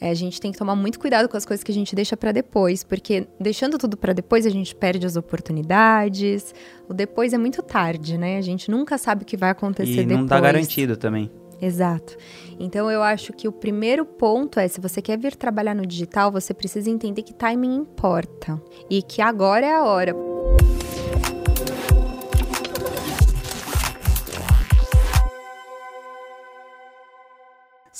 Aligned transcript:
É, 0.00 0.10
a 0.10 0.14
gente 0.14 0.40
tem 0.40 0.52
que 0.52 0.58
tomar 0.58 0.76
muito 0.76 0.98
cuidado 0.98 1.28
com 1.28 1.36
as 1.36 1.44
coisas 1.44 1.64
que 1.64 1.72
a 1.72 1.74
gente 1.74 1.94
deixa 1.94 2.16
para 2.16 2.32
depois, 2.32 2.84
porque 2.84 3.26
deixando 3.40 3.78
tudo 3.78 3.96
para 3.96 4.12
depois 4.12 4.46
a 4.46 4.50
gente 4.50 4.74
perde 4.74 5.06
as 5.06 5.16
oportunidades. 5.16 6.54
O 6.88 6.94
depois 6.94 7.32
é 7.32 7.38
muito 7.38 7.62
tarde, 7.62 8.16
né? 8.16 8.38
A 8.38 8.42
gente 8.42 8.70
nunca 8.70 8.96
sabe 8.96 9.22
o 9.22 9.26
que 9.26 9.36
vai 9.36 9.50
acontecer 9.50 9.90
e 9.90 9.96
depois. 9.96 10.18
E 10.18 10.20
não 10.20 10.26
tá 10.26 10.40
garantido 10.40 10.96
também. 10.96 11.30
Exato. 11.60 12.16
Então 12.58 12.90
eu 12.90 13.02
acho 13.02 13.32
que 13.32 13.48
o 13.48 13.52
primeiro 13.52 14.04
ponto 14.04 14.60
é, 14.60 14.68
se 14.68 14.80
você 14.80 15.02
quer 15.02 15.18
vir 15.18 15.34
trabalhar 15.34 15.74
no 15.74 15.84
digital, 15.84 16.30
você 16.30 16.54
precisa 16.54 16.88
entender 16.88 17.22
que 17.22 17.32
timing 17.32 17.74
importa 17.74 18.60
e 18.88 19.02
que 19.02 19.20
agora 19.20 19.66
é 19.66 19.74
a 19.74 19.84
hora. 19.84 20.37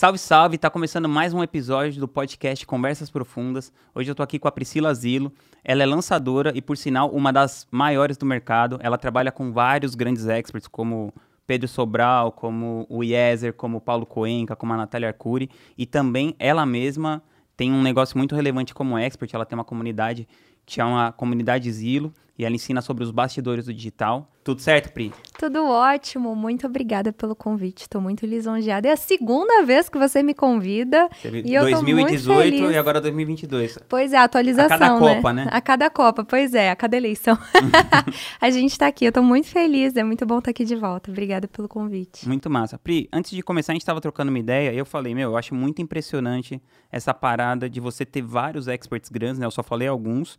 Salve, 0.00 0.16
salve! 0.16 0.58
Tá 0.58 0.70
começando 0.70 1.08
mais 1.08 1.34
um 1.34 1.42
episódio 1.42 1.98
do 1.98 2.06
podcast 2.06 2.64
Conversas 2.64 3.10
Profundas. 3.10 3.72
Hoje 3.92 4.09
eu 4.09 4.14
tô 4.14 4.23
aqui 4.23 4.38
com 4.38 4.46
a 4.46 4.52
Priscila 4.52 4.95
Zilo. 4.95 5.32
Ela 5.64 5.82
é 5.82 5.86
lançadora 5.86 6.52
e, 6.54 6.62
por 6.62 6.77
sinal, 6.77 7.10
uma 7.10 7.32
das 7.32 7.66
maiores 7.68 8.16
do 8.16 8.24
mercado. 8.24 8.78
Ela 8.80 8.96
trabalha 8.96 9.32
com 9.32 9.50
vários 9.50 9.96
grandes 9.96 10.28
experts, 10.28 10.68
como 10.68 11.12
Pedro 11.48 11.66
Sobral, 11.66 12.30
como 12.30 12.87
o 12.88 13.02
Yezer, 13.02 13.52
como 13.52 13.78
o 13.78 13.80
Paulo 13.80 14.06
Coenca, 14.06 14.54
como 14.54 14.73
a 14.73 14.76
Natália 14.76 15.09
Arcuri. 15.09 15.50
E 15.76 15.84
também 15.84 16.32
ela 16.38 16.65
mesma 16.65 17.20
tem 17.56 17.73
um 17.73 17.82
negócio 17.82 18.16
muito 18.16 18.37
relevante 18.37 18.73
como 18.73 18.96
expert. 18.96 19.34
Ela 19.34 19.45
tem 19.45 19.59
uma 19.59 19.65
comunidade 19.65 20.28
que 20.65 20.74
chama 20.74 21.10
Comunidade 21.10 21.73
Zilo 21.73 22.15
e 22.38 22.45
ela 22.45 22.55
ensina 22.55 22.80
sobre 22.80 23.02
os 23.02 23.10
bastidores 23.10 23.66
do 23.66 23.74
digital. 23.74 24.30
Tudo 24.45 24.62
certo, 24.62 24.92
Pri? 24.92 25.12
Tudo 25.38 25.66
ótimo, 25.66 26.34
muito 26.37 26.66
obrigada 26.66 27.12
pelo 27.12 27.34
convite. 27.34 27.83
Estou 27.83 28.01
muito 28.01 28.24
lisonjeada. 28.24 28.88
É 28.88 28.92
a 28.92 28.96
segunda 28.96 29.65
vez 29.65 29.88
que 29.88 29.98
você 29.98 30.23
me 30.23 30.33
convida. 30.33 31.09
Teve 31.20 31.43
e 31.45 31.52
eu 31.52 31.69
2018 31.69 32.70
e 32.70 32.77
agora 32.77 33.01
2022. 33.01 33.79
Pois 33.88 34.12
é, 34.12 34.16
a 34.16 34.23
atualização. 34.23 34.77
A 34.77 34.79
cada 34.79 34.95
né? 34.95 35.15
Copa, 35.15 35.32
né? 35.32 35.48
A 35.51 35.60
cada 35.60 35.90
Copa, 35.90 36.24
pois 36.24 36.54
é, 36.54 36.71
a 36.71 36.77
cada 36.77 36.96
eleição. 36.96 37.37
a 38.40 38.51
gente 38.51 38.71
está 38.71 38.87
aqui, 38.87 39.05
eu 39.05 39.10
estou 39.10 39.23
muito 39.23 39.49
feliz, 39.49 39.96
é 39.96 40.05
muito 40.05 40.24
bom 40.24 40.38
estar 40.38 40.52
aqui 40.52 40.65
de 40.65 40.77
volta. 40.77 41.10
Obrigada 41.10 41.49
pelo 41.49 41.66
convite. 41.66 42.27
Muito 42.27 42.49
massa. 42.49 42.79
Pri, 42.79 43.09
antes 43.12 43.32
de 43.32 43.43
começar, 43.43 43.73
a 43.73 43.74
gente 43.74 43.82
estava 43.82 44.01
trocando 44.01 44.30
uma 44.30 44.38
ideia 44.38 44.73
e 44.73 44.79
eu 44.79 44.87
falei, 44.87 45.12
meu, 45.12 45.32
eu 45.32 45.37
acho 45.37 45.55
muito 45.55 45.82
impressionante 45.82 46.62
essa 46.90 47.12
parada 47.12 47.68
de 47.68 47.80
você 47.80 48.07
ter 48.07 48.23
vários 48.23 48.68
experts 48.68 49.10
grandes, 49.10 49.38
né? 49.40 49.45
Eu 49.45 49.51
só 49.51 49.62
falei 49.62 49.88
alguns. 49.88 50.38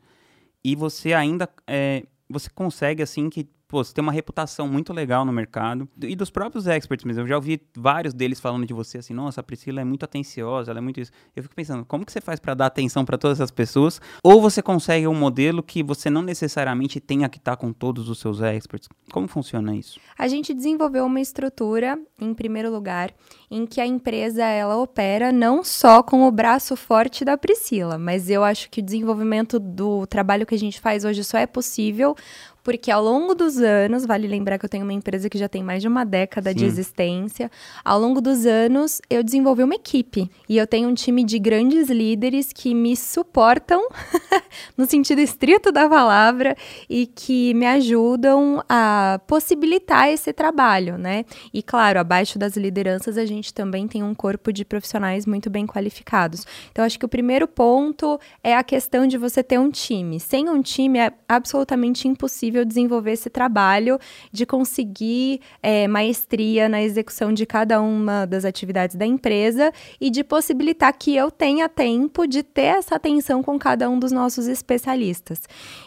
E 0.64 0.76
você 0.76 1.14
ainda. 1.14 1.50
É, 1.68 2.06
você 2.30 2.50
consegue, 2.50 3.02
assim, 3.02 3.30
que 3.30 3.50
pô, 3.70 3.84
você 3.84 3.94
tem 3.94 4.02
uma 4.02 4.12
reputação 4.12 4.68
muito 4.68 4.92
legal 4.92 5.24
no 5.24 5.32
mercado. 5.32 5.88
E 6.02 6.16
dos 6.16 6.32
próprios 6.32 6.66
experts 6.66 7.06
mesmo. 7.06 7.22
Eu 7.22 7.28
já 7.28 7.36
ouvi 7.36 7.62
vários 7.78 8.16
deles 8.16 8.40
falando 8.40 8.66
de 8.66 8.74
você 8.74 8.98
assim, 8.98 9.14
nossa, 9.14 9.42
a 9.42 9.44
Priscila 9.44 9.80
é 9.80 9.84
muito 9.84 10.04
atenciosa, 10.04 10.72
ela 10.72 10.80
é 10.80 10.82
muito 10.82 11.00
isso. 11.00 11.12
Eu 11.36 11.44
fico 11.44 11.56
pensando, 11.56 11.86
como 11.86 12.04
que 12.04 12.12
você 12.12 12.20
faz 12.20 12.40
para 12.40 12.56
dar 12.56 12.66
atenção 12.66 13.06
para 13.06 13.18
todas 13.18 13.40
essas 13.40 13.52
pessoas? 13.52 14.02
Ou 14.24 14.42
você 14.42 14.62
consegue 14.62 15.08
um 15.08 15.14
modelo 15.14 15.62
que 15.62 15.84
você 15.84 16.10
não 16.10 16.24
necessariamente 16.24 17.00
tenha 17.00 17.30
que 17.30 17.38
estar 17.38 17.56
tá 17.56 17.58
com 17.58 17.72
todos 17.72 18.10
os 18.10 18.20
seus 18.20 18.42
experts? 18.42 18.90
Como 19.12 19.28
funciona 19.28 19.76
isso? 19.76 20.00
A 20.18 20.28
gente 20.28 20.52
desenvolveu 20.52 21.06
uma 21.06 21.22
estrutura, 21.22 22.00
em 22.20 22.34
primeiro 22.34 22.72
lugar, 22.72 23.14
em 23.52 23.68
que 23.68 23.80
a 23.80 23.86
empresa 23.86 24.44
ela 24.46 24.78
opera 24.78 25.32
não 25.32 25.64
só 25.64 26.02
com 26.02 26.28
o 26.28 26.32
braço 26.32 26.76
forte 26.76 27.24
da 27.24 27.38
Priscila, 27.38 28.00
mas 28.00 28.32
eu 28.32 28.44
acho 28.44 28.68
que 28.72 28.82
o 28.82 28.84
desenvolvimento 28.84 29.60
do 29.60 30.08
trabalho 30.08 30.46
que 30.46 30.56
a 30.56 30.60
gente 30.60 30.80
faz 30.82 31.06
hoje 31.06 31.24
só 31.24 31.38
é 31.38 31.46
possível 31.46 32.16
porque 32.64 32.92
ao 32.92 33.04
longo 33.04 33.34
dos 33.34 33.58
anos, 33.58 34.06
vale 34.06 34.28
lembrar 34.28 34.58
que 34.58 34.66
eu 34.66 34.70
tenho 34.70 34.84
uma 34.84 34.94
empresa 34.94 35.30
que 35.30 35.38
já 35.38 35.48
tem 35.48 35.64
mais 35.64 35.82
de 35.82 35.88
uma 35.88 36.04
década 36.04 36.52
Sim. 36.52 36.58
de 36.58 36.66
existência, 36.66 37.52
ao 37.84 38.00
longo 38.00 38.22
dos 38.22 38.46
anos 38.46 39.02
eu 39.10 39.24
desenvolvi 39.24 39.64
uma 39.64 39.76
equipe 39.76 40.30
e 40.48 40.58
eu 40.58 40.68
tenho 40.68 40.90
um 40.90 40.94
time 40.94 41.24
de 41.24 41.40
grandes 41.40 41.90
líderes 41.90 42.52
que 42.54 42.74
me 42.74 42.96
suportam 42.96 43.82
no 44.78 44.86
sentido 44.86 45.20
estrito 45.20 45.72
da 45.72 45.88
palavra 45.88 46.56
e 46.90 47.08
que 47.08 47.54
me 47.54 47.66
ajudam 47.66 48.64
a 48.68 49.20
possibilitar 49.28 50.10
esse 50.10 50.34
trabalho, 50.34 50.98
né? 50.98 51.26
E 51.54 51.64
claro, 51.64 52.00
abaixo 52.00 52.38
das 52.38 52.56
lideranças 52.56 53.18
a 53.18 53.26
gente 53.26 53.54
também 53.54 53.88
tem 53.88 54.04
um 54.04 54.14
corpo 54.14 54.52
de 54.52 54.66
profissionais 54.66 55.26
muito 55.26 55.50
bem 55.50 55.66
qualificados. 55.66 56.46
Então 56.72 56.84
acho 56.84 57.00
que 57.00 57.06
o 57.06 57.10
primeiro 57.10 57.48
ponto 57.48 58.20
é 58.44 58.56
a 58.56 58.64
questão 58.64 59.08
de 59.08 59.18
você 59.18 59.42
ter 59.42 59.60
um 59.60 59.70
time. 59.70 60.20
Sem 60.20 60.50
um 60.50 60.62
time 60.62 61.00
é 61.00 61.12
absolutamente 61.28 62.08
impossível 62.08 62.49
possível 62.50 62.66
desenvolver 62.66 63.12
esse 63.12 63.30
trabalho 63.30 64.00
de 64.32 64.46
conseguir 64.46 65.40
é, 65.62 65.88
maestria 65.88 66.68
na 66.68 66.82
execução 66.82 67.32
de 67.32 67.46
cada 67.46 67.80
uma 67.82 68.26
das 68.26 68.44
atividades 68.44 68.96
da 68.96 69.06
empresa 69.06 69.72
e 70.02 70.10
de 70.10 70.24
possibilitar 70.24 70.92
que 70.98 71.16
eu 71.16 71.30
tenha 71.30 71.70
tempo 71.70 72.28
de 72.28 72.42
ter 72.42 72.78
essa 72.80 72.96
atenção 72.96 73.44
com 73.44 73.58
cada 73.60 73.90
um 73.90 74.00
dos 74.00 74.12
nossos 74.12 74.48
especialistas. 74.48 75.42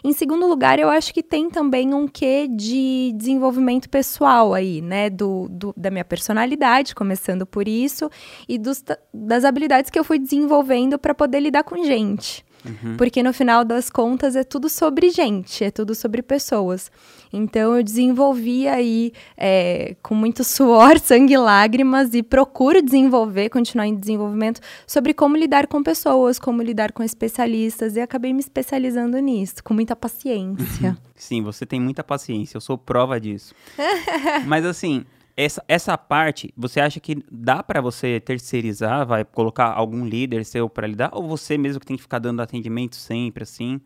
Em 0.04 0.12
segundo 0.12 0.46
lugar, 0.46 0.78
eu 0.78 0.88
acho 0.88 1.12
que 1.12 1.22
tem 1.22 1.50
também 1.50 1.92
um 1.92 2.06
quê 2.06 2.46
de 2.48 3.12
desenvolvimento 3.16 3.88
pessoal 3.88 4.54
aí, 4.54 4.80
né? 4.80 5.10
Do, 5.10 5.48
do 5.50 5.74
da 5.76 5.90
minha 5.90 6.04
personalidade, 6.04 6.94
começando 6.94 7.44
por 7.44 7.66
isso, 7.66 8.08
e 8.48 8.58
dos, 8.58 8.84
das 9.12 9.44
habilidades 9.44 9.90
que 9.90 9.98
eu 9.98 10.04
fui 10.04 10.18
desenvolvendo 10.18 10.98
para 10.98 11.14
poder 11.14 11.40
lidar 11.40 11.64
com 11.64 11.82
gente. 11.82 12.44
Uhum. 12.64 12.96
Porque 12.96 13.22
no 13.22 13.32
final 13.32 13.64
das 13.64 13.90
contas 13.90 14.36
é 14.36 14.44
tudo 14.44 14.68
sobre 14.68 15.10
gente, 15.10 15.64
é 15.64 15.70
tudo 15.70 15.94
sobre 15.94 16.22
pessoas. 16.22 16.90
Então 17.32 17.76
eu 17.76 17.82
desenvolvi 17.82 18.68
aí 18.68 19.12
é, 19.36 19.96
com 20.02 20.14
muito 20.14 20.44
suor, 20.44 20.98
sangue 21.00 21.34
e 21.34 21.38
lágrimas 21.38 22.14
e 22.14 22.22
procuro 22.22 22.82
desenvolver, 22.82 23.48
continuar 23.48 23.86
em 23.86 23.96
desenvolvimento 23.96 24.60
sobre 24.86 25.12
como 25.14 25.36
lidar 25.36 25.66
com 25.66 25.82
pessoas, 25.82 26.38
como 26.38 26.62
lidar 26.62 26.92
com 26.92 27.02
especialistas 27.02 27.96
e 27.96 28.00
acabei 28.00 28.32
me 28.32 28.40
especializando 28.40 29.18
nisso, 29.18 29.62
com 29.64 29.74
muita 29.74 29.96
paciência. 29.96 30.90
Uhum. 30.90 30.96
Sim, 31.16 31.42
você 31.42 31.64
tem 31.64 31.80
muita 31.80 32.04
paciência, 32.04 32.56
eu 32.56 32.60
sou 32.60 32.76
prova 32.76 33.20
disso. 33.20 33.54
Mas 34.46 34.64
assim, 34.64 35.04
essa, 35.36 35.64
essa 35.68 35.96
parte, 35.98 36.52
você 36.56 36.80
acha 36.80 37.00
que 37.00 37.22
dá 37.30 37.62
para 37.62 37.80
você 37.80 38.20
terceirizar, 38.20 39.06
vai 39.06 39.24
colocar 39.24 39.72
algum 39.72 40.04
líder 40.04 40.44
seu 40.44 40.68
para 40.68 40.86
lidar, 40.86 41.10
ou 41.12 41.26
você 41.26 41.56
mesmo 41.58 41.80
que 41.80 41.86
tem 41.86 41.96
que 41.96 42.02
ficar 42.02 42.18
dando 42.18 42.40
atendimento 42.40 42.96
sempre 42.96 43.42
assim? 43.44 43.80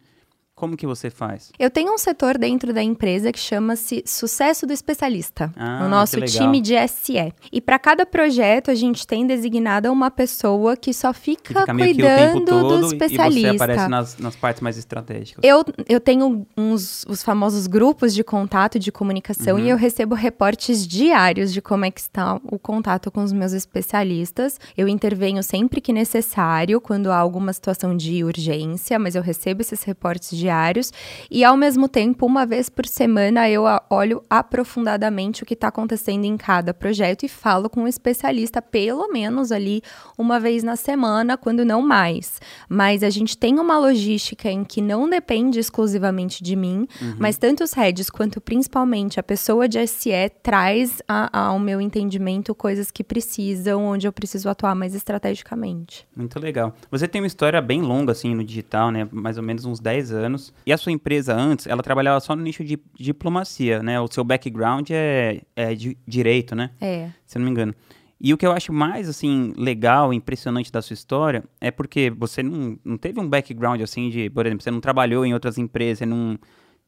Como 0.56 0.74
que 0.74 0.86
você 0.86 1.10
faz? 1.10 1.52
Eu 1.58 1.70
tenho 1.70 1.92
um 1.92 1.98
setor 1.98 2.38
dentro 2.38 2.72
da 2.72 2.82
empresa 2.82 3.30
que 3.30 3.38
chama-se 3.38 4.02
Sucesso 4.06 4.66
do 4.66 4.72
Especialista, 4.72 5.52
ah, 5.54 5.84
o 5.84 5.88
nosso 5.90 6.18
time 6.22 6.62
de 6.62 6.72
SE. 6.88 7.34
E 7.52 7.60
para 7.60 7.78
cada 7.78 8.06
projeto 8.06 8.70
a 8.70 8.74
gente 8.74 9.06
tem 9.06 9.26
designada 9.26 9.92
uma 9.92 10.10
pessoa 10.10 10.74
que 10.74 10.94
só 10.94 11.12
fica, 11.12 11.52
que 11.52 11.60
fica 11.60 11.74
cuidando 11.74 12.80
do 12.80 12.86
especialista. 12.86 13.50
E 13.50 13.58
você 13.58 13.64
aparece 13.64 13.88
nas, 13.88 14.16
nas 14.16 14.34
partes 14.34 14.62
mais 14.62 14.78
estratégicas. 14.78 15.44
Eu, 15.44 15.62
eu 15.86 16.00
tenho 16.00 16.46
uns 16.56 17.04
os 17.06 17.22
famosos 17.22 17.66
grupos 17.66 18.14
de 18.14 18.24
contato 18.24 18.78
de 18.78 18.90
comunicação 18.90 19.58
uhum. 19.58 19.62
e 19.62 19.68
eu 19.68 19.76
recebo 19.76 20.14
reportes 20.14 20.86
diários 20.86 21.52
de 21.52 21.60
como 21.60 21.84
é 21.84 21.90
que 21.90 22.00
está 22.00 22.40
o 22.44 22.58
contato 22.58 23.10
com 23.10 23.22
os 23.22 23.30
meus 23.30 23.52
especialistas. 23.52 24.58
Eu 24.74 24.88
intervenho 24.88 25.42
sempre 25.42 25.82
que 25.82 25.92
necessário, 25.92 26.80
quando 26.80 27.12
há 27.12 27.18
alguma 27.18 27.52
situação 27.52 27.94
de 27.94 28.24
urgência, 28.24 28.98
mas 28.98 29.14
eu 29.14 29.20
recebo 29.20 29.60
esses 29.60 29.82
reportes 29.82 30.30
diários 30.30 30.45
diários 30.46 30.92
e 31.30 31.44
ao 31.44 31.56
mesmo 31.56 31.88
tempo, 31.88 32.24
uma 32.24 32.46
vez 32.46 32.68
por 32.68 32.86
semana, 32.86 33.50
eu 33.50 33.64
olho 33.90 34.22
aprofundadamente 34.30 35.42
o 35.42 35.46
que 35.46 35.54
está 35.54 35.68
acontecendo 35.68 36.24
em 36.24 36.36
cada 36.36 36.72
projeto 36.72 37.24
e 37.24 37.28
falo 37.28 37.68
com 37.68 37.82
um 37.82 37.88
especialista 37.88 38.62
pelo 38.62 39.08
menos 39.12 39.50
ali 39.50 39.82
uma 40.16 40.38
vez 40.38 40.62
na 40.62 40.76
semana, 40.76 41.36
quando 41.36 41.64
não 41.64 41.82
mais. 41.82 42.40
Mas 42.68 43.02
a 43.02 43.10
gente 43.10 43.36
tem 43.36 43.58
uma 43.58 43.78
logística 43.78 44.48
em 44.48 44.64
que 44.64 44.80
não 44.80 45.08
depende 45.08 45.58
exclusivamente 45.58 46.42
de 46.42 46.54
mim, 46.54 46.86
uhum. 47.00 47.16
mas 47.18 47.36
tanto 47.36 47.64
os 47.64 47.72
heads 47.72 48.08
quanto 48.08 48.40
principalmente 48.40 49.18
a 49.18 49.22
pessoa 49.22 49.68
de 49.68 49.84
SE 49.86 50.10
traz 50.42 51.02
a, 51.08 51.48
ao 51.48 51.58
meu 51.58 51.80
entendimento 51.80 52.54
coisas 52.54 52.90
que 52.90 53.02
precisam, 53.02 53.84
onde 53.84 54.06
eu 54.06 54.12
preciso 54.12 54.48
atuar 54.48 54.74
mais 54.74 54.94
estrategicamente. 54.94 56.06
Muito 56.14 56.38
legal. 56.38 56.74
Você 56.90 57.08
tem 57.08 57.20
uma 57.20 57.26
história 57.26 57.60
bem 57.60 57.82
longa 57.82 58.12
assim 58.12 58.34
no 58.34 58.44
digital, 58.44 58.90
né? 58.90 59.08
Mais 59.10 59.36
ou 59.36 59.42
menos 59.42 59.64
uns 59.64 59.80
10 59.80 60.12
anos 60.12 60.35
anos. 60.36 60.52
E 60.64 60.72
a 60.72 60.78
sua 60.78 60.92
empresa 60.92 61.34
antes, 61.34 61.66
ela 61.66 61.82
trabalhava 61.82 62.20
só 62.20 62.36
no 62.36 62.42
nicho 62.42 62.62
de 62.62 62.78
diplomacia, 62.94 63.82
né? 63.82 64.00
O 64.00 64.06
seu 64.06 64.22
background 64.22 64.90
é, 64.90 65.42
é 65.56 65.74
de 65.74 65.96
direito, 66.06 66.54
né? 66.54 66.70
É. 66.80 67.10
Se 67.24 67.38
não 67.38 67.46
me 67.46 67.50
engano. 67.50 67.74
E 68.20 68.32
o 68.32 68.38
que 68.38 68.46
eu 68.46 68.52
acho 68.52 68.72
mais, 68.72 69.08
assim, 69.08 69.52
legal 69.56 70.12
e 70.12 70.16
impressionante 70.16 70.72
da 70.72 70.80
sua 70.80 70.94
história 70.94 71.44
é 71.60 71.70
porque 71.70 72.10
você 72.10 72.42
não, 72.42 72.78
não 72.84 72.96
teve 72.96 73.20
um 73.20 73.28
background, 73.28 73.80
assim, 73.82 74.08
de, 74.08 74.30
por 74.30 74.46
exemplo, 74.46 74.62
você 74.62 74.70
não 74.70 74.80
trabalhou 74.80 75.26
em 75.26 75.34
outras 75.34 75.58
empresas, 75.58 75.98
você 75.98 76.06
não, 76.06 76.38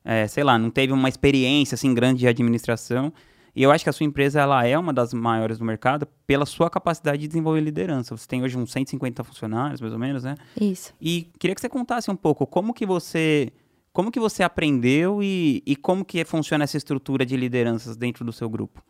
é, 0.04 0.26
sei 0.26 0.42
lá, 0.42 0.58
não 0.58 0.70
teve 0.70 0.92
uma 0.92 1.08
experiência, 1.08 1.74
assim, 1.74 1.92
grande 1.92 2.20
de 2.20 2.28
administração. 2.28 3.12
E 3.58 3.62
eu 3.64 3.72
acho 3.72 3.82
que 3.82 3.90
a 3.90 3.92
sua 3.92 4.06
empresa 4.06 4.40
ela 4.40 4.64
é 4.64 4.78
uma 4.78 4.92
das 4.92 5.12
maiores 5.12 5.58
do 5.58 5.64
mercado 5.64 6.06
pela 6.24 6.46
sua 6.46 6.70
capacidade 6.70 7.22
de 7.22 7.26
desenvolver 7.26 7.60
liderança. 7.60 8.16
Você 8.16 8.24
tem 8.24 8.40
hoje 8.40 8.56
uns 8.56 8.70
150 8.70 9.24
funcionários, 9.24 9.80
mais 9.80 9.92
ou 9.92 9.98
menos, 9.98 10.22
né? 10.22 10.36
Isso. 10.60 10.94
E 11.00 11.28
queria 11.40 11.56
que 11.56 11.60
você 11.60 11.68
contasse 11.68 12.08
um 12.08 12.14
pouco 12.14 12.46
como 12.46 12.72
que 12.72 12.86
você 12.86 13.52
como 13.92 14.12
que 14.12 14.20
você 14.20 14.44
aprendeu 14.44 15.20
e, 15.20 15.60
e 15.66 15.74
como 15.74 16.04
que 16.04 16.24
funciona 16.24 16.62
essa 16.62 16.76
estrutura 16.76 17.26
de 17.26 17.36
lideranças 17.36 17.96
dentro 17.96 18.24
do 18.24 18.32
seu 18.32 18.48
grupo? 18.48 18.80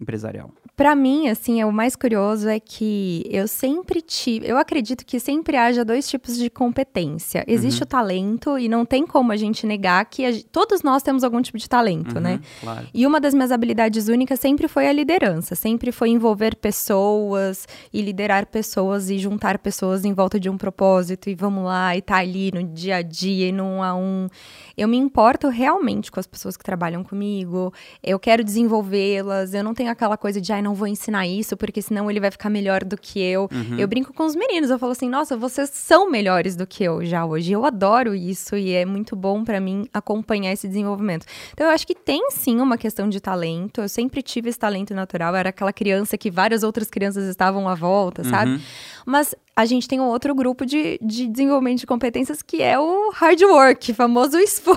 Empresarial? 0.00 0.50
Para 0.76 0.94
mim, 0.94 1.28
assim, 1.28 1.60
é 1.60 1.66
o 1.66 1.72
mais 1.72 1.96
curioso 1.96 2.48
é 2.48 2.60
que 2.60 3.24
eu 3.28 3.48
sempre 3.48 4.00
tive, 4.00 4.46
eu 4.46 4.56
acredito 4.56 5.04
que 5.04 5.18
sempre 5.18 5.56
haja 5.56 5.84
dois 5.84 6.08
tipos 6.08 6.36
de 6.36 6.48
competência. 6.48 7.44
Existe 7.48 7.80
uhum. 7.80 7.84
o 7.84 7.86
talento 7.86 8.58
e 8.58 8.68
não 8.68 8.84
tem 8.84 9.04
como 9.04 9.32
a 9.32 9.36
gente 9.36 9.66
negar 9.66 10.04
que 10.04 10.24
a, 10.24 10.30
todos 10.52 10.82
nós 10.82 11.02
temos 11.02 11.24
algum 11.24 11.42
tipo 11.42 11.58
de 11.58 11.68
talento, 11.68 12.14
uhum, 12.14 12.20
né? 12.20 12.40
Claro. 12.60 12.86
E 12.94 13.06
uma 13.06 13.20
das 13.20 13.34
minhas 13.34 13.50
habilidades 13.50 14.06
únicas 14.06 14.38
sempre 14.38 14.68
foi 14.68 14.86
a 14.86 14.92
liderança, 14.92 15.56
sempre 15.56 15.90
foi 15.90 16.10
envolver 16.10 16.54
pessoas 16.54 17.66
e 17.92 18.00
liderar 18.00 18.46
pessoas 18.46 19.10
e 19.10 19.18
juntar 19.18 19.58
pessoas 19.58 20.04
em 20.04 20.12
volta 20.12 20.38
de 20.38 20.48
um 20.48 20.56
propósito 20.56 21.28
e 21.28 21.34
vamos 21.34 21.64
lá 21.64 21.96
e 21.96 22.02
tá 22.02 22.18
ali 22.18 22.52
no 22.52 22.62
dia 22.62 22.96
a 22.96 23.02
dia 23.02 23.48
e 23.48 23.52
no 23.52 23.64
um 23.64 23.82
a 23.82 23.94
um. 23.94 24.28
Eu 24.78 24.86
me 24.86 24.96
importo 24.96 25.48
realmente 25.48 26.10
com 26.10 26.20
as 26.20 26.26
pessoas 26.26 26.56
que 26.56 26.64
trabalham 26.64 27.02
comigo, 27.02 27.72
eu 28.02 28.18
quero 28.18 28.44
desenvolvê-las, 28.44 29.52
eu 29.52 29.64
não 29.64 29.74
tenho 29.74 29.90
aquela 29.90 30.16
coisa 30.16 30.40
de, 30.40 30.52
ai, 30.52 30.62
não 30.62 30.74
vou 30.74 30.86
ensinar 30.86 31.26
isso, 31.26 31.56
porque 31.56 31.82
senão 31.82 32.08
ele 32.10 32.20
vai 32.20 32.30
ficar 32.30 32.48
melhor 32.48 32.84
do 32.84 32.96
que 32.96 33.20
eu. 33.20 33.48
Uhum. 33.52 33.76
Eu 33.76 33.88
brinco 33.88 34.12
com 34.12 34.24
os 34.24 34.36
meninos, 34.36 34.70
eu 34.70 34.78
falo 34.78 34.92
assim, 34.92 35.08
nossa, 35.08 35.36
vocês 35.36 35.70
são 35.70 36.08
melhores 36.08 36.54
do 36.54 36.66
que 36.66 36.84
eu 36.84 37.04
já 37.04 37.26
hoje. 37.26 37.52
Eu 37.52 37.64
adoro 37.64 38.14
isso 38.14 38.56
e 38.56 38.72
é 38.72 38.84
muito 38.84 39.16
bom 39.16 39.42
para 39.42 39.60
mim 39.60 39.88
acompanhar 39.92 40.52
esse 40.52 40.68
desenvolvimento. 40.68 41.26
Então, 41.52 41.66
eu 41.66 41.72
acho 41.72 41.86
que 41.86 41.94
tem 41.94 42.30
sim 42.30 42.60
uma 42.60 42.78
questão 42.78 43.08
de 43.08 43.20
talento. 43.20 43.80
Eu 43.80 43.88
sempre 43.88 44.22
tive 44.22 44.48
esse 44.48 44.58
talento 44.58 44.94
natural, 44.94 45.34
era 45.34 45.48
aquela 45.48 45.72
criança 45.72 46.16
que 46.16 46.30
várias 46.30 46.62
outras 46.62 46.88
crianças 46.88 47.24
estavam 47.24 47.68
à 47.68 47.74
volta, 47.74 48.22
sabe? 48.22 48.52
Uhum. 48.52 48.60
Mas 49.04 49.34
a 49.58 49.64
gente 49.64 49.88
tem 49.88 49.98
um 49.98 50.04
outro 50.04 50.34
grupo 50.36 50.64
de, 50.64 51.00
de 51.02 51.26
desenvolvimento 51.26 51.80
de 51.80 51.86
competências 51.86 52.42
que 52.42 52.62
é 52.62 52.78
o 52.78 53.10
hard 53.10 53.40
work, 53.42 53.92
famoso 53.92 54.38
esforço, 54.38 54.67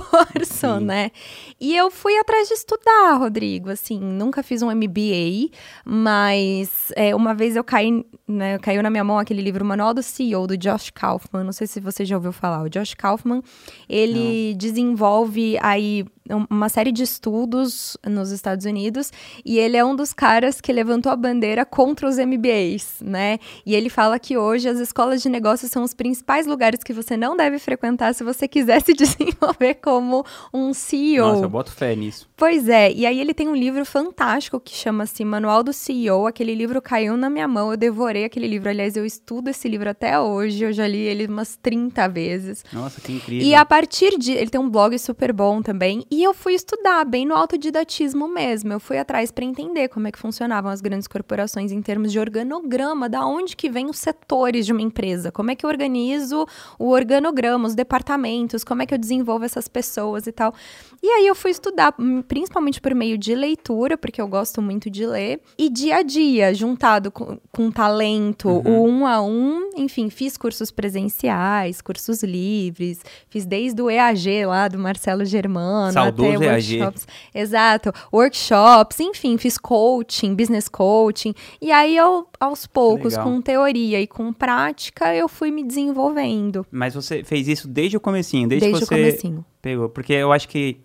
Sim. 0.44 0.86
né? 0.86 1.12
E 1.60 1.76
eu 1.76 1.92
fui 1.92 2.18
atrás 2.18 2.48
de 2.48 2.54
estudar, 2.54 3.18
Rodrigo, 3.18 3.70
assim, 3.70 4.00
nunca 4.00 4.42
fiz 4.44 4.62
um 4.62 4.72
MBA, 4.72 5.50
mas 5.86 6.92
é, 6.96 7.16
uma 7.16 7.34
vez 7.34 7.56
eu 7.56 7.64
caí, 7.64 8.06
né, 8.28 8.58
caiu 8.60 8.82
na 8.82 8.90
minha 8.90 9.04
mão 9.04 9.18
aquele 9.18 9.42
livro 9.42 9.64
Manual 9.64 9.94
do 9.94 10.02
CEO, 10.02 10.48
do 10.48 10.58
Josh 10.58 10.90
Kaufman, 10.90 11.44
não 11.44 11.52
sei 11.52 11.68
se 11.68 11.80
você 11.80 12.06
já 12.06 12.16
ouviu 12.16 12.32
falar, 12.32 12.64
o 12.64 12.70
Josh 12.70 12.94
Kaufman, 12.94 13.42
ele 13.88 14.52
não. 14.52 14.58
desenvolve 14.58 15.58
aí 15.62 16.06
uma 16.50 16.70
série 16.70 16.92
de 16.92 17.04
estudos 17.04 17.98
nos 18.06 18.32
Estados 18.32 18.66
Unidos 18.66 19.12
e 19.46 19.58
ele 19.60 19.78
é 19.78 19.84
um 19.84 19.96
dos 19.96 20.14
caras 20.14 20.62
que 20.62 20.72
levantou 20.72 21.12
a 21.12 21.16
bandeira 21.16 21.66
contra 21.66 22.08
os 22.08 22.18
MBAs, 22.18 22.98
né? 23.02 23.40
E 23.66 23.76
ele 23.76 23.90
fala 23.90 24.20
que 24.20 24.38
hoje 24.38 24.68
as 24.68 24.80
escolas 24.80 25.22
de 25.22 25.30
negócios 25.30 25.72
são 25.72 25.84
os 25.84 25.94
principais 25.94 26.46
lugares 26.48 26.84
que 26.84 26.94
você 26.94 27.18
não 27.18 27.36
deve 27.36 27.60
frequentar 27.60 28.14
se 28.14 28.24
você 28.24 28.48
quiser 28.48 28.82
se 28.84 28.94
desenvolver 28.94 29.76
como 29.76 30.26
um 30.54 30.74
CEO. 30.74 31.28
Nossa, 31.28 31.46
eu 31.46 31.50
boto 31.50 31.72
fé 31.72 31.96
nisso. 31.96 32.30
Pois 32.36 32.68
é, 32.68 32.92
e 32.92 33.06
aí 33.06 33.20
ele 33.20 33.34
tem 33.34 33.48
um 33.48 33.56
livro 33.56 33.86
fantástico 33.86 34.60
que 34.60 34.74
chama-se 34.74 35.24
Manual 35.24 35.64
do 35.64 35.74
CEO. 35.74 36.28
Aquele 36.28 36.56
livro 36.56 36.82
caiu 36.82 37.16
na 37.16 37.30
minha 37.30 37.48
mão, 37.48 37.72
eu 37.72 37.78
devorei 37.78 38.26
aquele 38.26 38.48
livro. 38.48 38.70
Aliás, 38.70 38.96
eu 38.96 39.06
estudo 39.06 39.50
esse 39.50 39.68
livro 39.68 39.90
até 39.90 40.20
hoje, 40.20 40.64
eu 40.64 40.74
já 40.74 40.88
li 40.88 41.00
ele 41.00 41.28
umas 41.28 41.56
30 41.56 42.08
vezes. 42.08 42.66
Nossa, 42.74 43.00
que 43.00 43.14
incrível. 43.14 43.48
E 43.48 43.54
a 43.54 43.66
partir 43.66 44.18
de. 44.18 44.32
Ele 44.32 44.50
tem 44.50 44.60
um 44.60 44.70
blog 44.70 44.98
super 44.98 45.32
bom 45.32 45.62
também. 45.62 46.04
E 46.10 46.21
eu 46.24 46.34
fui 46.34 46.54
estudar, 46.54 47.06
bem 47.06 47.26
no 47.26 47.36
autodidatismo 47.36 48.28
mesmo. 48.28 48.74
Eu 48.74 48.80
fui 48.80 48.98
atrás 48.98 49.32
para 49.32 49.46
entender 49.46 49.88
como 49.90 50.08
é 50.08 50.12
que 50.12 50.20
funcionavam 50.20 50.72
as 50.72 50.82
grandes 50.82 51.08
corporações 51.08 51.72
em 51.72 51.82
termos 51.82 52.12
de 52.12 52.20
organograma, 52.20 53.08
da 53.08 53.26
onde 53.26 53.56
que 53.56 53.70
vem 53.70 53.90
os 53.90 53.98
setores 53.98 54.66
de 54.66 54.72
uma 54.72 54.82
empresa, 54.82 55.32
como 55.32 55.52
é 55.52 55.56
que 55.56 55.66
eu 55.66 55.70
organizo 55.70 56.46
o 56.78 56.90
organograma, 56.90 57.68
os 57.68 57.76
departamentos, 57.76 58.64
como 58.64 58.82
é 58.82 58.86
que 58.86 58.94
eu 58.94 58.98
desenvolvo 58.98 59.46
essas 59.46 59.68
pessoas 59.68 60.28
e 60.28 60.32
tal. 60.32 60.54
E 61.02 61.08
aí 61.08 61.28
eu 61.28 61.36
fui 61.36 61.52
estudar, 61.52 61.94
hum, 62.00 62.22
principalmente 62.22 62.80
por 62.80 62.94
meio 62.94 63.18
de 63.18 63.34
leitura, 63.36 63.98
porque 63.98 64.22
eu 64.22 64.28
gosto 64.28 64.62
muito 64.62 64.90
de 64.90 65.06
ler, 65.06 65.42
e 65.58 65.70
dia 65.70 65.98
a 65.98 66.04
dia, 66.04 66.54
juntado 66.54 67.12
com, 67.12 67.38
com 67.52 67.72
talento, 67.72 68.50
Uhum. 68.50 68.80
o 68.80 68.88
um 68.88 69.08
a 69.08 69.22
um, 69.22 69.70
enfim, 69.76 70.10
fiz 70.10 70.38
cursos 70.38 70.72
presenciais, 70.72 71.82
cursos 71.82 72.24
livres, 72.24 73.00
fiz 73.30 73.46
desde 73.46 73.82
o 73.82 73.90
EAG 73.90 74.46
lá 74.46 74.68
do 74.68 74.78
Marcelo 74.78 75.26
Germano, 75.26 75.92
até 76.12 76.38
workshops. 76.38 77.08
Exato, 77.34 77.92
workshops, 78.14 79.00
enfim, 79.00 79.38
fiz 79.38 79.58
coaching, 79.58 80.36
business 80.36 80.68
coaching, 80.68 81.34
e 81.62 81.72
aí 81.72 81.96
eu, 81.96 82.28
aos 82.40 82.66
poucos, 82.68 83.14
legal. 83.14 83.26
com 83.26 83.42
teoria 83.42 84.00
e 84.02 84.08
com 84.08 84.32
prática, 84.34 85.14
eu 85.16 85.28
fui 85.28 85.52
me 85.52 85.64
desenvolvendo. 85.64 86.66
Mas 86.72 86.94
você 86.94 87.24
fez 87.24 87.48
isso 87.48 87.68
desde 87.68 87.98
o 87.98 88.00
comecinho, 88.00 88.48
desde, 88.48 88.68
Desde, 88.68 88.80
que 88.80 88.84
o 88.84 88.88
você 88.88 88.96
comecinho. 89.04 89.46
pegou. 89.62 89.90
Porque 89.90 90.14
eu 90.14 90.32
acho 90.32 90.48
que, 90.48 90.80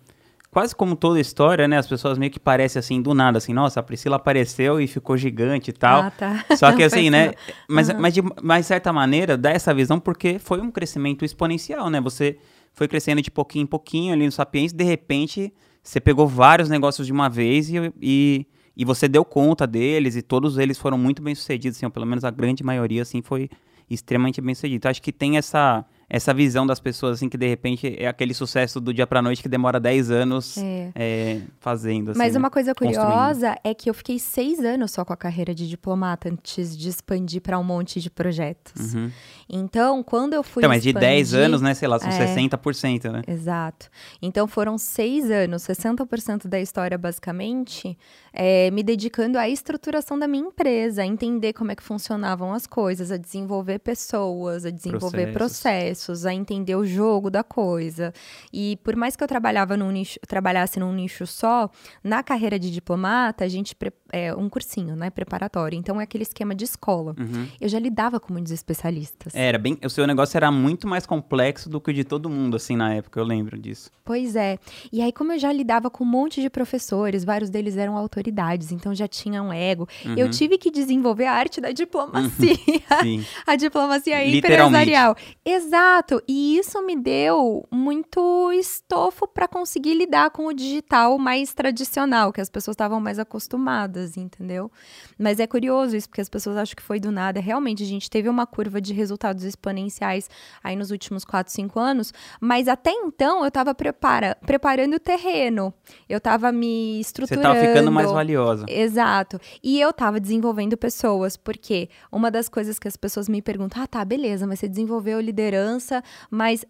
quase 0.51 0.75
como 0.75 0.95
toda 0.95 1.19
história, 1.19 1.67
né? 1.67 1.77
As 1.77 1.87
pessoas 1.87 2.17
meio 2.17 2.31
que 2.31 2.39
parecem 2.39 2.79
assim, 2.79 3.01
do 3.01 3.13
nada, 3.13 3.37
assim, 3.37 3.53
nossa, 3.53 3.79
a 3.79 3.83
Priscila 3.83 4.15
apareceu 4.15 4.79
e 4.81 4.87
ficou 4.87 5.17
gigante 5.17 5.69
e 5.69 5.73
tal. 5.73 6.01
Ah, 6.03 6.11
tá. 6.11 6.45
Só 6.57 6.71
que 6.71 6.81
assim, 6.83 7.09
né? 7.09 7.33
Mas, 7.67 7.89
Aham. 7.89 7.99
mas 7.99 8.13
de 8.13 8.21
mais 8.41 8.65
certa 8.65 8.91
maneira, 8.93 9.37
dá 9.37 9.51
essa 9.51 9.73
visão 9.73 9.99
porque 9.99 10.39
foi 10.39 10.59
um 10.61 10.71
crescimento 10.71 11.23
exponencial, 11.23 11.89
né? 11.89 12.01
Você 12.01 12.37
foi 12.77 12.87
crescendo 12.87 13.23
de 13.23 13.31
pouquinho 13.31 13.63
em 13.63 13.65
pouquinho 13.65 14.13
ali 14.13 14.23
no 14.23 14.31
Sapiens, 14.31 14.71
de 14.71 14.83
repente 14.83 15.51
você 15.81 15.99
pegou 15.99 16.27
vários 16.27 16.69
negócios 16.69 17.07
de 17.07 17.11
uma 17.11 17.27
vez 17.27 17.69
e, 17.71 17.91
e, 17.99 18.45
e 18.75 18.85
você 18.85 19.07
deu 19.07 19.25
conta 19.25 19.65
deles 19.65 20.15
e 20.15 20.21
todos 20.21 20.59
eles 20.59 20.77
foram 20.77 20.97
muito 20.97 21.19
bem 21.19 21.33
sucedidos, 21.33 21.77
assim, 21.77 21.87
ou 21.87 21.91
pelo 21.91 22.05
menos 22.05 22.23
a 22.23 22.29
grande 22.29 22.63
maioria, 22.63 23.01
assim, 23.01 23.21
foi 23.23 23.49
extremamente 23.89 24.41
bem 24.41 24.53
sucedido. 24.53 24.77
Então, 24.77 24.91
acho 24.91 25.01
que 25.01 25.13
tem 25.13 25.37
essa, 25.37 25.85
essa 26.09 26.33
visão 26.33 26.67
das 26.67 26.79
pessoas, 26.79 27.13
assim, 27.13 27.29
que 27.29 27.37
de 27.37 27.47
repente 27.47 27.95
é 27.97 28.07
aquele 28.07 28.33
sucesso 28.33 28.81
do 28.81 28.93
dia 28.93 29.07
pra 29.07 29.21
noite 29.21 29.41
que 29.41 29.47
demora 29.49 29.79
10 29.79 30.11
anos 30.11 30.57
É. 30.57 30.91
é, 30.93 31.41
fazendo, 31.59 32.11
assim, 32.11 32.17
Mas 32.19 32.35
uma 32.35 32.49
coisa 32.49 32.75
curiosa 32.75 33.55
é 33.63 33.73
que 33.73 33.89
eu 33.89 33.93
fiquei 33.93 34.19
seis 34.19 34.59
anos 34.59 34.91
só 34.91 35.05
com 35.05 35.13
a 35.13 35.17
carreira 35.17 35.55
de 35.55 35.67
diplomata 35.69 36.29
antes 36.29 36.77
de 36.77 36.89
expandir 36.89 37.41
para 37.41 37.57
um 37.57 37.63
monte 37.63 38.01
de 38.01 38.09
projetos. 38.09 38.93
Uhum. 38.93 39.09
Então, 39.49 40.03
quando 40.03 40.33
eu 40.33 40.43
fui 40.43 40.61
Então, 40.61 40.69
mas 40.69 40.83
de 40.83 40.91
10 40.93 41.27
expandir- 41.29 41.45
anos, 41.45 41.61
né, 41.61 41.73
sei 41.73 41.87
lá, 41.87 41.99
são 41.99 42.09
É. 42.09 42.27
60%, 42.27 43.11
né? 43.11 43.21
Exato. 43.27 43.89
Então 44.21 44.47
foram 44.47 44.77
seis 44.77 45.29
anos, 45.31 45.63
60% 45.63 46.47
da 46.47 46.59
história, 46.59 46.97
basicamente, 46.97 47.97
é, 48.33 48.69
me 48.71 48.83
dedicando 48.83 49.37
à 49.37 49.47
estruturação 49.47 50.19
da 50.19 50.27
minha 50.27 50.45
empresa, 50.47 51.01
a 51.01 51.05
entender 51.05 51.53
como 51.53 51.71
é 51.71 51.75
que 51.75 51.83
funcionavam 51.83 52.53
as 52.53 52.67
coisas, 52.67 53.11
a 53.11 53.17
desenvolver 53.17 53.79
pessoas, 53.79 54.65
a 54.65 54.69
desenvolver 54.69 55.31
Processos. 55.31 55.61
processos, 55.61 56.25
a 56.25 56.33
entender 56.33 56.75
o 56.75 56.85
jogo 56.85 57.29
da 57.29 57.43
coisa. 57.43 58.13
E 58.51 58.77
por 58.83 58.95
mais 58.95 59.15
que 59.15 59.23
eu 59.23 59.27
trabalhava 59.27 59.77
num 59.77 59.91
nicho, 59.91 60.19
trabalhasse 60.27 60.79
num 60.79 60.93
nicho 60.93 61.25
só, 61.25 61.69
na 62.03 62.21
carreira 62.21 62.59
de 62.59 62.69
diplomata, 62.71 63.45
a 63.45 63.47
gente 63.47 63.75
é 64.11 64.33
um 64.35 64.49
cursinho, 64.49 64.95
né, 64.95 65.09
preparatório. 65.09 65.77
Então 65.77 65.99
é 65.99 66.03
aquele 66.03 66.23
esquema 66.23 66.53
de 66.53 66.63
escola. 66.65 67.15
Uhum. 67.17 67.47
Eu 67.59 67.69
já 67.69 67.79
lidava 67.79 68.19
com 68.19 68.33
muitos 68.33 68.51
especialistas. 68.51 69.33
Era 69.39 69.59
bem, 69.59 69.77
o 69.85 69.89
seu 69.89 70.07
negócio 70.07 70.35
era 70.35 70.51
muito 70.51 70.87
mais 70.87 71.05
complexo 71.05 71.69
do 71.69 71.79
que 71.79 71.91
o 71.91 71.93
de 71.93 72.03
todo 72.03 72.27
mundo, 72.27 72.55
assim, 72.57 72.75
na 72.75 72.93
época, 72.95 73.19
eu 73.19 73.23
lembro 73.23 73.55
disso. 73.59 73.91
Pois 74.03 74.35
é. 74.35 74.57
E 74.91 74.99
aí, 74.99 75.11
como 75.11 75.33
eu 75.33 75.37
já 75.37 75.51
lidava 75.53 75.91
com 75.91 76.03
um 76.03 76.07
monte 76.07 76.41
de 76.41 76.49
professores, 76.49 77.23
vários 77.23 77.49
deles 77.51 77.77
eram 77.77 77.95
autoridades, 77.95 78.71
então 78.71 78.95
já 78.95 79.07
tinham 79.07 79.53
ego. 79.53 79.87
Eu 80.15 80.25
Uhum. 80.25 80.31
tive 80.31 80.57
que 80.57 80.71
desenvolver 80.71 81.25
a 81.25 81.33
arte 81.33 81.61
da 81.61 81.71
diplomacia, 81.71 82.55
Sim. 83.03 83.23
a 83.45 83.55
diplomacia 83.55 84.25
empresarial. 84.25 85.15
Exato. 85.45 86.19
E 86.27 86.57
isso 86.57 86.81
me 86.83 86.95
deu 86.95 87.67
muito 87.71 88.51
estofo 88.53 89.27
para 89.27 89.47
conseguir 89.47 89.93
lidar 89.93 90.31
com 90.31 90.47
o 90.47 90.53
digital 90.53 91.17
mais 91.19 91.53
tradicional, 91.53 92.33
que 92.33 92.41
as 92.41 92.49
pessoas 92.49 92.73
estavam 92.73 92.99
mais 92.99 93.19
acostumadas, 93.19 94.17
entendeu? 94.17 94.71
Mas 95.19 95.39
é 95.39 95.45
curioso 95.45 95.95
isso, 95.95 96.09
porque 96.09 96.21
as 96.21 96.29
pessoas 96.29 96.57
acham 96.57 96.75
que 96.75 96.81
foi 96.81 96.99
do 96.99 97.11
nada. 97.11 97.39
Realmente, 97.39 97.83
a 97.83 97.85
gente 97.85 98.09
teve 98.09 98.27
uma 98.29 98.47
curva 98.47 98.81
de 98.81 98.93
resultados 98.93 99.26
exponenciais 99.43 100.29
aí 100.63 100.75
nos 100.75 100.91
últimos 100.91 101.23
4, 101.23 101.51
5 101.51 101.79
anos, 101.79 102.13
mas 102.39 102.67
até 102.67 102.91
então 102.91 103.41
eu 103.41 103.47
estava 103.47 103.73
prepara 103.73 104.37
preparando 104.45 104.95
o 104.95 104.99
terreno. 104.99 105.73
Eu 106.07 106.17
estava 106.17 106.51
me 106.51 106.95
Você 106.95 107.01
estruturando. 107.01 107.43
tava 107.47 107.59
ficando 107.59 107.91
mais 107.91 108.11
valiosa. 108.11 108.65
Exato. 108.67 109.39
E 109.63 109.79
eu 109.79 109.91
tava 109.93 110.19
desenvolvendo 110.19 110.77
pessoas, 110.77 111.37
porque 111.37 111.89
uma 112.11 112.29
das 112.31 112.47
coisas 112.49 112.79
que 112.79 112.87
as 112.87 112.97
pessoas 112.97 113.27
me 113.29 113.41
perguntam: 113.41 113.81
ah, 113.81 113.87
tá, 113.87 114.03
beleza, 114.03 114.45
mas 114.47 114.59
você 114.59 114.67
desenvolveu 114.67 115.19
liderança, 115.19 116.03
mas. 116.29 116.65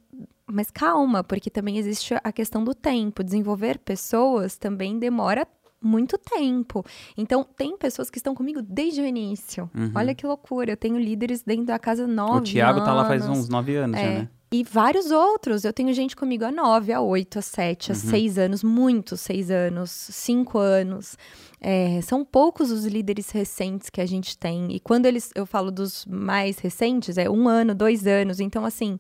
Mas 0.50 0.72
calma, 0.72 1.26
porque 1.26 1.50
também 1.50 1.78
existe 1.78 2.16
a 2.24 2.32
questão 2.32 2.64
do 2.64 2.74
tempo. 2.74 3.22
Desenvolver 3.22 3.80
pessoas 3.80 4.56
também 4.56 4.98
demora 4.98 5.46
muito 5.88 6.18
tempo. 6.18 6.84
Então, 7.18 7.44
tem 7.44 7.78
pessoas 7.78 8.10
que 8.10 8.18
estão 8.18 8.36
comigo 8.36 8.62
desde 8.62 9.02
o 9.02 9.06
início. 9.06 9.70
Uhum. 9.74 9.92
Olha 9.96 10.14
que 10.14 10.26
loucura. 10.26 10.72
Eu 10.72 10.78
tenho 10.78 11.00
líderes 11.00 11.44
dentro 11.44 11.66
da 11.66 11.80
casa 11.80 12.06
nove 12.06 12.40
O 12.40 12.42
Thiago 12.42 12.84
tá 12.84 12.94
lá 12.94 13.06
faz 13.06 13.28
uns 13.28 13.48
9 13.50 13.76
anos 13.76 14.00
já, 14.00 14.06
É, 14.06 14.20
né? 14.20 14.30
E 14.50 14.64
vários 14.64 15.12
outros. 15.12 15.66
Eu 15.66 15.74
tenho 15.74 15.94
gente 15.94 16.16
comigo 16.16 16.46
há 16.46 16.52
nove, 16.52 16.94
há 16.94 17.02
oito, 17.02 17.38
há 17.38 17.42
sete, 17.42 17.92
há 17.92 17.96
Uhum. 17.96 18.00
seis 18.00 18.38
anos, 18.38 18.64
muitos 18.64 19.20
seis 19.20 19.52
anos, 19.52 19.92
cinco 19.92 20.58
anos. 20.58 21.18
É, 21.60 22.00
são 22.02 22.24
poucos 22.24 22.72
os 22.72 22.86
líderes 22.86 23.30
recentes 23.32 23.90
que 23.90 24.00
a 24.00 24.06
gente 24.06 24.38
tem. 24.38 24.72
E 24.74 24.80
quando 24.80 25.06
eles, 25.06 25.32
eu 25.36 25.46
falo 25.46 25.70
dos 25.70 26.06
mais 26.06 26.60
recentes, 26.60 27.18
é 27.18 27.30
um 27.30 27.48
ano, 27.50 27.76
dois 27.76 28.08
anos. 28.08 28.40
Então, 28.40 28.64
assim, 28.64 28.98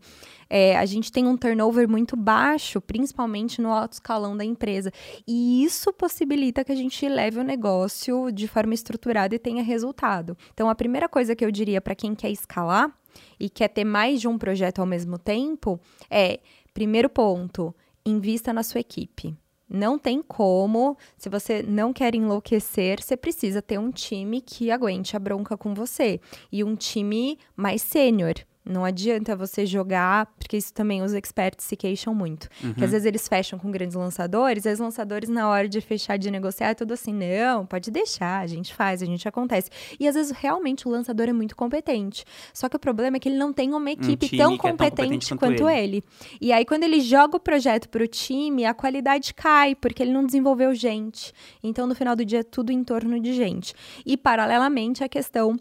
é, 0.49 0.75
a 0.77 0.85
gente 0.85 1.11
tem 1.13 1.25
um 1.25 1.37
turnover 1.37 1.87
muito 1.87 2.17
baixo, 2.17 2.81
principalmente 2.81 3.61
no 3.61 3.71
alto 3.71 3.93
escalão 3.93 4.35
da 4.35 4.43
empresa. 4.43 4.91
E 5.25 5.63
isso 5.63 5.93
possibilita 5.93 6.65
que 6.65 6.73
a 6.73 6.75
gente 6.75 7.07
leve 7.07 7.39
o 7.39 7.43
negócio 7.43 8.31
de 8.33 8.49
forma 8.49 8.73
estruturada 8.73 9.33
e 9.33 9.39
tenha 9.39 9.63
resultado. 9.63 10.35
Então, 10.53 10.69
a 10.69 10.75
primeira 10.75 11.07
coisa 11.07 11.35
que 11.35 11.45
eu 11.45 11.51
diria 11.51 11.79
para 11.79 11.95
quem 11.95 12.13
quer 12.13 12.31
escalar 12.31 12.91
e 13.39 13.49
quer 13.49 13.67
ter 13.69 13.83
mais 13.83 14.21
de 14.21 14.27
um 14.27 14.37
projeto 14.37 14.79
ao 14.79 14.85
mesmo 14.85 15.17
tempo 15.17 15.79
é: 16.09 16.39
primeiro 16.73 17.09
ponto, 17.09 17.73
invista 18.05 18.53
na 18.53 18.63
sua 18.63 18.81
equipe. 18.81 19.35
Não 19.69 19.99
tem 19.99 20.21
como, 20.21 20.97
se 21.17 21.27
você 21.27 21.61
não 21.61 21.91
quer 21.91 22.15
enlouquecer, 22.15 23.03
você 23.03 23.17
precisa 23.17 23.61
ter 23.61 23.77
um 23.77 23.91
time 23.91 24.39
que 24.39 24.71
aguente 24.71 25.15
a 25.15 25.19
bronca 25.19 25.57
com 25.57 25.73
você. 25.73 26.21
E 26.49 26.63
um 26.63 26.73
time 26.75 27.37
mais 27.55 27.81
sênior. 27.81 28.35
Não 28.69 28.83
adianta 28.83 29.35
você 29.35 29.65
jogar, 29.65 30.25
porque 30.37 30.57
isso 30.57 30.73
também 30.73 31.01
os 31.01 31.13
experts 31.13 31.65
se 31.65 31.75
queixam 31.75 32.13
muito. 32.13 32.49
Que 32.75 32.83
às 32.83 32.91
vezes 32.91 33.05
eles 33.05 33.27
fecham 33.27 33.57
com 33.57 33.71
grandes 33.71 33.95
lançadores, 33.95 34.65
e 34.65 34.69
os 34.69 34.79
lançadores, 34.79 35.29
na 35.29 35.47
hora 35.49 35.67
de 35.67 35.79
fechar, 35.79 36.17
de 36.17 36.29
negociar, 36.29 36.69
é 36.69 36.73
tudo 36.73 36.93
assim: 36.93 37.13
não, 37.13 37.65
pode 37.65 37.89
deixar, 37.91 38.41
a 38.41 38.47
gente 38.47 38.73
faz, 38.73 39.01
a 39.01 39.05
gente 39.05 39.27
acontece. 39.27 39.69
E 39.99 40.07
às 40.07 40.15
vezes 40.15 40.31
realmente 40.31 40.87
o 40.87 40.91
lançador 40.91 41.27
é 41.29 41.33
muito 41.33 41.55
competente. 41.55 42.25
Só 42.53 42.67
que 42.67 42.75
o 42.75 42.79
problema 42.79 43.17
é 43.17 43.19
que 43.19 43.29
ele 43.29 43.37
não 43.37 43.53
tem 43.53 43.73
uma 43.73 43.91
equipe 43.91 44.27
time 44.27 44.37
tão 44.37 44.57
que 44.57 44.67
é 44.67 44.69
tão 44.69 44.71
competente, 44.71 45.01
competente 45.01 45.35
quanto, 45.35 45.39
quanto 45.39 45.69
ele. 45.69 46.03
E 46.41 46.51
aí, 46.51 46.65
quando 46.65 46.83
ele 46.83 46.99
joga 46.99 47.37
o 47.37 47.39
projeto 47.39 47.89
para 47.89 48.03
o 48.03 48.07
time, 48.07 48.65
a 48.65 48.73
qualidade 48.73 49.33
cai, 49.33 49.75
porque 49.75 50.03
ele 50.03 50.11
não 50.11 50.25
desenvolveu 50.25 50.73
gente. 50.73 51.31
Então, 51.63 51.87
no 51.87 51.95
final 51.95 52.15
do 52.15 52.25
dia, 52.25 52.39
é 52.39 52.43
tudo 52.43 52.71
em 52.71 52.83
torno 52.83 53.19
de 53.19 53.33
gente. 53.33 53.73
E, 54.05 54.17
paralelamente, 54.17 55.03
a 55.03 55.09
questão 55.09 55.57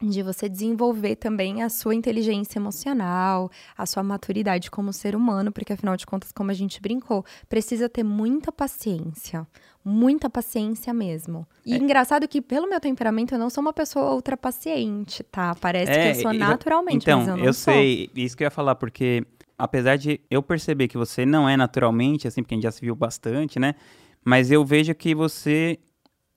de 0.00 0.22
você 0.22 0.48
desenvolver 0.48 1.16
também 1.16 1.62
a 1.62 1.70
sua 1.70 1.94
inteligência 1.94 2.58
emocional, 2.58 3.50
a 3.76 3.86
sua 3.86 4.02
maturidade 4.02 4.70
como 4.70 4.92
ser 4.92 5.16
humano, 5.16 5.50
porque 5.50 5.72
afinal 5.72 5.96
de 5.96 6.04
contas, 6.04 6.30
como 6.32 6.50
a 6.50 6.54
gente 6.54 6.80
brincou, 6.82 7.24
precisa 7.48 7.88
ter 7.88 8.02
muita 8.02 8.52
paciência, 8.52 9.46
muita 9.82 10.28
paciência 10.28 10.92
mesmo. 10.92 11.46
E 11.64 11.74
É. 11.74 11.76
engraçado 11.78 12.28
que 12.28 12.42
pelo 12.42 12.68
meu 12.68 12.78
temperamento 12.78 13.34
eu 13.34 13.38
não 13.38 13.48
sou 13.48 13.62
uma 13.62 13.72
pessoa 13.72 14.12
ultra 14.14 14.36
paciente, 14.36 15.22
tá? 15.24 15.54
Parece 15.54 15.90
que 15.92 16.08
eu 16.08 16.22
sou 16.22 16.32
eu- 16.32 16.38
naturalmente, 16.40 16.96
então, 16.96 17.18
mas 17.20 17.28
eu 17.28 17.36
não 17.38 17.44
eu 17.46 17.52
sou. 17.54 17.72
sei, 17.72 18.10
isso 18.14 18.36
que 18.36 18.42
eu 18.42 18.46
ia 18.46 18.50
falar, 18.50 18.74
porque 18.74 19.24
apesar 19.56 19.96
de 19.96 20.20
eu 20.30 20.42
perceber 20.42 20.88
que 20.88 20.98
você 20.98 21.24
não 21.24 21.48
é 21.48 21.56
naturalmente, 21.56 22.28
assim, 22.28 22.42
porque 22.42 22.54
a 22.54 22.56
gente 22.56 22.64
já 22.64 22.70
se 22.70 22.82
viu 22.82 22.94
bastante, 22.94 23.58
né? 23.58 23.74
Mas 24.22 24.50
eu 24.50 24.62
vejo 24.62 24.94
que 24.94 25.14
você, 25.14 25.78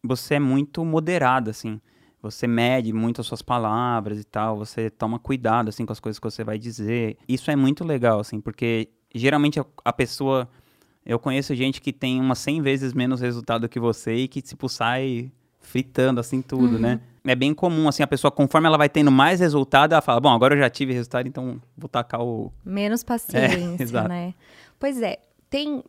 você 0.01 0.36
é 0.36 0.39
muito 0.39 0.86
moderado, 0.86 1.50
assim. 1.50 1.82
Você 2.21 2.47
mede 2.47 2.91
muito 2.91 3.21
as 3.21 3.27
suas 3.27 3.41
palavras 3.41 4.19
e 4.19 4.23
tal, 4.23 4.57
você 4.57 4.89
toma 4.89 5.17
cuidado, 5.17 5.69
assim, 5.69 5.85
com 5.85 5.93
as 5.93 5.99
coisas 5.99 6.19
que 6.19 6.29
você 6.29 6.43
vai 6.43 6.57
dizer. 6.57 7.17
Isso 7.27 7.49
é 7.49 7.55
muito 7.55 7.85
legal, 7.85 8.19
assim, 8.19 8.41
porque 8.41 8.89
geralmente 9.13 9.59
a, 9.83 9.93
pessoa... 9.93 10.47
Eu 11.05 11.17
conheço 11.17 11.55
gente 11.55 11.81
que 11.81 11.93
tem 11.93 12.19
umas 12.19 12.39
100 12.39 12.61
vezes 12.61 12.93
menos 12.93 13.21
resultado 13.21 13.69
que 13.69 13.79
você 13.79 14.13
e 14.15 14.27
que, 14.27 14.41
tipo, 14.41 14.67
sai 14.67 15.31
fritando, 15.59 16.19
assim, 16.19 16.41
tudo, 16.41 16.77
né? 16.77 16.99
É 17.25 17.35
bem 17.35 17.53
comum, 17.53 17.88
assim, 17.88 18.03
a 18.03 18.07
pessoa, 18.07 18.29
conforme 18.31 18.67
ela 18.67 18.77
vai 18.77 18.89
tendo 18.89 19.11
mais 19.11 19.39
resultado, 19.39 19.93
ela 19.93 20.01
fala, 20.01 20.19
bom, 20.19 20.29
agora 20.29 20.55
eu 20.55 20.59
já 20.59 20.69
tive 20.69 20.93
resultado, 20.93 21.27
então 21.27 21.61
vou 21.77 21.88
tacar 21.88 22.21
o... 22.21 22.51
Menos 22.65 23.03
paciência, 23.03 23.75
exato. 23.81 24.09
né? 24.09 24.33
Pois 24.79 25.01
é, 25.01 25.19
tem. 25.50 25.84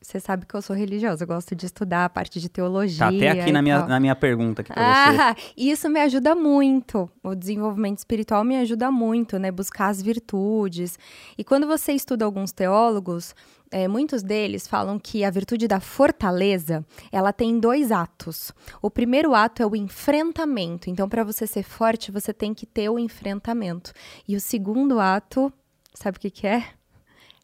Você 0.00 0.20
sabe 0.20 0.46
que 0.46 0.54
eu 0.54 0.60
sou 0.60 0.76
religiosa, 0.76 1.24
eu 1.24 1.28
gosto 1.28 1.54
de 1.54 1.66
estudar 1.66 2.04
a 2.04 2.08
parte 2.08 2.38
de 2.38 2.48
teologia. 2.48 2.98
Tá 2.98 3.08
até 3.08 3.30
aqui 3.30 3.52
na 3.52 3.62
minha, 3.62 3.80
tal. 3.80 3.88
na 3.88 3.98
minha 4.00 4.14
pergunta 4.14 4.62
aqui 4.62 4.72
pra 4.72 4.82
você. 4.82 5.20
Ah, 5.20 5.36
isso 5.56 5.88
me 5.88 6.00
ajuda 6.00 6.34
muito. 6.34 7.10
O 7.22 7.34
desenvolvimento 7.34 7.98
espiritual 7.98 8.44
me 8.44 8.56
ajuda 8.56 8.90
muito, 8.90 9.38
né? 9.38 9.50
Buscar 9.50 9.88
as 9.88 10.02
virtudes. 10.02 10.98
E 11.36 11.42
quando 11.42 11.66
você 11.66 11.92
estuda 11.92 12.24
alguns 12.24 12.52
teólogos, 12.52 13.34
é, 13.70 13.88
muitos 13.88 14.22
deles 14.22 14.68
falam 14.68 14.98
que 14.98 15.24
a 15.24 15.30
virtude 15.30 15.66
da 15.66 15.80
fortaleza, 15.80 16.84
ela 17.10 17.32
tem 17.32 17.58
dois 17.58 17.90
atos. 17.90 18.52
O 18.80 18.90
primeiro 18.90 19.34
ato 19.34 19.62
é 19.62 19.66
o 19.66 19.74
enfrentamento. 19.74 20.88
Então, 20.90 21.08
para 21.08 21.24
você 21.24 21.46
ser 21.46 21.62
forte, 21.62 22.12
você 22.12 22.32
tem 22.32 22.54
que 22.54 22.66
ter 22.66 22.88
o 22.88 22.98
enfrentamento. 22.98 23.92
E 24.28 24.36
o 24.36 24.40
segundo 24.40 25.00
ato, 25.00 25.52
sabe 25.94 26.18
o 26.18 26.20
que, 26.20 26.30
que 26.30 26.46
é? 26.46 26.64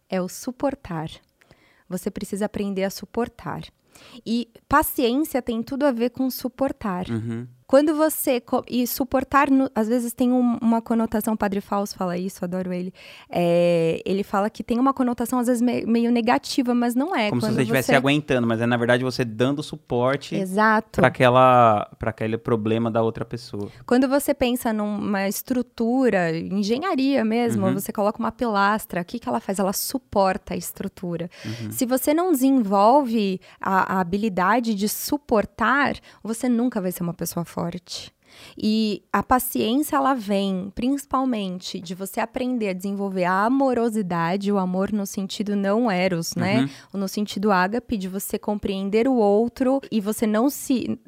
É 0.09 0.21
o 0.21 0.29
suportar. 0.29 1.11
Você 1.93 2.11
precisa 2.11 2.47
aprender 2.47 2.83
a 2.83 2.91
suportar. 2.91 3.63
E 4.27 4.49
paciência 4.69 5.41
tem 5.41 5.63
tudo 5.63 5.85
a 5.85 5.93
ver 5.93 6.11
com 6.11 6.29
suportar. 6.31 7.09
Uhum. 7.09 7.47
Quando 7.67 7.95
você. 7.95 8.43
E 8.69 8.87
suportar, 8.87 9.51
no- 9.51 9.71
às 9.75 9.89
vezes 9.89 10.13
tem 10.13 10.31
um- 10.33 10.59
uma 10.61 10.83
conotação, 10.83 11.35
o 11.35 11.37
Padre 11.37 11.61
Fausto 11.61 11.97
fala 11.97 12.17
isso, 12.19 12.45
adoro 12.45 12.73
ele. 12.73 12.93
É, 13.31 14.01
ele 14.05 14.23
fala 14.23 14.51
que 14.51 14.63
tem 14.63 14.79
uma 14.79 14.93
conotação, 14.93 15.39
às 15.39 15.47
vezes, 15.47 15.63
me- 15.63 15.85
meio 15.87 16.11
negativa, 16.11 16.75
mas 16.75 16.95
não 16.95 17.15
é. 17.17 17.29
Como 17.31 17.41
se 17.41 17.47
Quando 17.47 17.55
você 17.57 17.63
estivesse 17.63 17.95
aguentando, 17.95 18.47
mas 18.47 18.61
é, 18.61 18.67
na 18.67 18.77
verdade, 18.77 19.03
você 19.03 19.25
dando 19.25 19.63
suporte 19.63 20.35
Exato. 20.35 21.01
para 21.01 21.09
aquela 21.09 21.89
para 21.99 22.11
aquele 22.11 22.37
problema 22.37 22.91
da 22.91 23.03
outra 23.03 23.25
pessoa. 23.25 23.71
Quando 23.87 24.09
você 24.09 24.35
pensa 24.35 24.73
numa 24.73 25.27
estrutura, 25.29 26.37
engenharia 26.37 27.25
mesmo, 27.25 27.67
Uhum. 27.67 27.75
você 27.75 27.93
coloca 27.93 28.19
uma 28.19 28.33
pilastra, 28.33 29.01
o 29.01 29.05
que, 29.05 29.19
que 29.19 29.29
ela 29.29 29.41
faz? 29.41 29.59
Ela 29.59 29.73
suporta 29.73 30.55
a 30.55 30.57
estrutura. 30.57 31.31
Uhum. 31.45 31.71
Se 31.71 31.87
você 31.87 32.13
não 32.13 32.33
desenvolve 32.33 33.41
a, 33.61 33.95
a 33.97 34.01
habilidade 34.01 34.75
de 34.75 34.89
suportar, 34.89 35.95
você 36.23 36.49
nunca 36.49 36.81
vai 36.81 36.93
ser 36.93 37.03
uma 37.03 37.15
pessoa 37.15 37.45
forte. 37.45 37.62
E 38.57 39.03
a 39.13 39.23
paciência, 39.23 39.97
ela 39.97 40.15
vem 40.15 40.73
principalmente 40.75 41.81
de 41.81 41.95
você 41.95 42.21
aprender 42.21 42.71
a 42.71 42.73
desenvolver 42.73 43.25
a 43.25 43.45
amorosidade, 43.45 44.53
o 44.53 44.59
amor 44.59 44.93
no 44.93 45.07
sentido 45.07 45.55
não 45.55 45.91
eros, 45.91 46.35
né? 46.35 46.69
Uhum. 46.93 47.01
No 47.01 47.09
sentido 47.09 47.53
ágape, 47.53 47.97
de 47.97 48.09
você 48.09 48.39
compreender 48.39 49.07
o 49.09 49.15
outro 49.15 49.81
e 49.91 50.01
você 50.01 50.27
não 50.27 50.51
se. 50.51 50.99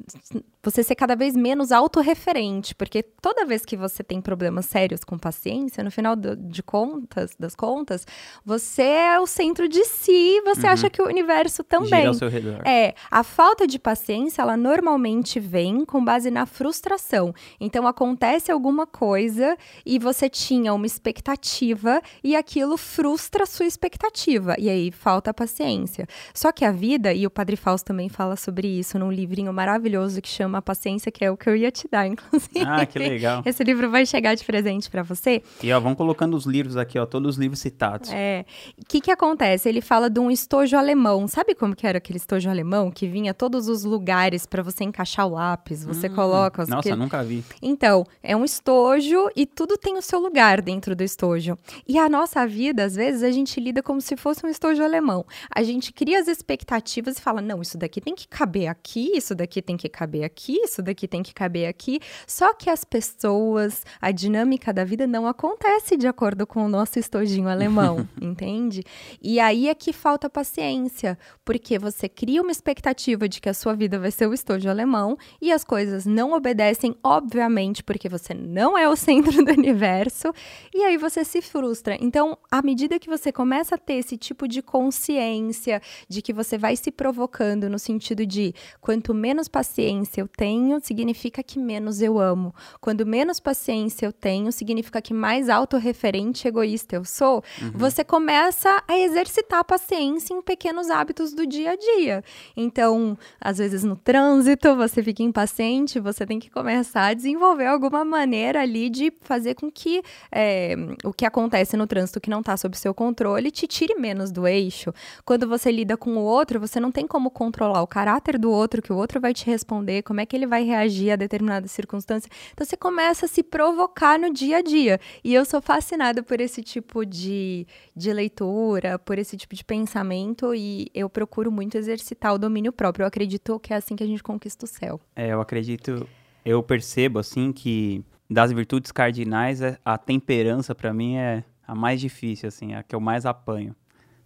Você 0.65 0.83
ser 0.83 0.95
cada 0.95 1.15
vez 1.15 1.35
menos 1.35 1.71
autorreferente, 1.71 2.75
porque 2.75 3.01
toda 3.03 3.45
vez 3.45 3.63
que 3.63 3.77
você 3.77 4.03
tem 4.03 4.19
problemas 4.19 4.65
sérios 4.65 5.03
com 5.03 5.17
paciência, 5.17 5.83
no 5.83 5.91
final 5.91 6.15
do- 6.15 6.35
de 6.35 6.61
contas, 6.63 7.35
das 7.39 7.55
contas, 7.55 8.05
você 8.43 8.81
é 8.81 9.19
o 9.19 9.27
centro 9.27 9.69
de 9.69 9.83
si, 9.85 10.41
você 10.43 10.65
acha 10.67 10.89
que 10.89 11.01
o 11.01 11.05
universo 11.07 11.63
Gira 11.63 11.69
também. 11.69 12.07
ao 12.07 12.13
seu 12.13 12.27
redor. 12.27 12.61
É, 12.67 12.95
a 13.11 13.23
falta 13.23 13.67
de 13.67 13.77
paciência, 13.79 14.41
ela 14.41 14.57
normalmente 14.57 15.39
vem 15.39 15.85
com 15.85 16.03
base 16.03 16.29
na 16.31 16.45
frustração. 16.45 17.33
Então, 17.59 17.85
acontece 17.87 18.51
alguma 18.51 18.87
coisa 18.87 19.55
e 19.85 19.99
você 19.99 20.27
tinha 20.27 20.73
uma 20.73 20.85
expectativa 20.85 22.01
e 22.23 22.35
aquilo 22.35 22.75
frustra 22.77 23.43
a 23.43 23.45
sua 23.45 23.65
expectativa. 23.65 24.55
E 24.57 24.69
aí, 24.69 24.91
falta 24.91 25.33
paciência. 25.33 26.07
Só 26.33 26.51
que 26.51 26.65
a 26.65 26.71
vida, 26.71 27.13
e 27.13 27.25
o 27.25 27.29
Padre 27.29 27.55
Fausto 27.55 27.85
também 27.85 28.09
fala 28.09 28.35
sobre 28.35 28.67
isso 28.67 28.97
num 28.97 29.11
livrinho 29.11 29.53
maravilhoso 29.53 30.21
que 30.21 30.27
chama 30.29 30.54
A 30.57 30.61
Paciência, 30.61 31.11
que 31.11 31.23
é 31.23 31.31
o 31.31 31.37
que 31.37 31.49
eu 31.49 31.55
ia 31.55 31.71
te 31.71 31.87
dar, 31.89 32.05
inclusive. 32.07 32.59
Ah, 32.65 32.85
que 32.85 32.97
legal. 32.99 33.41
Esse 33.45 33.63
livro 33.63 33.89
vai 33.89 34.05
chegar 34.05 34.35
de 34.35 34.43
presente 34.43 34.89
para 34.89 35.03
você. 35.03 35.41
E 35.61 35.71
ó, 35.71 35.79
vamos 35.79 35.97
colocando 35.97 36.35
os 36.35 36.45
livros 36.45 36.77
aqui, 36.77 36.97
ó, 36.99 37.05
todos 37.05 37.31
os 37.31 37.37
livros 37.37 37.59
citados. 37.59 38.09
É. 38.11 38.45
O 38.81 38.85
que 38.85 39.01
que 39.01 39.11
acontece? 39.11 39.67
Ele 39.69 39.81
fala 39.81 40.09
de 40.09 40.19
um 40.19 40.29
estojo 40.31 40.75
alemão. 40.77 41.27
Sabe 41.27 41.55
como 41.55 41.75
que 41.75 41.85
era 41.87 41.97
aquele 41.97 42.17
estojo 42.17 42.49
alemão 42.49 42.91
que 42.91 43.07
vinha 43.07 43.33
todos 43.33 43.67
os 43.67 43.83
lugares 43.83 44.45
para 44.45 44.61
você 44.63 44.83
encaixar 44.83 45.27
o 45.27 45.31
lápis? 45.31 45.83
Você 45.83 46.09
coloca 46.09 46.61
os 46.63 46.69
Hum, 46.69 46.71
Nossa, 46.75 46.89
que- 46.89 46.95
nunca 46.95 47.23
vi. 47.23 47.43
Então, 47.61 48.05
é 48.23 48.35
um 48.35 48.43
estojo 48.43 49.29
e 49.35 49.45
tudo 49.45 49.77
tem 49.77 49.97
o 49.97 50.01
seu 50.01 50.19
lugar 50.19 50.61
dentro 50.61 50.95
do 50.95 51.03
estojo. 51.03 51.57
E 51.87 51.97
a 51.97 52.09
nossa 52.09 52.45
vida, 52.47 52.83
às 52.83 52.95
vezes, 52.95 53.23
a 53.23 53.31
gente 53.31 53.59
lida 53.59 53.81
como 53.83 54.01
se 54.01 54.15
fosse 54.17 54.45
um 54.45 54.49
estojo 54.49 54.83
alemão. 54.83 55.25
A 55.53 55.63
gente 55.63 55.91
cria 55.93 56.19
as 56.19 56.27
expectativas 56.27 57.17
e 57.17 57.21
fala: 57.21 57.41
não, 57.41 57.61
isso 57.61 57.77
daqui 57.77 58.01
tem 58.01 58.15
que 58.15 58.27
caber 58.27 58.67
aqui, 58.67 59.11
isso 59.15 59.33
daqui 59.35 59.61
tem 59.61 59.77
que 59.77 59.87
caber 59.89 60.23
aqui, 60.23 60.44
isso 60.51 60.81
daqui 60.81 61.07
tem 61.07 61.23
que 61.23 61.33
caber 61.33 61.67
aqui. 61.67 61.99
Só 62.27 62.53
que 62.53 62.69
as 62.69 62.83
pessoas, 62.83 63.83
a 64.01 64.11
dinâmica 64.11 64.73
da 64.73 64.83
vida 64.83 65.07
não 65.07 65.27
acontece 65.27 65.97
de 65.97 66.07
acordo 66.07 66.45
com 66.45 66.65
o 66.65 66.69
nosso 66.69 66.99
estojinho 66.99 67.47
alemão, 67.47 68.07
entende? 68.21 68.83
E 69.21 69.39
aí 69.39 69.69
é 69.69 69.75
que 69.75 69.93
falta 69.93 70.29
paciência, 70.29 71.17
porque 71.43 71.79
você 71.79 72.09
cria 72.09 72.41
uma 72.41 72.51
expectativa 72.51 73.27
de 73.27 73.39
que 73.39 73.49
a 73.49 73.53
sua 73.53 73.73
vida 73.73 73.99
vai 73.99 74.11
ser 74.11 74.27
o 74.27 74.33
estojo 74.33 74.69
alemão 74.69 75.17
e 75.41 75.51
as 75.51 75.63
coisas 75.63 76.05
não 76.05 76.33
obedecem, 76.33 76.95
obviamente, 77.03 77.83
porque 77.83 78.09
você 78.09 78.33
não 78.33 78.77
é 78.77 78.87
o 78.87 78.95
centro 78.95 79.31
do 79.45 79.51
universo, 79.51 80.33
e 80.73 80.83
aí 80.83 80.97
você 80.97 81.23
se 81.23 81.41
frustra. 81.41 81.97
Então, 81.99 82.37
à 82.51 82.61
medida 82.61 82.99
que 82.99 83.09
você 83.09 83.31
começa 83.31 83.75
a 83.75 83.77
ter 83.77 83.95
esse 83.95 84.17
tipo 84.17 84.47
de 84.47 84.61
consciência 84.61 85.81
de 86.07 86.21
que 86.21 86.33
você 86.33 86.57
vai 86.57 86.75
se 86.75 86.91
provocando 86.91 87.69
no 87.69 87.79
sentido 87.79 88.25
de 88.25 88.53
quanto 88.81 89.13
menos 89.13 89.47
paciência 89.47 90.21
eu 90.21 90.27
tenho, 90.35 90.79
significa 90.81 91.41
que 91.41 91.59
menos 91.59 92.01
eu 92.01 92.19
amo. 92.19 92.53
Quando 92.81 93.05
menos 93.05 93.39
paciência 93.39 94.05
eu 94.05 94.11
tenho, 94.11 94.51
significa 94.51 95.01
que 95.01 95.13
mais 95.13 95.49
autorreferente 95.49 96.45
e 96.45 96.49
egoísta 96.49 96.95
eu 96.95 97.05
sou. 97.05 97.43
Uhum. 97.61 97.71
Você 97.75 98.03
começa 98.03 98.83
a 98.87 98.97
exercitar 98.97 99.59
a 99.59 99.63
paciência 99.63 100.33
em 100.33 100.41
pequenos 100.41 100.89
hábitos 100.89 101.33
do 101.33 101.45
dia 101.45 101.71
a 101.71 101.75
dia. 101.75 102.23
Então, 102.55 103.17
às 103.39 103.57
vezes 103.57 103.83
no 103.83 103.95
trânsito, 103.95 104.75
você 104.75 105.01
fica 105.01 105.23
impaciente, 105.23 105.99
você 105.99 106.25
tem 106.25 106.39
que 106.39 106.49
começar 106.49 107.07
a 107.07 107.13
desenvolver 107.13 107.67
alguma 107.67 108.03
maneira 108.03 108.61
ali 108.61 108.89
de 108.89 109.11
fazer 109.21 109.55
com 109.55 109.71
que 109.71 110.01
é, 110.31 110.75
o 111.03 111.13
que 111.13 111.25
acontece 111.25 111.77
no 111.77 111.87
trânsito 111.87 112.19
que 112.19 112.29
não 112.29 112.39
está 112.39 112.57
sob 112.57 112.77
seu 112.77 112.93
controle 112.93 113.51
te 113.51 113.67
tire 113.67 113.95
menos 113.95 114.31
do 114.31 114.47
eixo. 114.47 114.93
Quando 115.23 115.47
você 115.47 115.71
lida 115.71 115.95
com 115.97 116.17
o 116.17 116.21
outro, 116.21 116.59
você 116.59 116.79
não 116.79 116.91
tem 116.91 117.07
como 117.07 117.29
controlar 117.29 117.81
o 117.81 117.87
caráter 117.87 118.37
do 118.37 118.51
outro, 118.51 118.81
que 118.81 118.91
o 118.91 118.97
outro 118.97 119.19
vai 119.19 119.33
te 119.33 119.45
responder, 119.45 120.01
como 120.03 120.14
é 120.21 120.25
que 120.25 120.35
ele 120.35 120.47
vai 120.47 120.63
reagir 120.63 121.11
a 121.11 121.15
determinada 121.15 121.67
circunstância. 121.67 122.29
Então 122.53 122.65
você 122.65 122.77
começa 122.77 123.25
a 123.25 123.29
se 123.29 123.43
provocar 123.43 124.19
no 124.19 124.33
dia 124.33 124.57
a 124.57 124.61
dia. 124.61 124.99
E 125.23 125.33
eu 125.33 125.45
sou 125.45 125.61
fascinada 125.61 126.21
por 126.23 126.39
esse 126.39 126.61
tipo 126.61 127.05
de, 127.05 127.67
de 127.95 128.11
leitura, 128.11 128.97
por 128.99 129.17
esse 129.17 129.37
tipo 129.37 129.55
de 129.55 129.63
pensamento, 129.63 130.53
e 130.53 130.89
eu 130.93 131.09
procuro 131.09 131.51
muito 131.51 131.77
exercitar 131.77 132.33
o 132.33 132.37
domínio 132.37 132.71
próprio. 132.71 133.03
Eu 133.03 133.07
acredito 133.07 133.59
que 133.59 133.73
é 133.73 133.77
assim 133.77 133.95
que 133.95 134.03
a 134.03 134.07
gente 134.07 134.23
conquista 134.23 134.65
o 134.65 134.67
céu. 134.67 134.99
É, 135.15 135.33
eu 135.33 135.41
acredito, 135.41 136.07
eu 136.43 136.61
percebo 136.61 137.19
assim 137.19 137.51
que 137.51 138.03
das 138.29 138.51
virtudes 138.51 138.91
cardinais, 138.91 139.61
é, 139.61 139.77
a 139.85 139.97
temperança 139.97 140.73
para 140.73 140.93
mim 140.93 141.15
é 141.15 141.43
a 141.67 141.75
mais 141.75 141.99
difícil, 141.99 142.47
assim, 142.47 142.73
a 142.73 142.83
que 142.83 142.95
eu 142.95 142.99
mais 142.99 143.25
apanho. 143.25 143.75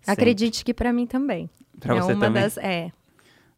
Acredite 0.08 0.63
que 0.63 0.74
para 0.74 0.91
mim 0.93 1.05
também. 1.05 1.50
Pra 1.79 1.96
é 1.96 2.01
você 2.01 2.13
uma 2.13 2.25
também? 2.25 2.43
das. 2.43 2.58
É. 2.58 2.91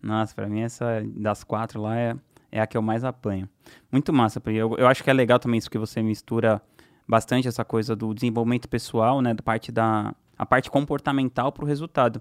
Nossa, 0.01 0.33
pra 0.33 0.47
mim 0.47 0.61
essa 0.61 1.03
das 1.15 1.43
quatro 1.43 1.81
lá 1.81 1.97
é, 1.97 2.15
é 2.51 2.59
a 2.61 2.67
que 2.67 2.77
eu 2.77 2.81
mais 2.81 3.03
apanho. 3.03 3.47
Muito 3.91 4.11
massa, 4.11 4.39
porque 4.39 4.57
eu, 4.57 4.75
eu 4.77 4.87
acho 4.87 5.03
que 5.03 5.09
é 5.09 5.13
legal 5.13 5.39
também 5.39 5.57
isso 5.57 5.69
que 5.69 5.77
você 5.77 6.01
mistura 6.01 6.61
bastante 7.07 7.47
essa 7.47 7.63
coisa 7.65 7.95
do 7.95 8.13
desenvolvimento 8.13 8.67
pessoal, 8.69 9.21
né, 9.21 9.33
da 9.33 9.43
parte 9.43 9.71
da 9.71 10.13
a 10.37 10.45
parte 10.45 10.71
comportamental 10.71 11.51
pro 11.51 11.67
resultado 11.67 12.19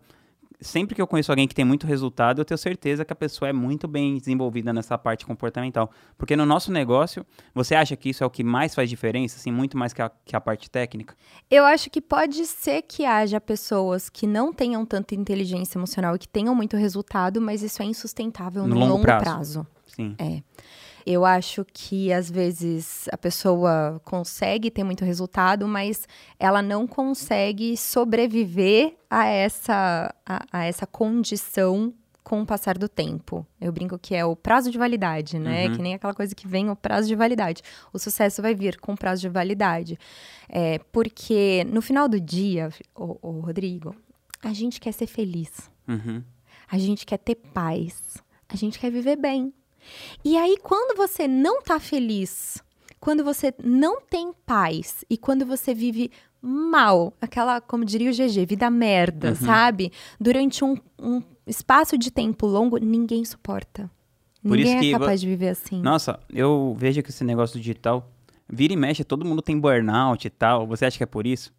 sempre 0.61 0.95
que 0.95 1.01
eu 1.01 1.07
conheço 1.07 1.33
alguém 1.33 1.49
que 1.49 1.55
tem 1.55 1.65
muito 1.65 1.87
resultado, 1.87 2.41
eu 2.41 2.45
tenho 2.45 2.59
certeza 2.59 3.05
que 3.05 3.13
a 3.13 3.17
pessoa 3.17 3.49
é 3.49 3.53
muito 3.53 3.89
bem 3.89 4.17
desenvolvida 4.17 4.73
nessa 4.73 4.99
parte 4.99 5.25
comportamental. 5.25 5.91
Porque 6.19 6.37
no 6.37 6.45
nosso 6.45 6.71
negócio, 6.71 7.25
você 7.55 7.75
acha 7.75 7.97
que 7.97 8.11
isso 8.11 8.23
é 8.23 8.27
o 8.27 8.31
que 8.31 8.45
mais 8.45 8.75
faz 8.75 8.89
diferença, 8.89 9.37
assim, 9.37 9.51
muito 9.51 9.77
mais 9.77 9.93
que 9.93 10.03
a, 10.03 10.11
que 10.25 10.37
a 10.37 10.41
parte 10.41 10.71
técnica? 10.71 11.17
Eu 11.51 11.65
acho 11.65 11.91
que 11.91 12.01
pode 12.01 12.45
ser 12.47 12.83
que 12.83 13.05
haja 13.05 13.41
pessoas 13.41 14.09
que 14.09 14.27
não 14.27 14.53
tenham 14.53 14.85
tanta 14.85 15.15
inteligência 15.15 15.79
emocional 15.79 16.15
e 16.17 16.19
que 16.19 16.29
tenham 16.29 16.55
muito 16.55 16.77
resultado, 16.77 17.41
mas 17.41 17.63
isso 17.63 17.83
é 17.83 17.87
insustentável 17.87 18.65
no, 18.65 18.75
no 18.75 18.81
longo, 18.81 18.93
longo 18.93 19.03
prazo. 19.03 19.25
prazo. 19.25 19.67
Sim. 19.87 20.15
É. 20.19 20.43
Eu 21.07 21.25
acho 21.25 21.65
que 21.73 22.13
às 22.13 22.31
vezes 22.31 23.09
a 23.13 23.19
pessoa 23.19 24.01
consegue 24.05 24.71
ter 24.71 24.85
muito 24.85 25.05
resultado, 25.05 25.67
mas 25.67 26.07
ela 26.39 26.63
não 26.63 26.87
consegue 26.87 27.77
sobreviver 27.77 28.95
a 29.09 29.27
essa, 29.27 30.15
a, 30.27 30.47
a 30.53 30.65
essa 30.65 30.87
condição 30.87 31.93
com 32.23 32.43
o 32.43 32.47
passar 32.47 32.79
do 32.79 32.89
tempo. 32.89 33.45
Eu 33.61 33.73
brinco 33.73 33.99
que 33.99 34.15
é 34.15 34.25
o 34.25 34.37
prazo 34.37 34.71
de 34.71 34.79
validade, 34.79 35.39
né? 35.39 35.67
Uhum. 35.67 35.73
Que 35.75 35.83
nem 35.83 35.95
aquela 35.95 36.15
coisa 36.15 36.35
que 36.35 36.47
vem 36.47 36.71
o 36.71 36.77
prazo 36.77 37.09
de 37.09 37.15
validade. 37.15 37.63
O 37.93 37.99
sucesso 37.99 38.41
vai 38.41 38.55
vir 38.55 38.79
com 38.79 38.95
prazo 38.95 39.23
de 39.23 39.29
validade. 39.29 39.99
É, 40.49 40.79
porque 40.93 41.65
no 41.65 41.83
final 41.83 42.09
do 42.09 42.21
dia, 42.21 42.71
o, 42.95 43.19
o 43.21 43.41
Rodrigo, 43.41 43.97
a 44.43 44.53
gente 44.53 44.81
quer 44.81 44.93
ser 44.93 45.07
feliz. 45.07 45.71
Uhum. 45.89 46.23
A 46.71 46.79
gente 46.79 47.05
quer 47.05 47.19
ter 47.19 47.35
paz. 47.35 48.01
A 48.49 48.57
gente 48.57 48.79
quer 48.79 48.91
viver 48.91 49.17
bem. 49.17 49.53
E 50.25 50.37
aí, 50.37 50.57
quando 50.63 50.97
você 50.97 51.27
não 51.27 51.63
tá 51.63 51.79
feliz, 51.81 52.63
quando 53.01 53.25
você 53.25 53.55
não 53.63 54.01
tem 54.01 54.33
paz 54.45 55.05
e 55.09 55.17
quando 55.17 55.47
você 55.47 55.75
vive 55.75 56.11
mal, 56.43 57.13
aquela, 57.21 57.61
como 57.61 57.85
diria 57.85 58.11
o 58.11 58.15
GG, 58.15 58.47
vida 58.47 58.71
merda, 58.71 59.31
uhum. 59.31 59.35
sabe? 59.35 59.93
Durante 60.21 60.65
um, 60.65 60.77
um, 60.99 61.23
espaço 61.47 61.99
de 61.99 62.11
tempo 62.11 62.47
longo, 62.47 62.79
ninguém 62.79 63.25
suporta. 63.25 63.91
Por 64.43 64.57
ninguém 64.57 64.95
é 64.95 64.99
capaz 64.99 65.21
de 65.21 65.27
viver 65.27 65.49
assim. 65.49 65.83
Nossa, 65.83 66.19
eu 66.33 66.75
vejo 66.79 67.03
que 67.03 67.11
esse 67.11 67.25
negócio 67.25 67.59
digital 67.59 68.11
vira 68.49 68.73
e 68.73 68.77
mexe, 68.77 69.05
todo 69.05 69.25
mundo 69.25 69.43
tem 69.43 69.59
burnout 69.59 70.27
e 70.27 70.31
tal. 70.31 70.67
Você 70.67 70.87
acha 70.87 70.97
que 70.97 71.03
é 71.03 71.07
por 71.07 71.27
isso? 71.27 71.53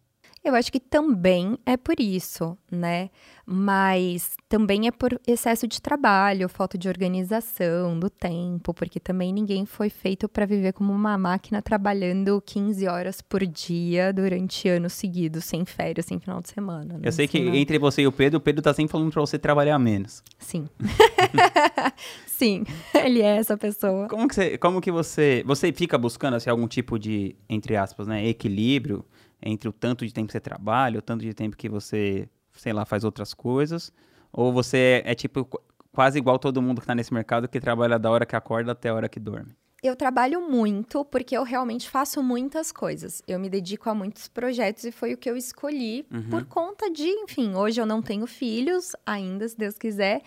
Eu 0.44 0.56
acho 0.56 0.72
que 0.72 0.80
também 0.80 1.56
é 1.64 1.76
por 1.76 2.00
isso, 2.00 2.58
né? 2.70 3.10
Mas 3.46 4.32
também 4.48 4.88
é 4.88 4.90
por 4.90 5.20
excesso 5.24 5.68
de 5.68 5.80
trabalho, 5.80 6.48
falta 6.48 6.76
de 6.76 6.88
organização 6.88 7.98
do 7.98 8.10
tempo, 8.10 8.74
porque 8.74 8.98
também 8.98 9.32
ninguém 9.32 9.64
foi 9.64 9.88
feito 9.88 10.28
para 10.28 10.44
viver 10.44 10.72
como 10.72 10.92
uma 10.92 11.16
máquina 11.16 11.62
trabalhando 11.62 12.42
15 12.44 12.86
horas 12.88 13.20
por 13.20 13.46
dia 13.46 14.12
durante 14.12 14.68
anos 14.68 14.94
seguidos, 14.94 15.44
sem 15.44 15.64
férias, 15.64 16.06
sem 16.06 16.18
final 16.18 16.40
de 16.40 16.48
semana. 16.48 16.94
Né? 16.94 17.00
Eu 17.04 17.12
sei 17.12 17.28
que 17.28 17.38
Senão... 17.38 17.54
entre 17.54 17.78
você 17.78 18.02
e 18.02 18.06
o 18.08 18.12
Pedro, 18.12 18.38
o 18.38 18.40
Pedro 18.40 18.62
tá 18.62 18.74
sempre 18.74 18.90
falando 18.90 19.12
para 19.12 19.20
você 19.20 19.38
trabalhar 19.38 19.78
menos. 19.78 20.24
Sim. 20.40 20.68
Sim, 22.26 22.64
ele 22.92 23.22
é 23.22 23.36
essa 23.36 23.56
pessoa. 23.56 24.08
Como 24.08 24.26
que 24.26 24.34
você, 24.34 24.58
como 24.58 24.80
que 24.80 24.90
você, 24.90 25.44
você 25.46 25.72
fica 25.72 25.96
buscando 25.96 26.34
assim, 26.34 26.50
algum 26.50 26.66
tipo 26.66 26.98
de, 26.98 27.36
entre 27.48 27.76
aspas, 27.76 28.08
né, 28.08 28.26
equilíbrio? 28.26 29.04
Entre 29.42 29.68
o 29.68 29.72
tanto 29.72 30.06
de 30.06 30.12
tempo 30.12 30.26
que 30.26 30.32
você 30.32 30.40
trabalha, 30.40 30.98
o 30.98 31.02
tanto 31.02 31.22
de 31.22 31.34
tempo 31.34 31.56
que 31.56 31.68
você, 31.68 32.28
sei 32.52 32.72
lá, 32.72 32.84
faz 32.84 33.04
outras 33.04 33.34
coisas? 33.34 33.92
Ou 34.32 34.52
você 34.52 35.02
é, 35.04 35.12
é 35.12 35.14
tipo 35.14 35.48
quase 35.92 36.18
igual 36.18 36.38
todo 36.38 36.62
mundo 36.62 36.80
que 36.80 36.84
está 36.84 36.94
nesse 36.94 37.12
mercado 37.12 37.48
que 37.48 37.60
trabalha 37.60 37.98
da 37.98 38.10
hora 38.10 38.24
que 38.24 38.34
acorda 38.34 38.72
até 38.72 38.88
a 38.88 38.94
hora 38.94 39.08
que 39.08 39.20
dorme? 39.20 39.54
Eu 39.82 39.96
trabalho 39.96 40.48
muito 40.48 41.04
porque 41.04 41.36
eu 41.36 41.42
realmente 41.42 41.90
faço 41.90 42.22
muitas 42.22 42.70
coisas. 42.70 43.20
Eu 43.26 43.36
me 43.40 43.50
dedico 43.50 43.90
a 43.90 43.94
muitos 43.94 44.28
projetos 44.28 44.84
e 44.84 44.92
foi 44.92 45.12
o 45.12 45.16
que 45.16 45.28
eu 45.28 45.36
escolhi 45.36 46.06
uhum. 46.08 46.30
por 46.30 46.44
conta 46.44 46.88
de, 46.88 47.08
enfim, 47.08 47.56
hoje 47.56 47.80
eu 47.80 47.86
não 47.86 48.00
tenho 48.00 48.24
filhos 48.28 48.92
ainda, 49.04 49.48
se 49.48 49.58
Deus 49.58 49.76
quiser. 49.76 50.22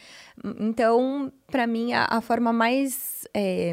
Então, 0.59 1.31
para 1.47 1.65
mim, 1.65 1.93
a, 1.93 2.05
a, 2.09 2.19
forma 2.19 2.51
mais 2.51 3.25
é, 3.33 3.71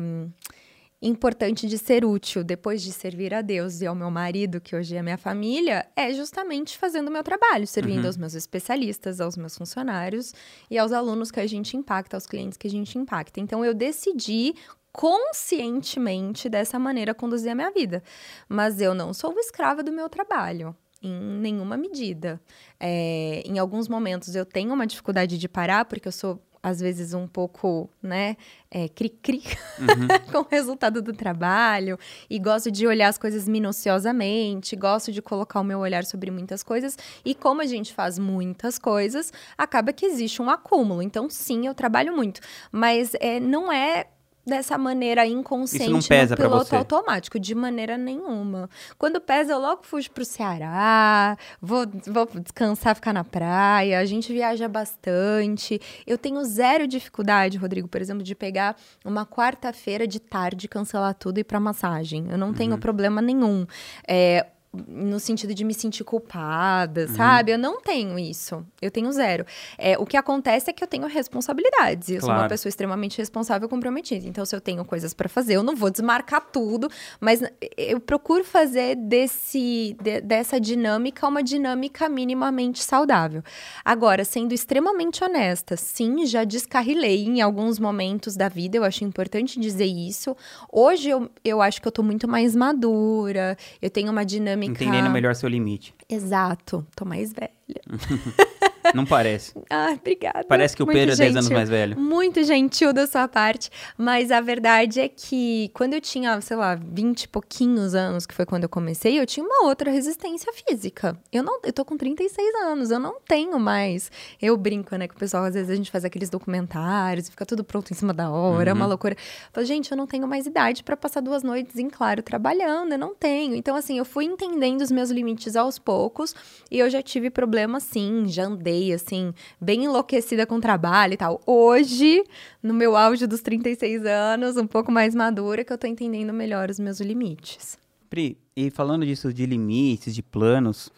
importante 1.02 1.66
de 1.66 1.76
ser 1.76 2.04
útil 2.04 2.44
depois 2.44 2.80
de 2.80 2.92
servir 2.92 3.34
a 3.34 3.42
Deus 3.42 3.80
e 3.80 3.86
ao 3.86 3.94
meu 3.94 4.10
marido, 4.10 4.60
que 4.60 4.76
hoje 4.76 4.96
é 4.96 5.02
minha 5.02 5.18
família, 5.18 5.86
é 5.96 6.12
justamente 6.12 6.78
fazendo 6.78 7.08
o 7.08 7.10
meu 7.10 7.24
trabalho, 7.24 7.66
servindo 7.66 8.02
uhum. 8.02 8.06
aos 8.06 8.16
meus 8.16 8.34
especialistas, 8.34 9.20
aos 9.20 9.36
meus 9.36 9.58
funcionários 9.58 10.32
e 10.70 10.78
aos 10.78 10.92
alunos 10.92 11.30
que 11.30 11.40
a 11.40 11.46
gente 11.46 11.76
impacta, 11.76 12.16
aos 12.16 12.26
clientes 12.26 12.56
que 12.56 12.68
a 12.68 12.70
gente 12.70 12.96
impacta. 12.96 13.40
Então 13.40 13.64
eu 13.64 13.74
decidi 13.74 14.54
conscientemente 14.92 16.48
dessa 16.48 16.78
maneira 16.78 17.14
conduzir 17.14 17.50
a 17.50 17.54
minha 17.54 17.70
vida. 17.70 18.02
Mas 18.48 18.80
eu 18.80 18.94
não 18.94 19.12
sou 19.12 19.36
escrava 19.38 19.82
do 19.82 19.90
meu 19.90 20.08
trabalho 20.08 20.76
em 21.02 21.12
nenhuma 21.12 21.76
medida. 21.76 22.40
É, 22.78 23.42
em 23.44 23.58
alguns 23.58 23.88
momentos 23.88 24.36
eu 24.36 24.46
tenho 24.46 24.72
uma 24.72 24.86
dificuldade 24.86 25.36
de 25.36 25.48
parar, 25.48 25.84
porque 25.84 26.06
eu 26.06 26.12
sou 26.12 26.40
às 26.62 26.78
vezes 26.80 27.12
um 27.12 27.26
pouco, 27.26 27.90
né, 28.02 28.36
é, 28.70 28.88
cri-cri 28.88 29.42
uhum. 29.78 30.08
com 30.30 30.38
o 30.38 30.46
resultado 30.48 31.02
do 31.02 31.12
trabalho 31.12 31.98
e 32.30 32.38
gosto 32.38 32.70
de 32.70 32.86
olhar 32.86 33.08
as 33.08 33.18
coisas 33.18 33.48
minuciosamente, 33.48 34.76
gosto 34.76 35.10
de 35.10 35.20
colocar 35.20 35.60
o 35.60 35.64
meu 35.64 35.80
olhar 35.80 36.04
sobre 36.04 36.30
muitas 36.30 36.62
coisas 36.62 36.96
e 37.24 37.34
como 37.34 37.60
a 37.60 37.66
gente 37.66 37.92
faz 37.92 38.18
muitas 38.18 38.78
coisas, 38.78 39.32
acaba 39.58 39.92
que 39.92 40.06
existe 40.06 40.40
um 40.40 40.48
acúmulo. 40.48 41.02
Então, 41.02 41.28
sim, 41.28 41.66
eu 41.66 41.74
trabalho 41.74 42.14
muito, 42.14 42.40
mas 42.70 43.12
é, 43.20 43.40
não 43.40 43.72
é 43.72 44.06
dessa 44.46 44.76
maneira 44.76 45.26
inconsciente 45.26 45.84
Isso 45.84 45.92
não 45.92 46.00
pesa 46.00 46.34
no 46.34 46.42
piloto 46.42 46.70
você. 46.70 46.76
automático, 46.76 47.38
de 47.38 47.54
maneira 47.54 47.96
nenhuma. 47.96 48.68
Quando 48.98 49.20
pesa, 49.20 49.52
eu 49.52 49.58
logo 49.58 49.82
fujo 49.82 50.10
pro 50.10 50.24
Ceará, 50.24 51.36
vou, 51.60 51.86
vou 52.06 52.28
descansar, 52.40 52.94
ficar 52.94 53.12
na 53.12 53.24
praia, 53.24 54.00
a 54.00 54.04
gente 54.04 54.32
viaja 54.32 54.68
bastante. 54.68 55.80
Eu 56.06 56.18
tenho 56.18 56.42
zero 56.44 56.86
dificuldade, 56.86 57.56
Rodrigo, 57.56 57.88
por 57.88 58.00
exemplo, 58.00 58.22
de 58.22 58.34
pegar 58.34 58.76
uma 59.04 59.24
quarta-feira 59.24 60.06
de 60.06 60.18
tarde, 60.18 60.68
cancelar 60.68 61.14
tudo 61.14 61.38
e 61.38 61.40
ir 61.40 61.44
pra 61.44 61.60
massagem. 61.60 62.26
Eu 62.30 62.38
não 62.38 62.48
uhum. 62.48 62.54
tenho 62.54 62.78
problema 62.78 63.22
nenhum. 63.22 63.66
É, 64.06 64.46
no 64.88 65.20
sentido 65.20 65.54
de 65.54 65.64
me 65.64 65.74
sentir 65.74 66.02
culpada, 66.02 67.02
uhum. 67.02 67.14
sabe? 67.14 67.52
Eu 67.52 67.58
não 67.58 67.80
tenho 67.80 68.18
isso. 68.18 68.64
Eu 68.80 68.90
tenho 68.90 69.12
zero. 69.12 69.44
É, 69.76 69.98
o 69.98 70.06
que 70.06 70.16
acontece 70.16 70.70
é 70.70 70.72
que 70.72 70.82
eu 70.82 70.88
tenho 70.88 71.06
responsabilidades. 71.06 72.08
Eu 72.08 72.20
claro. 72.20 72.34
sou 72.34 72.42
uma 72.42 72.48
pessoa 72.48 72.70
extremamente 72.70 73.18
responsável 73.18 73.66
e 73.66 73.68
comprometida. 73.68 74.26
Então, 74.26 74.46
se 74.46 74.56
eu 74.56 74.60
tenho 74.60 74.82
coisas 74.84 75.12
para 75.12 75.28
fazer, 75.28 75.54
eu 75.56 75.62
não 75.62 75.76
vou 75.76 75.90
desmarcar 75.90 76.40
tudo, 76.50 76.88
mas 77.20 77.42
eu 77.76 78.00
procuro 78.00 78.44
fazer 78.44 78.96
desse, 78.96 79.94
de, 80.02 80.22
dessa 80.22 80.58
dinâmica 80.58 81.28
uma 81.28 81.42
dinâmica 81.42 82.08
minimamente 82.08 82.82
saudável. 82.82 83.42
Agora, 83.84 84.24
sendo 84.24 84.54
extremamente 84.54 85.22
honesta, 85.22 85.76
sim, 85.76 86.24
já 86.24 86.44
descarrilei 86.44 87.26
em 87.26 87.42
alguns 87.42 87.78
momentos 87.78 88.36
da 88.36 88.48
vida, 88.48 88.78
eu 88.78 88.84
acho 88.84 89.04
importante 89.04 89.60
dizer 89.60 89.84
isso. 89.84 90.34
Hoje 90.72 91.10
eu, 91.10 91.30
eu 91.44 91.60
acho 91.60 91.82
que 91.82 91.86
eu 91.86 91.92
tô 91.92 92.02
muito 92.02 92.26
mais 92.26 92.56
madura, 92.56 93.56
eu 93.80 93.90
tenho 93.90 94.10
uma 94.10 94.24
dinâmica 94.24 94.61
dinâmica. 94.62 94.84
Entendendo 94.84 95.10
melhor 95.10 95.34
seu 95.34 95.48
limite. 95.48 95.94
Exato. 96.08 96.86
Tô 96.94 97.04
mais 97.04 97.32
velha. 97.32 97.50
Não 98.94 99.04
parece. 99.06 99.54
ah, 99.70 99.96
obrigada. 99.98 100.44
Parece 100.44 100.76
que 100.76 100.82
o 100.82 100.86
Muito 100.86 100.96
Pedro 100.96 101.14
é 101.14 101.16
10 101.16 101.36
anos 101.36 101.50
mais 101.50 101.68
velho. 101.68 101.98
Muito 101.98 102.42
gentil 102.42 102.92
da 102.92 103.06
sua 103.06 103.28
parte, 103.28 103.70
mas 103.96 104.30
a 104.30 104.40
verdade 104.40 105.00
é 105.00 105.08
que 105.08 105.70
quando 105.74 105.94
eu 105.94 106.00
tinha, 106.00 106.40
sei 106.40 106.56
lá, 106.56 106.74
20 106.74 107.22
e 107.22 107.28
pouquinhos 107.28 107.94
anos, 107.94 108.26
que 108.26 108.34
foi 108.34 108.44
quando 108.46 108.64
eu 108.64 108.68
comecei, 108.68 109.18
eu 109.18 109.26
tinha 109.26 109.44
uma 109.44 109.66
outra 109.66 109.90
resistência 109.90 110.52
física. 110.52 111.16
Eu 111.32 111.42
não, 111.42 111.60
eu 111.64 111.72
tô 111.72 111.84
com 111.84 111.96
36 111.96 112.54
anos, 112.64 112.90
eu 112.90 112.98
não 112.98 113.20
tenho 113.20 113.58
mais. 113.58 114.10
Eu 114.40 114.56
brinco, 114.56 114.94
né, 114.96 115.06
com 115.06 115.14
o 115.14 115.18
pessoal, 115.18 115.44
às 115.44 115.54
vezes 115.54 115.70
a 115.70 115.74
gente 115.74 115.90
faz 115.90 116.04
aqueles 116.04 116.30
documentários, 116.30 117.28
fica 117.28 117.46
tudo 117.46 117.64
pronto 117.64 117.90
em 117.90 117.94
cima 117.94 118.12
da 118.12 118.30
hora, 118.30 118.70
é 118.70 118.72
uma 118.72 118.86
loucura. 118.86 119.14
Eu 119.14 119.52
falo, 119.52 119.66
gente, 119.66 119.90
eu 119.90 119.96
não 119.96 120.06
tenho 120.06 120.26
mais 120.26 120.46
idade 120.46 120.82
para 120.82 120.96
passar 120.96 121.20
duas 121.20 121.42
noites 121.42 121.76
em 121.76 121.88
claro 121.88 122.22
trabalhando, 122.22 122.92
eu 122.92 122.98
não 122.98 123.14
tenho. 123.14 123.54
Então, 123.54 123.76
assim, 123.76 123.98
eu 123.98 124.04
fui 124.04 124.24
entendendo 124.24 124.80
os 124.80 124.90
meus 124.90 125.10
limites 125.10 125.56
aos 125.56 125.78
poucos 125.78 126.34
e 126.70 126.78
eu 126.78 126.88
já 126.88 127.02
tive 127.02 127.30
problemas, 127.30 127.82
sim, 127.82 128.24
já 128.26 128.44
andei, 128.44 128.71
assim, 128.92 129.34
bem 129.60 129.84
enlouquecida 129.84 130.46
com 130.46 130.56
o 130.56 130.60
trabalho 130.60 131.14
e 131.14 131.16
tal. 131.16 131.40
Hoje, 131.46 132.22
no 132.62 132.72
meu 132.72 132.96
auge 132.96 133.26
dos 133.26 133.40
36 133.40 134.04
anos, 134.06 134.56
um 134.56 134.66
pouco 134.66 134.90
mais 134.90 135.14
madura, 135.14 135.64
que 135.64 135.72
eu 135.72 135.78
tô 135.78 135.86
entendendo 135.86 136.32
melhor 136.32 136.70
os 136.70 136.78
meus 136.78 137.00
limites. 137.00 137.78
Pri, 138.08 138.38
e 138.56 138.70
falando 138.70 139.04
disso 139.04 139.32
de 139.32 139.46
limites, 139.46 140.14
de 140.14 140.22
planos, 140.22 140.90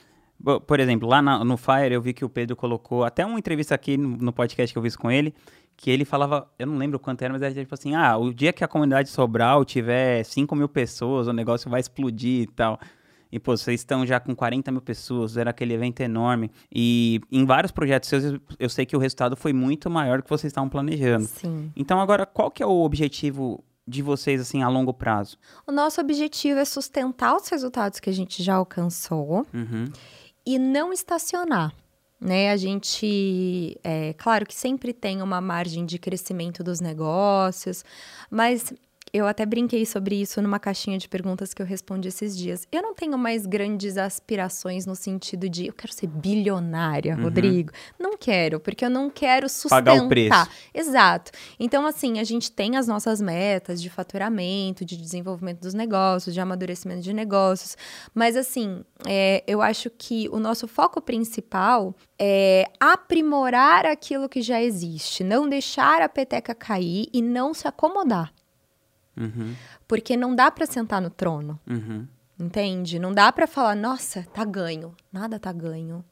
por 0.67 0.79
exemplo, 0.79 1.09
lá 1.09 1.23
no 1.23 1.57
Fire 1.57 1.93
eu 1.93 2.03
vi 2.03 2.13
que 2.13 2.25
o 2.25 2.29
Pedro 2.29 2.55
colocou 2.55 3.05
até 3.05 3.25
uma 3.25 3.39
entrevista 3.39 3.75
aqui 3.75 3.97
no, 3.97 4.17
no 4.17 4.33
podcast 4.33 4.73
que 4.73 4.79
eu 4.79 4.83
fiz 4.83 4.97
com 4.97 5.11
ele, 5.11 5.35
que 5.77 5.91
ele 5.91 6.05
falava, 6.05 6.49
eu 6.59 6.67
não 6.67 6.77
lembro 6.77 6.99
quanto 6.99 7.23
era, 7.23 7.33
mas 7.33 7.43
era 7.43 7.55
tipo 7.55 7.75
assim, 7.75 7.95
ah, 7.95 8.17
o 8.17 8.33
dia 8.33 8.53
que 8.53 8.63
a 8.63 8.69
comunidade 8.69 9.09
Sobral 9.09 9.65
tiver 9.65 10.23
5 10.25 10.55
mil 10.55 10.69
pessoas, 10.69 11.27
o 11.27 11.33
negócio 11.33 11.71
vai 11.71 11.81
explodir 11.81 12.43
e 12.43 12.47
tal. 12.47 12.79
E, 13.35 13.41
pô, 13.41 13.57
vocês 13.57 13.81
estão 13.81 14.07
já 14.07 14.21
com 14.21 14.33
40 14.33 14.71
mil 14.71 14.81
pessoas, 14.81 15.37
era 15.37 15.51
aquele 15.51 15.75
evento 15.75 16.01
enorme. 16.01 16.53
E 16.73 17.21
em 17.33 17.45
vários 17.45 17.73
projetos 17.73 18.09
seus, 18.09 18.41
eu- 18.61 18.69
sei 18.71 18.87
que 18.87 18.95
o 18.97 18.99
resultado 19.01 19.35
foi 19.37 19.53
muito 19.53 19.91
maior 19.91 20.19
do 20.19 20.23
que 20.23 20.31
vocês 20.31 20.53
estavam 20.53 20.69
planejando. 20.71 21.27
Sim. 21.27 21.73
Então, 21.75 22.01
agora, 22.01 22.25
qual 22.25 22.49
que 22.49 22.63
é 22.63 22.67
o 22.67 22.83
objetivo 22.85 23.65
de 23.87 24.03
vocês, 24.03 24.41
assim, 24.41 24.63
a 24.63 24.69
longo 24.69 24.95
prazo? 24.95 25.37
O 25.67 25.73
nosso 25.73 26.01
objetivo 26.01 26.61
é 26.61 26.65
sustentar 26.65 27.35
os 27.35 27.49
resultados 27.49 27.99
que 27.99 28.09
a 28.09 28.13
gente 28.13 28.41
já 28.41 28.55
alcançou 28.55 29.45
Uhum. 29.53 29.87
e 30.47 30.57
não 30.57 30.93
estacionar. 30.93 31.75
Né, 32.21 32.51
a 32.53 32.57
gente, 32.57 33.77
é 33.85 34.15
claro 34.15 34.47
que 34.47 34.55
sempre 34.55 34.95
tem 34.95 35.21
uma 35.21 35.41
margem 35.43 35.85
de 35.85 35.99
crescimento 35.99 36.65
dos 36.65 36.81
negócios, 36.81 37.85
mas 38.31 38.73
eu 39.15 39.29
até 39.29 39.47
brinquei 39.47 39.87
sobre 39.87 40.21
isso 40.21 40.43
numa 40.43 40.59
caixinha 40.59 40.99
de 40.99 41.09
perguntas 41.09 41.55
que 41.55 41.63
eu 41.63 41.67
respondi 41.67 42.09
esses 42.09 42.37
dias. 42.37 42.67
Eu 42.73 42.83
não 42.83 42.93
tenho 42.93 43.17
mais 43.17 43.47
grandes 43.47 43.97
aspirações 43.97 44.87
no 44.87 44.97
sentido 44.97 45.49
de 45.49 45.69
eu 45.69 45.73
quero 45.73 45.93
ser 45.93 46.09
bilionária, 46.09 47.15
Rodrigo. 47.15 47.71
Não 47.97 48.17
quero, 48.17 48.59
porque 48.59 48.85
eu 48.85 48.91
não 48.91 49.09
quero 49.09 49.49
sustentar. 49.49 49.85
Pagar 49.85 50.03
o 50.03 50.09
preço. 50.09 50.51
Exato. 50.75 51.31
Então, 51.61 51.87
assim, 51.87 52.19
a 52.19 52.25
gente 52.25 52.51
tem 52.51 52.77
as 52.77 52.89
nossas 52.89 53.21
metas 53.21 53.81
de 53.81 53.89
faturamento, 53.89 54.85
de 54.85 54.97
desenvolvimento 54.97 55.61
dos 55.61 55.75
negócios, 55.75 56.35
de 56.35 56.41
amadurecimento 56.41 57.03
de 57.03 57.13
negócios. 57.13 57.77
Mas, 58.13 58.37
assim, 58.37 58.85
é, 59.07 59.45
eu 59.47 59.63
acho 59.63 59.91
que 59.91 60.29
o 60.33 60.41
nosso 60.41 60.67
foco 60.67 61.01
principal 61.01 61.95
é 62.19 62.65
aprimorar 62.81 63.87
aquilo 63.87 64.29
que 64.29 64.43
já 64.43 64.61
existe, 64.61 65.23
não 65.23 65.49
deixar 65.49 66.03
a 66.03 66.09
peteca 66.09 66.53
cair 66.53 67.07
e 67.13 67.23
não 67.23 67.55
se 67.55 67.69
acomodar. 67.69 68.33
Uhum. 69.17 69.55
Porque 69.87 70.17
não 70.17 70.35
dá 70.35 70.51
para 70.51 70.67
sentar 70.67 71.01
no 71.01 71.11
trono. 71.11 71.59
Uhum. 71.69 72.07
Entende? 72.39 72.99
Não 72.99 73.13
dá 73.13 73.31
para 73.31 73.47
falar, 73.47 73.77
nossa, 73.77 74.25
tá 74.33 74.45
ganho. 74.45 74.95
Nada 75.13 75.39
tá 75.39 75.53
ganho. 75.53 76.05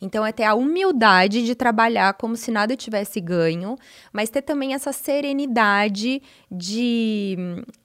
Então 0.00 0.24
é 0.24 0.32
ter 0.32 0.44
a 0.44 0.54
humildade 0.54 1.44
de 1.44 1.54
trabalhar 1.54 2.14
como 2.14 2.36
se 2.36 2.50
nada 2.50 2.76
tivesse 2.76 3.20
ganho, 3.20 3.76
mas 4.12 4.30
ter 4.30 4.42
também 4.42 4.74
essa 4.74 4.92
serenidade 4.92 6.22
de, 6.50 7.36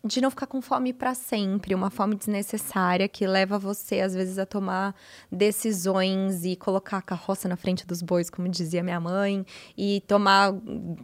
de 0.04 0.22
não 0.22 0.30
ficar 0.30 0.48
com 0.48 0.62
fome 0.62 0.94
para 0.94 1.14
sempre, 1.14 1.76
uma 1.76 1.90
fome 1.90 2.16
desnecessária 2.16 3.08
que 3.08 3.26
leva 3.26 3.58
você 3.58 4.00
às 4.00 4.14
vezes 4.14 4.38
a 4.38 4.46
tomar 4.46 4.96
decisões 5.32 6.46
e 6.46 6.56
colocar 6.56 6.98
a 6.98 7.02
carroça 7.02 7.48
na 7.48 7.56
frente 7.56 7.86
dos 7.86 8.02
bois, 8.02 8.30
como 8.30 8.48
dizia 8.48 8.84
minha 8.84 9.00
mãe, 9.00 9.46
e 9.78 10.02
tomar 10.08 10.54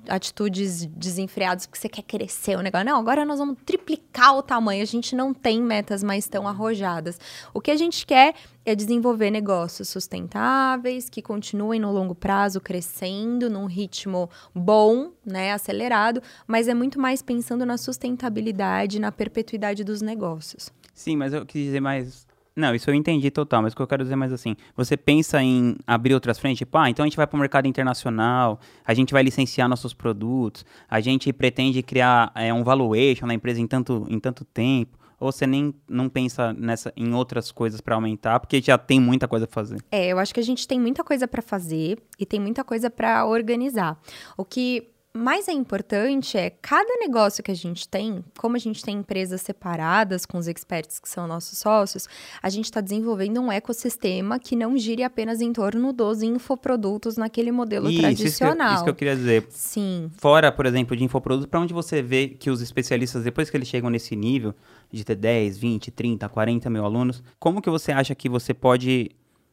atitudes 0.08 0.86
desenfreadas 0.86 1.65
porque 1.65 1.80
você 1.80 1.89
quer 1.89 2.04
crescer 2.04 2.58
o 2.58 2.62
negócio. 2.62 2.86
Não, 2.86 2.99
agora 2.99 3.25
nós 3.25 3.39
vamos 3.39 3.58
triplicar 3.65 4.36
o 4.36 4.41
tamanho. 4.41 4.82
A 4.82 4.86
gente 4.86 5.15
não 5.15 5.34
tem 5.34 5.62
metas 5.62 6.04
mais 6.04 6.28
tão 6.28 6.47
arrojadas. 6.47 7.19
O 7.54 7.62
que 7.62 7.71
a 7.71 7.75
gente 7.75 8.06
quer 8.06 8.34
é 8.69 8.75
desenvolver 8.75 9.32
negócios 9.32 9.89
sustentáveis, 9.89 11.10
que 11.10 11.21
continuem 11.21 11.79
no 11.79 11.91
longo 11.91 12.13
prazo 12.13 12.62
crescendo 12.62 13.49
num 13.49 13.65
ritmo 13.65 14.29
bom, 14.53 15.12
né, 15.25 15.51
acelerado, 15.53 16.21
mas 16.47 16.67
é 16.67 16.73
muito 16.73 16.99
mais 16.99 17.21
pensando 17.21 17.65
na 17.65 17.77
sustentabilidade, 17.77 18.99
na 18.99 19.12
perpetuidade 19.12 19.84
dos 19.84 20.01
negócios. 20.01 20.71
Sim, 20.93 21.15
mas 21.15 21.34
eu 21.34 21.45
quis 21.45 21.63
dizer 21.63 21.79
mais. 21.79 22.27
Não, 22.55 22.75
isso 22.75 22.89
eu 22.89 22.93
entendi 22.93 23.32
total, 23.32 23.62
mas 23.62 23.71
o 23.71 23.75
que 23.75 23.82
eu 23.82 23.88
quero 23.88 24.03
dizer 24.03 24.17
mais 24.17 24.34
assim, 24.34 24.55
você 24.75 24.97
pensa 24.97 25.41
em 25.41 25.77
abrir 25.88 26.13
outras 26.13 26.38
frentes, 26.38 26.58
tipo, 26.58 26.77
ah, 26.77 26.89
então 26.89 27.03
a 27.03 27.08
gente 27.08 27.15
vai 27.15 27.25
para 27.25 27.38
o 27.38 27.39
mercado 27.39 27.67
internacional, 27.67 28.60
a 28.86 28.93
gente 28.93 29.13
vai 29.13 29.23
licenciar 29.23 29.69
nossos 29.69 29.93
produtos, 29.93 30.65
a 30.89 30.99
gente 30.99 31.32
pretende 31.32 31.82
criar 31.82 32.32
é, 32.36 32.53
um 32.53 32.62
valuation 32.63 33.25
na 33.25 33.34
empresa 33.34 33.62
em 33.62 33.67
tanto, 33.67 34.05
em 34.10 34.19
tanto 34.19 34.43
tempo, 34.43 34.98
ou 35.19 35.32
você 35.32 35.45
nem 35.45 35.73
não 35.88 36.08
pensa 36.08 36.53
nessa, 36.53 36.93
em 36.95 37.13
outras 37.13 37.51
coisas 37.51 37.82
para 37.82 37.95
aumentar, 37.95 38.39
porque 38.39 38.62
já 38.62 38.77
tem 38.77 38.99
muita 38.99 39.27
coisa 39.27 39.45
pra 39.45 39.53
fazer. 39.53 39.77
É, 39.91 40.08
eu 40.08 40.19
acho 40.19 40.34
que 40.34 40.39
a 40.39 40.43
gente 40.43 40.67
tem 40.67 40.79
muita 40.79 41.03
coisa 41.03 41.27
para 41.27 41.41
fazer 41.41 41.97
e 42.17 42.25
tem 42.25 42.39
muita 42.39 42.63
coisa 42.63 42.89
para 42.89 43.25
organizar. 43.25 43.99
O 44.38 44.45
que 44.45 44.89
mais 45.13 45.47
é 45.47 45.51
importante 45.51 46.37
é 46.37 46.49
cada 46.49 46.97
negócio 46.97 47.43
que 47.43 47.49
a 47.49 47.55
gente 47.55 47.87
tem, 47.89 48.23
como 48.37 48.55
a 48.55 48.59
gente 48.59 48.83
tem 48.83 48.97
empresas 48.97 49.41
separadas 49.41 50.25
com 50.25 50.37
os 50.37 50.47
experts 50.47 50.99
que 50.99 51.09
são 51.09 51.27
nossos 51.27 51.57
sócios, 51.57 52.07
a 52.41 52.49
gente 52.49 52.65
está 52.65 52.79
desenvolvendo 52.79 53.41
um 53.41 53.51
ecossistema 53.51 54.39
que 54.39 54.55
não 54.55 54.77
gire 54.77 55.03
apenas 55.03 55.41
em 55.41 55.51
torno 55.51 55.91
dos 55.91 56.21
infoprodutos 56.21 57.17
naquele 57.17 57.51
modelo 57.51 57.89
Isso, 57.89 57.93
isso 57.93 58.01
que, 58.01 58.05
eu, 58.05 58.15
tradicional. 58.15 58.73
isso 58.75 58.83
que 58.83 58.89
eu 58.89 58.95
queria 58.95 59.15
dizer. 59.15 59.47
Sim. 59.49 60.11
Fora, 60.17 60.51
por 60.51 60.65
exemplo, 60.65 60.95
de 60.95 61.03
infoprodutos, 61.03 61.47
para 61.47 61.59
onde 61.59 61.73
você 61.73 62.01
vê 62.01 62.27
que 62.27 62.51
os 62.51 62.61
especialistas, 62.61 63.23
depois 63.23 63.49
que 63.49 63.57
eles 63.57 63.67
chegam 63.67 63.89
nesse 63.89 64.15
nível 64.15 64.53
de 64.91 65.03
ter 65.03 65.15
10, 65.15 65.57
20, 65.57 65.91
30, 65.91 66.29
40 66.29 66.69
mil 66.69 66.85
alunos, 66.85 67.23
como 67.39 67.61
que 67.61 67.69
você 67.69 67.91
acha 67.91 68.13
que 68.13 68.29
você 68.29 68.53
pode 68.53 69.11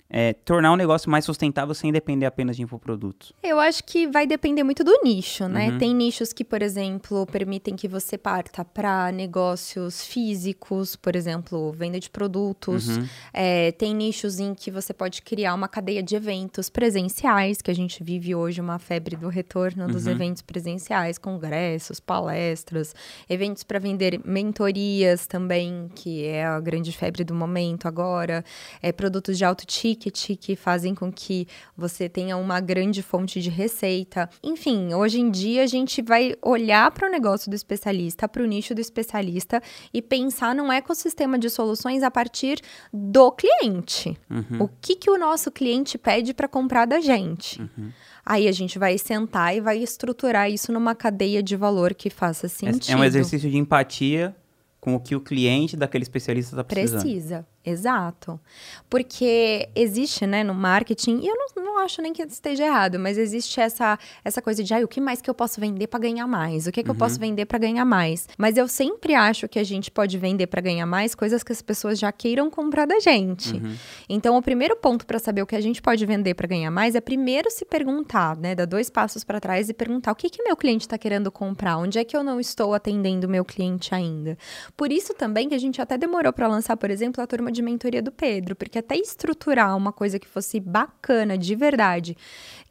é, 0.08 0.32
tornar 0.32 0.72
um 0.72 0.76
negócio 0.76 1.10
mais 1.10 1.24
sustentável 1.24 1.74
sem 1.74 1.90
depender 1.90 2.26
apenas 2.26 2.56
de 2.56 2.62
infoprodutos? 2.62 3.32
Eu 3.42 3.58
acho 3.58 3.82
que 3.84 4.06
vai 4.06 4.26
depender 4.26 4.62
muito 4.62 4.84
do 4.84 5.00
nicho, 5.02 5.48
né? 5.48 5.70
Uhum. 5.70 5.78
Tem 5.78 5.94
nichos 5.94 6.32
que, 6.32 6.44
por 6.44 6.62
exemplo, 6.62 7.26
permitem 7.26 7.74
que 7.74 7.88
você 7.88 8.16
parta 8.16 8.64
para 8.64 9.10
negócios 9.10 10.04
físicos, 10.04 10.94
por 10.96 11.16
exemplo, 11.16 11.72
venda 11.72 11.98
de 11.98 12.08
produtos. 12.08 12.88
Uhum. 12.88 13.08
É, 13.32 13.72
tem 13.72 13.94
nichos 13.94 14.38
em 14.38 14.54
que 14.54 14.70
você 14.70 14.94
pode 14.94 15.22
criar 15.22 15.54
uma 15.54 15.66
cadeia 15.68 16.02
de 16.02 16.14
eventos 16.14 16.70
presenciais, 16.70 17.60
que 17.60 17.70
a 17.70 17.74
gente 17.74 18.02
vive 18.04 18.34
hoje 18.34 18.60
uma 18.60 18.78
febre 18.78 19.16
do 19.16 19.28
retorno 19.28 19.86
dos 19.88 20.06
Uhum. 20.06 20.12
eventos 20.12 20.42
presenciais, 20.42 21.18
congressos, 21.18 21.98
palestras, 21.98 22.94
eventos 23.28 23.64
para 23.64 23.78
vender 23.78 24.20
mentorias 24.24 25.26
também, 25.26 25.90
que 25.94 26.24
é 26.24 26.44
a 26.44 26.60
grande 26.60 26.92
febre 26.92 27.24
do 27.24 27.34
momento 27.34 27.88
agora, 27.88 28.44
é, 28.80 28.92
produtos 28.92 29.36
de 29.36 29.44
alto 29.44 29.66
ticket 29.66 29.95
que 29.96 30.54
fazem 30.54 30.94
com 30.94 31.10
que 31.10 31.46
você 31.76 32.08
tenha 32.08 32.36
uma 32.36 32.60
grande 32.60 33.02
fonte 33.02 33.40
de 33.40 33.50
receita. 33.50 34.28
Enfim, 34.42 34.94
hoje 34.94 35.20
em 35.20 35.30
dia 35.30 35.62
a 35.62 35.66
gente 35.66 36.02
vai 36.02 36.34
olhar 36.42 36.90
para 36.90 37.08
o 37.08 37.10
negócio 37.10 37.50
do 37.50 37.54
especialista, 37.54 38.28
para 38.28 38.42
o 38.42 38.46
nicho 38.46 38.74
do 38.74 38.80
especialista 38.80 39.62
e 39.92 40.00
pensar 40.00 40.54
num 40.54 40.72
ecossistema 40.72 41.38
de 41.38 41.50
soluções 41.50 42.02
a 42.02 42.10
partir 42.10 42.60
do 42.92 43.32
cliente. 43.32 44.16
Uhum. 44.30 44.64
O 44.64 44.68
que, 44.80 44.96
que 44.96 45.10
o 45.10 45.18
nosso 45.18 45.50
cliente 45.50 45.98
pede 45.98 46.32
para 46.34 46.48
comprar 46.48 46.86
da 46.86 47.00
gente? 47.00 47.60
Uhum. 47.60 47.90
Aí 48.24 48.48
a 48.48 48.52
gente 48.52 48.78
vai 48.78 48.98
sentar 48.98 49.56
e 49.56 49.60
vai 49.60 49.78
estruturar 49.78 50.50
isso 50.50 50.72
numa 50.72 50.94
cadeia 50.94 51.42
de 51.42 51.56
valor 51.56 51.94
que 51.94 52.10
faça 52.10 52.48
sentido. 52.48 52.92
É 52.92 52.96
um 52.96 53.04
exercício 53.04 53.48
de 53.48 53.56
empatia 53.56 54.34
com 54.80 54.94
o 54.94 55.00
que 55.00 55.16
o 55.16 55.20
cliente 55.20 55.76
daquele 55.76 56.02
especialista 56.02 56.54
está 56.54 56.62
precisando. 56.62 57.00
Precisa, 57.00 57.46
exato. 57.66 58.40
Porque 58.88 59.68
existe, 59.74 60.26
né, 60.26 60.44
no 60.44 60.54
marketing, 60.54 61.20
e 61.22 61.26
eu 61.28 61.34
não, 61.34 61.64
não 61.64 61.78
acho 61.80 62.00
nem 62.00 62.12
que 62.12 62.22
esteja 62.22 62.64
errado, 62.64 62.98
mas 62.98 63.18
existe 63.18 63.60
essa, 63.60 63.98
essa 64.24 64.40
coisa 64.40 64.62
de, 64.62 64.72
ah, 64.72 64.78
o 64.78 64.88
que 64.88 65.00
mais 65.00 65.20
que 65.20 65.28
eu 65.28 65.34
posso 65.34 65.60
vender 65.60 65.86
para 65.88 65.98
ganhar 66.00 66.26
mais? 66.26 66.66
O 66.66 66.72
que, 66.72 66.82
que 66.82 66.88
eu 66.90 66.94
Uhum. 66.94 66.98
posso 66.98 67.18
vender 67.20 67.44
para 67.46 67.58
ganhar 67.58 67.84
mais? 67.84 68.28
Mas 68.38 68.56
eu 68.56 68.66
sempre 68.68 69.14
acho 69.14 69.48
que 69.48 69.58
a 69.58 69.64
gente 69.64 69.90
pode 69.90 70.16
vender 70.18 70.46
para 70.46 70.60
ganhar 70.60 70.86
mais 70.86 71.14
coisas 71.14 71.42
que 71.42 71.52
as 71.52 71.60
pessoas 71.60 71.98
já 71.98 72.10
queiram 72.12 72.48
comprar 72.50 72.86
da 72.86 72.98
gente. 73.00 73.54
Uhum. 73.54 73.74
Então, 74.08 74.36
o 74.36 74.42
primeiro 74.42 74.76
ponto 74.76 75.06
para 75.06 75.18
saber 75.18 75.42
o 75.42 75.46
que 75.46 75.56
a 75.56 75.60
gente 75.60 75.82
pode 75.82 76.04
vender 76.06 76.34
para 76.34 76.46
ganhar 76.46 76.70
mais 76.70 76.94
é 76.94 77.00
primeiro 77.00 77.50
se 77.50 77.64
perguntar, 77.64 78.36
né? 78.36 78.54
Dar 78.54 78.64
dois 78.66 78.88
passos 78.88 79.24
para 79.24 79.40
trás 79.40 79.68
e 79.68 79.74
perguntar 79.74 80.12
o 80.12 80.14
que 80.14 80.30
que 80.30 80.42
meu 80.42 80.56
cliente 80.56 80.86
está 80.86 80.96
querendo 80.96 81.30
comprar, 81.30 81.76
onde 81.78 81.98
é 81.98 82.04
que 82.04 82.16
eu 82.16 82.22
não 82.22 82.38
estou 82.40 82.72
atendendo 82.72 83.26
o 83.26 83.30
meu 83.30 83.44
cliente 83.44 83.94
ainda. 83.94 84.38
Por 84.76 84.92
isso 84.92 85.12
também 85.14 85.48
que 85.48 85.54
a 85.54 85.58
gente 85.58 85.80
até 85.82 85.98
demorou 85.98 86.32
para 86.32 86.46
lançar, 86.46 86.76
por 86.76 86.90
exemplo, 86.90 87.22
a 87.22 87.26
turma 87.26 87.50
de 87.56 87.62
mentoria 87.62 88.02
do 88.02 88.12
Pedro, 88.12 88.54
porque 88.54 88.78
até 88.78 88.96
estruturar 88.96 89.76
uma 89.76 89.92
coisa 89.92 90.18
que 90.18 90.28
fosse 90.28 90.60
bacana 90.60 91.36
de 91.36 91.56
verdade, 91.56 92.16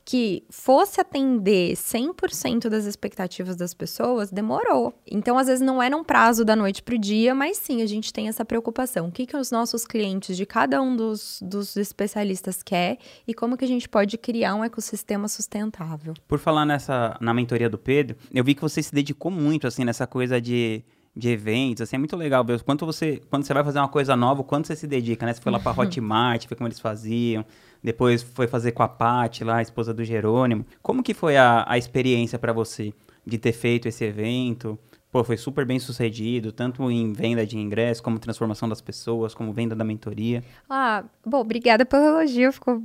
que 0.05 0.43
fosse 0.51 1.01
atender 1.01 1.73
100% 1.73 2.69
das 2.69 2.85
expectativas 2.85 3.55
das 3.55 3.73
pessoas, 3.73 4.31
demorou. 4.31 4.93
Então, 5.09 5.35
às 5.35 5.47
vezes, 5.47 5.65
não 5.65 5.81
é 5.81 5.89
num 5.89 6.03
prazo 6.03 6.45
da 6.45 6.55
noite 6.55 6.83
para 6.83 6.93
o 6.93 6.97
dia, 6.97 7.33
mas 7.33 7.57
sim, 7.57 7.81
a 7.81 7.87
gente 7.87 8.13
tem 8.13 8.27
essa 8.27 8.45
preocupação. 8.45 9.07
O 9.07 9.11
que, 9.11 9.25
que 9.25 9.35
os 9.35 9.49
nossos 9.49 9.83
clientes 9.85 10.37
de 10.37 10.45
cada 10.45 10.79
um 10.79 10.95
dos, 10.95 11.39
dos 11.41 11.75
especialistas 11.75 12.61
quer 12.61 12.99
e 13.27 13.33
como 13.33 13.57
que 13.57 13.65
a 13.65 13.67
gente 13.67 13.89
pode 13.89 14.15
criar 14.15 14.53
um 14.53 14.63
ecossistema 14.63 15.27
sustentável. 15.27 16.13
Por 16.27 16.37
falar 16.37 16.65
nessa, 16.65 17.17
na 17.19 17.33
mentoria 17.33 17.69
do 17.69 17.79
Pedro, 17.79 18.15
eu 18.31 18.43
vi 18.43 18.53
que 18.53 18.61
você 18.61 18.83
se 18.83 18.93
dedicou 18.93 19.31
muito, 19.31 19.65
assim, 19.65 19.83
nessa 19.83 20.05
coisa 20.05 20.39
de 20.39 20.83
de 21.15 21.29
eventos, 21.29 21.81
assim, 21.83 21.95
é 21.95 21.99
muito 21.99 22.15
legal 22.17 22.43
ver 22.43 22.61
quanto 22.61 22.85
você, 22.85 23.21
quando 23.29 23.45
você 23.45 23.53
vai 23.53 23.63
fazer 23.63 23.79
uma 23.79 23.87
coisa 23.87 24.15
nova, 24.17 24.43
quanto 24.43 24.67
você 24.67 24.75
se 24.75 24.85
dedica, 24.85 25.25
né? 25.25 25.33
Você 25.33 25.41
foi 25.41 25.51
lá 25.51 25.59
para 25.59 25.79
Hotmart, 25.79 26.45
foi 26.45 26.57
como 26.57 26.67
eles 26.67 26.79
faziam, 26.79 27.45
depois 27.81 28.21
foi 28.21 28.47
fazer 28.47 28.73
com 28.73 28.83
a 28.83 28.87
Paty 28.87 29.43
lá, 29.43 29.57
a 29.57 29.61
esposa 29.61 29.93
do 29.93 30.03
Jerônimo. 30.03 30.65
Como 30.81 31.01
que 31.01 31.13
foi 31.13 31.37
a, 31.37 31.63
a 31.67 31.77
experiência 31.77 32.37
para 32.37 32.51
você 32.51 32.93
de 33.25 33.37
ter 33.37 33.53
feito 33.53 33.87
esse 33.87 34.03
evento? 34.03 34.77
Pô, 35.09 35.23
foi 35.23 35.37
super 35.37 35.65
bem 35.65 35.79
sucedido, 35.79 36.51
tanto 36.51 36.91
em 36.91 37.13
venda 37.13 37.45
de 37.45 37.57
ingresso, 37.57 38.03
como 38.03 38.19
transformação 38.19 38.67
das 38.67 38.81
pessoas, 38.81 39.33
como 39.33 39.53
venda 39.53 39.73
da 39.73 39.85
mentoria. 39.85 40.43
Ah, 40.69 41.05
bom, 41.25 41.39
obrigada 41.39 41.85
pelo 41.85 42.03
elogio, 42.03 42.51
fico 42.51 42.83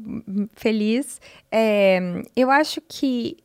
feliz. 0.54 1.20
É, 1.50 2.22
eu 2.36 2.48
acho 2.48 2.80
que 2.86 3.38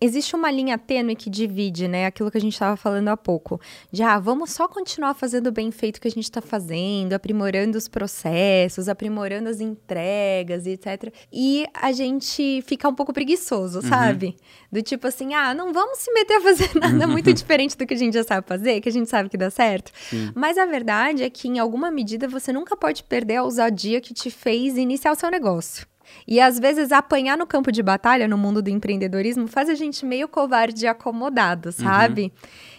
existe 0.00 0.36
uma 0.36 0.50
linha 0.50 0.76
tênue 0.76 1.16
que 1.16 1.30
divide, 1.30 1.88
né? 1.88 2.06
Aquilo 2.06 2.30
que 2.30 2.38
a 2.38 2.40
gente 2.40 2.52
estava 2.52 2.76
falando 2.76 3.08
há 3.08 3.16
pouco. 3.16 3.60
De, 3.90 4.02
ah, 4.02 4.18
vamos 4.18 4.50
só 4.50 4.68
continuar 4.68 5.14
fazendo 5.14 5.48
o 5.48 5.52
bem 5.52 5.70
feito 5.70 6.00
que 6.00 6.08
a 6.08 6.10
gente 6.10 6.24
está 6.24 6.40
fazendo, 6.40 7.12
aprimorando 7.14 7.78
os 7.78 7.88
processos, 7.88 8.88
aprimorando 8.88 9.48
as 9.48 9.60
entregas 9.60 10.66
etc. 10.66 11.12
E 11.32 11.66
a 11.74 11.92
gente 11.92 12.62
fica 12.62 12.88
um 12.88 12.94
pouco 12.94 13.12
preguiçoso, 13.12 13.80
uhum. 13.80 13.88
sabe? 13.88 14.36
Do 14.70 14.82
tipo 14.82 15.06
assim, 15.06 15.34
ah, 15.34 15.54
não 15.54 15.72
vamos 15.72 15.98
se 15.98 16.12
meter 16.12 16.36
a 16.36 16.40
fazer 16.40 16.70
nada 16.78 17.06
muito 17.06 17.32
diferente 17.32 17.76
do 17.76 17.86
que 17.86 17.94
a 17.94 17.96
gente 17.96 18.14
já 18.14 18.24
sabe 18.24 18.46
fazer, 18.46 18.80
que 18.80 18.88
a 18.88 18.92
gente 18.92 19.08
sabe 19.08 19.28
que 19.28 19.36
dá 19.36 19.50
certo. 19.50 19.92
Sim. 20.10 20.30
Mas 20.34 20.58
a 20.58 20.66
verdade 20.66 21.22
é 21.22 21.30
que, 21.30 21.48
em 21.48 21.58
alguma 21.58 21.90
medida, 21.90 22.28
você 22.28 22.52
nunca 22.52 22.76
pode 22.76 23.02
perder 23.04 23.36
a 23.36 23.42
ousadia 23.44 24.00
que 24.00 24.12
te 24.12 24.30
fez 24.30 24.76
iniciar 24.76 25.12
o 25.12 25.14
seu 25.14 25.30
negócio. 25.30 25.86
E 26.26 26.40
às 26.40 26.58
vezes 26.58 26.92
apanhar 26.92 27.36
no 27.36 27.46
campo 27.46 27.70
de 27.70 27.82
batalha, 27.82 28.28
no 28.28 28.38
mundo 28.38 28.62
do 28.62 28.68
empreendedorismo, 28.68 29.46
faz 29.46 29.68
a 29.68 29.74
gente 29.74 30.04
meio 30.04 30.28
covarde 30.28 30.84
e 30.84 30.88
acomodado, 30.88 31.72
sabe? 31.72 32.22
Uhum. 32.22 32.30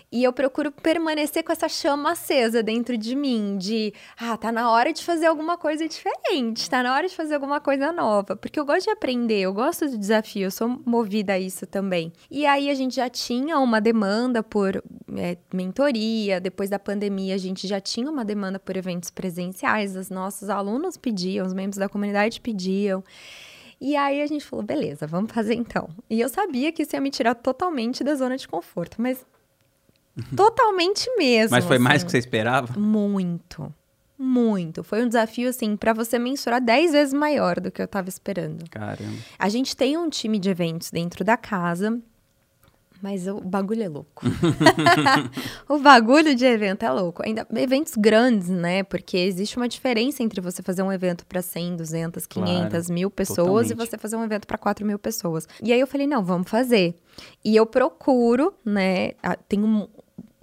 E 0.09 0.23
eu 0.23 0.31
procuro 0.31 0.71
permanecer 0.71 1.43
com 1.43 1.51
essa 1.51 1.67
chama 1.67 2.11
acesa 2.11 2.63
dentro 2.63 2.97
de 2.97 3.13
mim, 3.13 3.57
de, 3.57 3.93
ah, 4.17 4.37
tá 4.37 4.53
na 4.53 4.71
hora 4.71 4.93
de 4.93 5.03
fazer 5.03 5.25
alguma 5.25 5.57
coisa 5.57 5.85
diferente, 5.85 6.69
tá 6.69 6.81
na 6.81 6.93
hora 6.93 7.09
de 7.09 7.15
fazer 7.15 7.33
alguma 7.33 7.59
coisa 7.59 7.91
nova, 7.91 8.33
porque 8.33 8.57
eu 8.57 8.65
gosto 8.65 8.85
de 8.85 8.91
aprender, 8.91 9.41
eu 9.41 9.53
gosto 9.53 9.85
do 9.85 9.97
desafio, 9.97 10.43
eu 10.43 10.51
sou 10.51 10.81
movida 10.85 11.33
a 11.33 11.39
isso 11.39 11.67
também. 11.67 12.13
E 12.31 12.45
aí 12.45 12.69
a 12.69 12.73
gente 12.73 12.95
já 12.95 13.09
tinha 13.09 13.59
uma 13.59 13.81
demanda 13.81 14.41
por 14.41 14.81
é, 15.17 15.37
mentoria, 15.53 16.39
depois 16.39 16.69
da 16.69 16.79
pandemia 16.79 17.35
a 17.35 17.37
gente 17.37 17.67
já 17.67 17.81
tinha 17.81 18.09
uma 18.09 18.23
demanda 18.23 18.57
por 18.57 18.77
eventos 18.77 19.09
presenciais, 19.09 19.93
os 19.97 20.09
nossos 20.09 20.49
alunos 20.49 20.95
pediam, 20.95 21.45
os 21.45 21.53
membros 21.53 21.77
da 21.77 21.89
comunidade 21.89 22.39
pediam. 22.39 23.03
E 23.79 23.95
aí 23.95 24.21
a 24.21 24.25
gente 24.25 24.43
falou, 24.43 24.65
beleza, 24.65 25.05
vamos 25.05 25.31
fazer 25.31 25.53
então. 25.53 25.89
E 26.09 26.19
eu 26.19 26.29
sabia 26.29 26.71
que 26.71 26.83
isso 26.83 26.95
ia 26.95 27.01
me 27.01 27.11
tirar 27.11 27.35
totalmente 27.35 28.03
da 28.03 28.15
zona 28.15 28.37
de 28.37 28.47
conforto, 28.47 29.01
mas 29.01 29.23
Totalmente 30.35 31.09
mesmo. 31.17 31.51
Mas 31.51 31.65
foi 31.65 31.77
assim. 31.77 31.83
mais 31.83 32.03
que 32.03 32.11
você 32.11 32.17
esperava? 32.17 32.79
Muito. 32.79 33.73
Muito. 34.17 34.83
Foi 34.83 35.03
um 35.03 35.07
desafio, 35.07 35.49
assim, 35.49 35.77
para 35.77 35.93
você 35.93 36.17
mensurar 36.17 36.59
10 36.59 36.91
vezes 36.91 37.13
maior 37.13 37.59
do 37.59 37.69
que 37.69 37.81
eu 37.81 37.85
estava 37.85 38.09
esperando. 38.09 38.67
Caramba. 38.69 39.17
A 39.37 39.47
gente 39.47 39.77
tem 39.77 39.95
um 39.95 40.09
time 40.09 40.39
de 40.39 40.49
eventos 40.49 40.89
dentro 40.89 41.23
da 41.23 41.37
casa, 41.37 42.01
mas 43.01 43.27
o 43.27 43.39
bagulho 43.39 43.83
é 43.83 43.87
louco. 43.87 44.25
o 45.69 45.77
bagulho 45.77 46.35
de 46.35 46.45
evento 46.45 46.83
é 46.83 46.91
louco. 46.91 47.21
Ainda 47.23 47.45
eventos 47.55 47.93
grandes, 47.95 48.49
né? 48.49 48.83
Porque 48.83 49.17
existe 49.17 49.57
uma 49.57 49.67
diferença 49.67 50.23
entre 50.23 50.41
você 50.41 50.63
fazer 50.63 50.81
um 50.81 50.91
evento 50.91 51.25
para 51.25 51.41
100, 51.41 51.75
200, 51.75 52.25
500, 52.25 52.69
claro, 52.69 52.93
mil 52.93 53.11
pessoas 53.11 53.67
totalmente. 53.67 53.71
e 53.71 53.75
você 53.75 53.97
fazer 53.97 54.15
um 54.15 54.23
evento 54.23 54.47
para 54.47 54.57
4 54.57 54.85
mil 54.85 54.97
pessoas. 54.97 55.47
E 55.61 55.71
aí 55.71 55.79
eu 55.79 55.87
falei, 55.87 56.07
não, 56.07 56.23
vamos 56.23 56.49
fazer. 56.49 56.95
E 57.43 57.55
eu 57.55 57.65
procuro, 57.65 58.53
né? 58.65 59.11
Tem 59.47 59.63
um, 59.63 59.87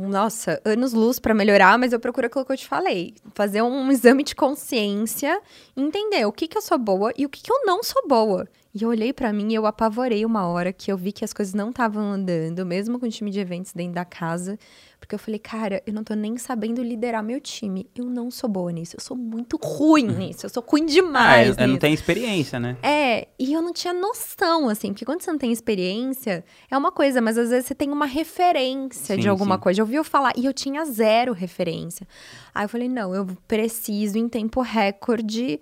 nossa, 0.08 0.60
anos 0.64 0.92
luz 0.92 1.18
para 1.18 1.34
melhorar, 1.34 1.78
mas 1.78 1.92
eu 1.92 2.00
procuro 2.00 2.26
aquilo 2.26 2.44
que 2.44 2.52
eu 2.52 2.56
te 2.56 2.66
falei. 2.66 3.14
Fazer 3.34 3.62
um 3.62 3.90
exame 3.90 4.22
de 4.22 4.34
consciência, 4.34 5.40
entender 5.76 6.24
o 6.26 6.32
que, 6.32 6.48
que 6.48 6.56
eu 6.56 6.62
sou 6.62 6.78
boa 6.78 7.12
e 7.16 7.24
o 7.24 7.28
que, 7.28 7.42
que 7.42 7.52
eu 7.52 7.64
não 7.64 7.82
sou 7.82 8.06
boa. 8.08 8.46
E 8.74 8.82
eu 8.82 8.88
olhei 8.88 9.12
para 9.12 9.32
mim 9.32 9.52
e 9.52 9.54
eu 9.54 9.66
apavorei 9.66 10.26
uma 10.26 10.48
hora 10.48 10.72
que 10.72 10.90
eu 10.90 10.96
vi 10.96 11.12
que 11.12 11.24
as 11.24 11.32
coisas 11.32 11.54
não 11.54 11.70
estavam 11.70 12.02
andando, 12.10 12.66
mesmo 12.66 12.98
com 12.98 13.06
o 13.06 13.10
time 13.10 13.30
de 13.30 13.38
eventos 13.38 13.72
dentro 13.72 13.94
da 13.94 14.04
casa. 14.04 14.58
Porque 15.04 15.14
eu 15.14 15.18
falei, 15.18 15.38
cara, 15.38 15.82
eu 15.86 15.92
não 15.92 16.02
tô 16.02 16.14
nem 16.14 16.38
sabendo 16.38 16.82
liderar 16.82 17.22
meu 17.22 17.38
time. 17.38 17.86
Eu 17.94 18.06
não 18.06 18.30
sou 18.30 18.48
boa 18.48 18.72
nisso. 18.72 18.96
Eu 18.96 19.00
sou 19.00 19.14
muito 19.14 19.58
ruim 19.62 20.08
uhum. 20.08 20.16
nisso. 20.16 20.46
Eu 20.46 20.50
sou 20.50 20.64
ruim 20.66 20.86
demais. 20.86 21.58
Ah, 21.58 21.64
é, 21.64 21.66
não 21.66 21.76
tem 21.76 21.92
experiência, 21.92 22.58
né? 22.58 22.78
É, 22.82 23.28
e 23.38 23.52
eu 23.52 23.60
não 23.60 23.74
tinha 23.74 23.92
noção, 23.92 24.66
assim. 24.70 24.94
Porque 24.94 25.04
quando 25.04 25.20
você 25.20 25.30
não 25.30 25.38
tem 25.38 25.52
experiência, 25.52 26.42
é 26.70 26.76
uma 26.76 26.90
coisa, 26.90 27.20
mas 27.20 27.36
às 27.36 27.50
vezes 27.50 27.66
você 27.66 27.74
tem 27.74 27.90
uma 27.90 28.06
referência 28.06 29.14
sim, 29.14 29.20
de 29.20 29.28
alguma 29.28 29.56
sim. 29.56 29.60
coisa. 29.60 29.76
Já 29.76 29.82
ouviu 29.82 30.02
falar, 30.02 30.32
e 30.36 30.46
eu 30.46 30.54
tinha 30.54 30.82
zero 30.86 31.34
referência. 31.34 32.08
Aí 32.54 32.64
eu 32.64 32.68
falei, 32.68 32.88
não, 32.88 33.14
eu 33.14 33.26
preciso, 33.46 34.16
em 34.16 34.26
tempo 34.26 34.62
recorde, 34.62 35.60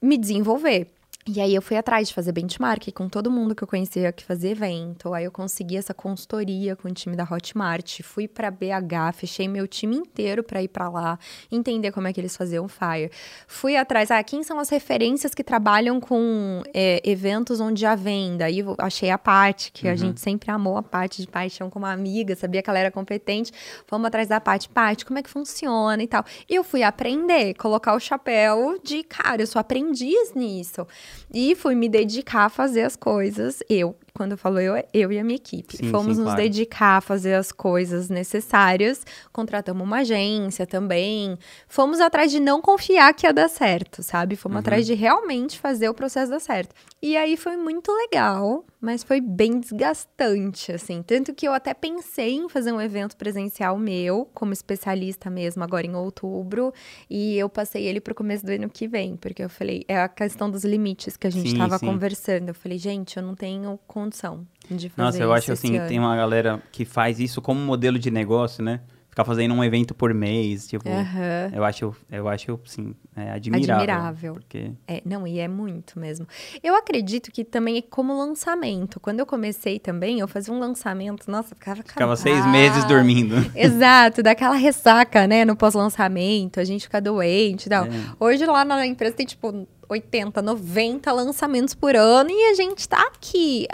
me 0.00 0.16
desenvolver. 0.16 0.92
E 1.28 1.40
aí 1.40 1.56
eu 1.56 1.60
fui 1.60 1.76
atrás 1.76 2.06
de 2.06 2.14
fazer 2.14 2.30
benchmark 2.30 2.92
com 2.92 3.08
todo 3.08 3.28
mundo 3.28 3.52
que 3.52 3.64
eu 3.64 3.66
conhecia 3.66 4.12
que 4.12 4.22
fazia 4.22 4.52
evento. 4.52 5.12
Aí 5.12 5.24
eu 5.24 5.32
consegui 5.32 5.76
essa 5.76 5.92
consultoria 5.92 6.76
com 6.76 6.86
o 6.86 6.92
time 6.92 7.16
da 7.16 7.24
Hotmart, 7.24 8.00
fui 8.02 8.28
para 8.28 8.48
BH, 8.48 9.12
fechei 9.12 9.48
meu 9.48 9.66
time 9.66 9.96
inteiro 9.96 10.44
para 10.44 10.62
ir 10.62 10.68
para 10.68 10.88
lá, 10.88 11.18
entender 11.50 11.90
como 11.90 12.06
é 12.06 12.12
que 12.12 12.20
eles 12.20 12.36
faziam 12.36 12.68
Fire. 12.68 13.10
Fui 13.48 13.76
atrás, 13.76 14.12
ah, 14.12 14.22
quem 14.22 14.44
são 14.44 14.60
as 14.60 14.68
referências 14.68 15.34
que 15.34 15.42
trabalham 15.42 15.98
com 15.98 16.62
é, 16.72 17.02
eventos 17.04 17.58
onde 17.60 17.84
há 17.84 17.96
venda? 17.96 18.44
Aí 18.44 18.60
achei 18.78 19.10
a 19.10 19.18
Paty, 19.18 19.72
que 19.72 19.88
uhum. 19.88 19.92
a 19.92 19.96
gente 19.96 20.20
sempre 20.20 20.52
amou 20.52 20.76
a 20.76 20.82
Paty 20.82 21.22
de 21.22 21.28
paixão 21.28 21.68
como 21.68 21.86
amiga, 21.86 22.36
sabia 22.36 22.62
que 22.62 22.70
ela 22.70 22.78
era 22.78 22.90
competente. 22.92 23.50
Fomos 23.84 24.06
atrás 24.06 24.28
da 24.28 24.40
Paty, 24.40 24.68
Paty, 24.68 25.04
como 25.04 25.18
é 25.18 25.24
que 25.24 25.30
funciona 25.30 26.00
e 26.00 26.06
tal. 26.06 26.24
E 26.48 26.54
eu 26.54 26.62
fui 26.62 26.84
aprender, 26.84 27.54
colocar 27.54 27.96
o 27.96 27.98
chapéu 27.98 28.78
de, 28.80 29.02
cara, 29.02 29.42
eu 29.42 29.46
sou 29.48 29.58
aprendiz 29.58 30.32
nisso. 30.32 30.86
E 31.32 31.54
fui 31.54 31.74
me 31.74 31.88
dedicar 31.88 32.46
a 32.46 32.48
fazer 32.48 32.82
as 32.82 32.96
coisas, 32.96 33.62
eu, 33.68 33.96
quando 34.14 34.32
eu 34.32 34.38
falo 34.38 34.58
eu, 34.58 34.74
eu 34.92 35.12
e 35.12 35.18
a 35.18 35.24
minha 35.24 35.36
equipe. 35.36 35.76
Sim, 35.76 35.90
Fomos 35.90 36.16
sim, 36.16 36.22
nos 36.22 36.32
claro. 36.32 36.42
dedicar 36.42 36.96
a 36.96 37.00
fazer 37.00 37.34
as 37.34 37.52
coisas 37.52 38.08
necessárias, 38.08 39.04
contratamos 39.32 39.84
uma 39.84 39.98
agência 39.98 40.66
também. 40.66 41.38
Fomos 41.68 42.00
atrás 42.00 42.30
de 42.30 42.40
não 42.40 42.60
confiar 42.60 43.12
que 43.14 43.26
ia 43.26 43.32
dar 43.32 43.48
certo, 43.48 44.02
sabe? 44.02 44.36
Fomos 44.36 44.56
uhum. 44.56 44.60
atrás 44.60 44.86
de 44.86 44.94
realmente 44.94 45.58
fazer 45.58 45.88
o 45.88 45.94
processo 45.94 46.30
dar 46.30 46.40
certo. 46.40 46.74
E 47.02 47.16
aí 47.16 47.36
foi 47.36 47.56
muito 47.56 47.92
legal, 47.92 48.64
mas 48.80 49.02
foi 49.02 49.20
bem 49.20 49.58
desgastante, 49.58 50.72
assim. 50.72 51.02
Tanto 51.02 51.34
que 51.34 51.46
eu 51.46 51.52
até 51.52 51.72
pensei 51.72 52.34
em 52.34 52.48
fazer 52.48 52.72
um 52.72 52.80
evento 52.80 53.16
presencial 53.16 53.78
meu, 53.78 54.28
como 54.34 54.52
especialista 54.52 55.30
mesmo, 55.30 55.64
agora 55.64 55.86
em 55.86 55.94
outubro. 55.94 56.72
E 57.08 57.36
eu 57.36 57.48
passei 57.48 57.86
ele 57.86 58.00
pro 58.00 58.14
começo 58.14 58.44
do 58.44 58.50
ano 58.50 58.68
que 58.68 58.86
vem, 58.86 59.16
porque 59.16 59.42
eu 59.42 59.48
falei, 59.48 59.84
é 59.88 60.00
a 60.00 60.08
questão 60.08 60.50
dos 60.50 60.64
limites 60.64 61.16
que 61.16 61.26
a 61.26 61.30
gente 61.30 61.52
estava 61.52 61.78
conversando. 61.78 62.48
Eu 62.48 62.54
falei, 62.54 62.78
gente, 62.78 63.16
eu 63.16 63.22
não 63.22 63.34
tenho 63.34 63.78
condição 63.86 64.46
de 64.70 64.88
fazer 64.88 65.02
Nossa, 65.02 65.22
eu 65.22 65.32
acho 65.32 65.52
assim, 65.52 65.78
ano. 65.78 65.88
tem 65.88 65.98
uma 65.98 66.16
galera 66.16 66.62
que 66.70 66.84
faz 66.84 67.18
isso 67.18 67.40
como 67.40 67.60
modelo 67.60 67.98
de 67.98 68.10
negócio, 68.10 68.62
né? 68.62 68.80
Ficar 69.16 69.24
fazendo 69.24 69.54
um 69.54 69.64
evento 69.64 69.94
por 69.94 70.12
mês, 70.12 70.68
tipo, 70.68 70.86
uhum. 70.86 71.50
eu 71.54 71.64
acho, 71.64 71.96
eu 72.12 72.28
acho, 72.28 72.60
sim, 72.66 72.94
é 73.16 73.30
admirável. 73.30 73.74
Admirável. 73.76 74.32
Porque... 74.34 74.72
É, 74.86 75.00
não, 75.06 75.26
e 75.26 75.38
é 75.38 75.48
muito 75.48 75.98
mesmo. 75.98 76.28
Eu 76.62 76.74
acredito 76.74 77.32
que 77.32 77.42
também 77.42 77.78
é 77.78 77.80
como 77.80 78.14
lançamento. 78.14 79.00
Quando 79.00 79.20
eu 79.20 79.24
comecei 79.24 79.78
também, 79.78 80.20
eu 80.20 80.28
fazia 80.28 80.52
um 80.52 80.58
lançamento, 80.58 81.30
nossa, 81.30 81.54
ficava 81.54 81.82
Ficava 81.82 82.14
seis 82.14 82.44
meses 82.48 82.84
dormindo. 82.84 83.36
Exato, 83.56 84.22
daquela 84.22 84.54
ressaca, 84.54 85.26
né, 85.26 85.46
no 85.46 85.56
pós-lançamento, 85.56 86.60
a 86.60 86.64
gente 86.64 86.82
fica 86.82 87.00
doente 87.00 87.68
e 87.68 87.70
tal. 87.70 87.86
É. 87.86 87.88
Hoje 88.20 88.44
lá 88.44 88.66
na 88.66 88.86
empresa 88.86 89.16
tem, 89.16 89.24
tipo, 89.24 89.66
80, 89.88 90.42
90 90.42 91.10
lançamentos 91.10 91.74
por 91.74 91.96
ano 91.96 92.28
e 92.30 92.50
a 92.50 92.54
gente 92.54 92.86
tá 92.86 93.00
aqui. 93.06 93.66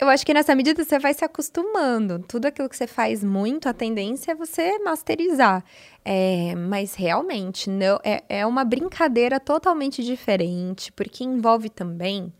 Eu 0.00 0.08
acho 0.08 0.24
que 0.24 0.32
nessa 0.32 0.54
medida 0.54 0.82
você 0.82 0.98
vai 0.98 1.12
se 1.12 1.22
acostumando. 1.22 2.20
Tudo 2.20 2.46
aquilo 2.46 2.70
que 2.70 2.76
você 2.76 2.86
faz 2.86 3.22
muito, 3.22 3.68
a 3.68 3.74
tendência 3.74 4.32
é 4.32 4.34
você 4.34 4.78
masterizar. 4.78 5.62
É, 6.02 6.54
mas 6.54 6.94
realmente 6.94 7.68
não 7.68 8.00
é, 8.02 8.24
é 8.26 8.46
uma 8.46 8.64
brincadeira 8.64 9.38
totalmente 9.38 10.02
diferente, 10.02 10.90
porque 10.92 11.22
envolve 11.22 11.68
também. 11.68 12.32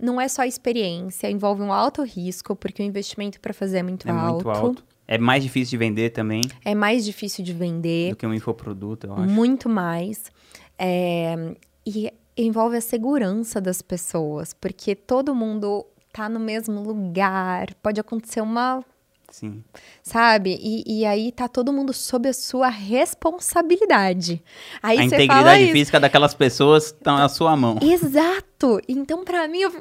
Não 0.00 0.20
é 0.20 0.28
só 0.28 0.44
experiência, 0.44 1.28
envolve 1.28 1.62
um 1.62 1.72
alto 1.72 2.04
risco, 2.04 2.54
porque 2.54 2.80
o 2.80 2.86
investimento 2.86 3.40
para 3.40 3.52
fazer 3.52 3.78
é 3.78 3.82
muito 3.82 4.08
é 4.08 4.12
alto. 4.12 4.44
Muito 4.44 4.50
alto. 4.50 4.84
É 5.06 5.18
mais 5.18 5.42
difícil 5.42 5.70
de 5.70 5.76
vender 5.76 6.10
também. 6.10 6.42
É 6.64 6.76
mais 6.76 7.04
difícil 7.04 7.44
de 7.44 7.52
vender. 7.52 8.10
Do 8.10 8.16
que 8.16 8.26
um 8.26 8.32
infoproduto, 8.32 9.08
eu 9.08 9.14
acho. 9.14 9.28
Muito 9.28 9.68
mais. 9.68 10.30
É, 10.78 11.56
e 11.84 12.08
envolve 12.36 12.76
a 12.76 12.80
segurança 12.80 13.60
das 13.60 13.82
pessoas, 13.82 14.52
porque 14.52 14.94
todo 14.94 15.34
mundo 15.34 15.84
tá 16.14 16.28
no 16.28 16.38
mesmo 16.38 16.80
lugar, 16.80 17.74
pode 17.82 18.00
acontecer 18.00 18.40
uma 18.40 18.84
Sim. 19.30 19.64
Sabe? 20.00 20.56
E, 20.62 21.00
e 21.00 21.04
aí 21.04 21.32
tá 21.32 21.48
todo 21.48 21.72
mundo 21.72 21.92
sob 21.92 22.28
a 22.28 22.32
sua 22.32 22.68
responsabilidade. 22.68 24.40
Aí 24.80 24.96
a 24.96 25.04
integridade 25.04 25.72
física 25.72 25.98
daquelas 25.98 26.34
pessoas 26.34 26.92
tá 26.92 27.16
na 27.16 27.28
sua 27.28 27.56
mão. 27.56 27.80
Exato! 27.82 28.80
Então, 28.86 29.24
pra 29.24 29.48
mim, 29.48 29.62
eu 29.62 29.72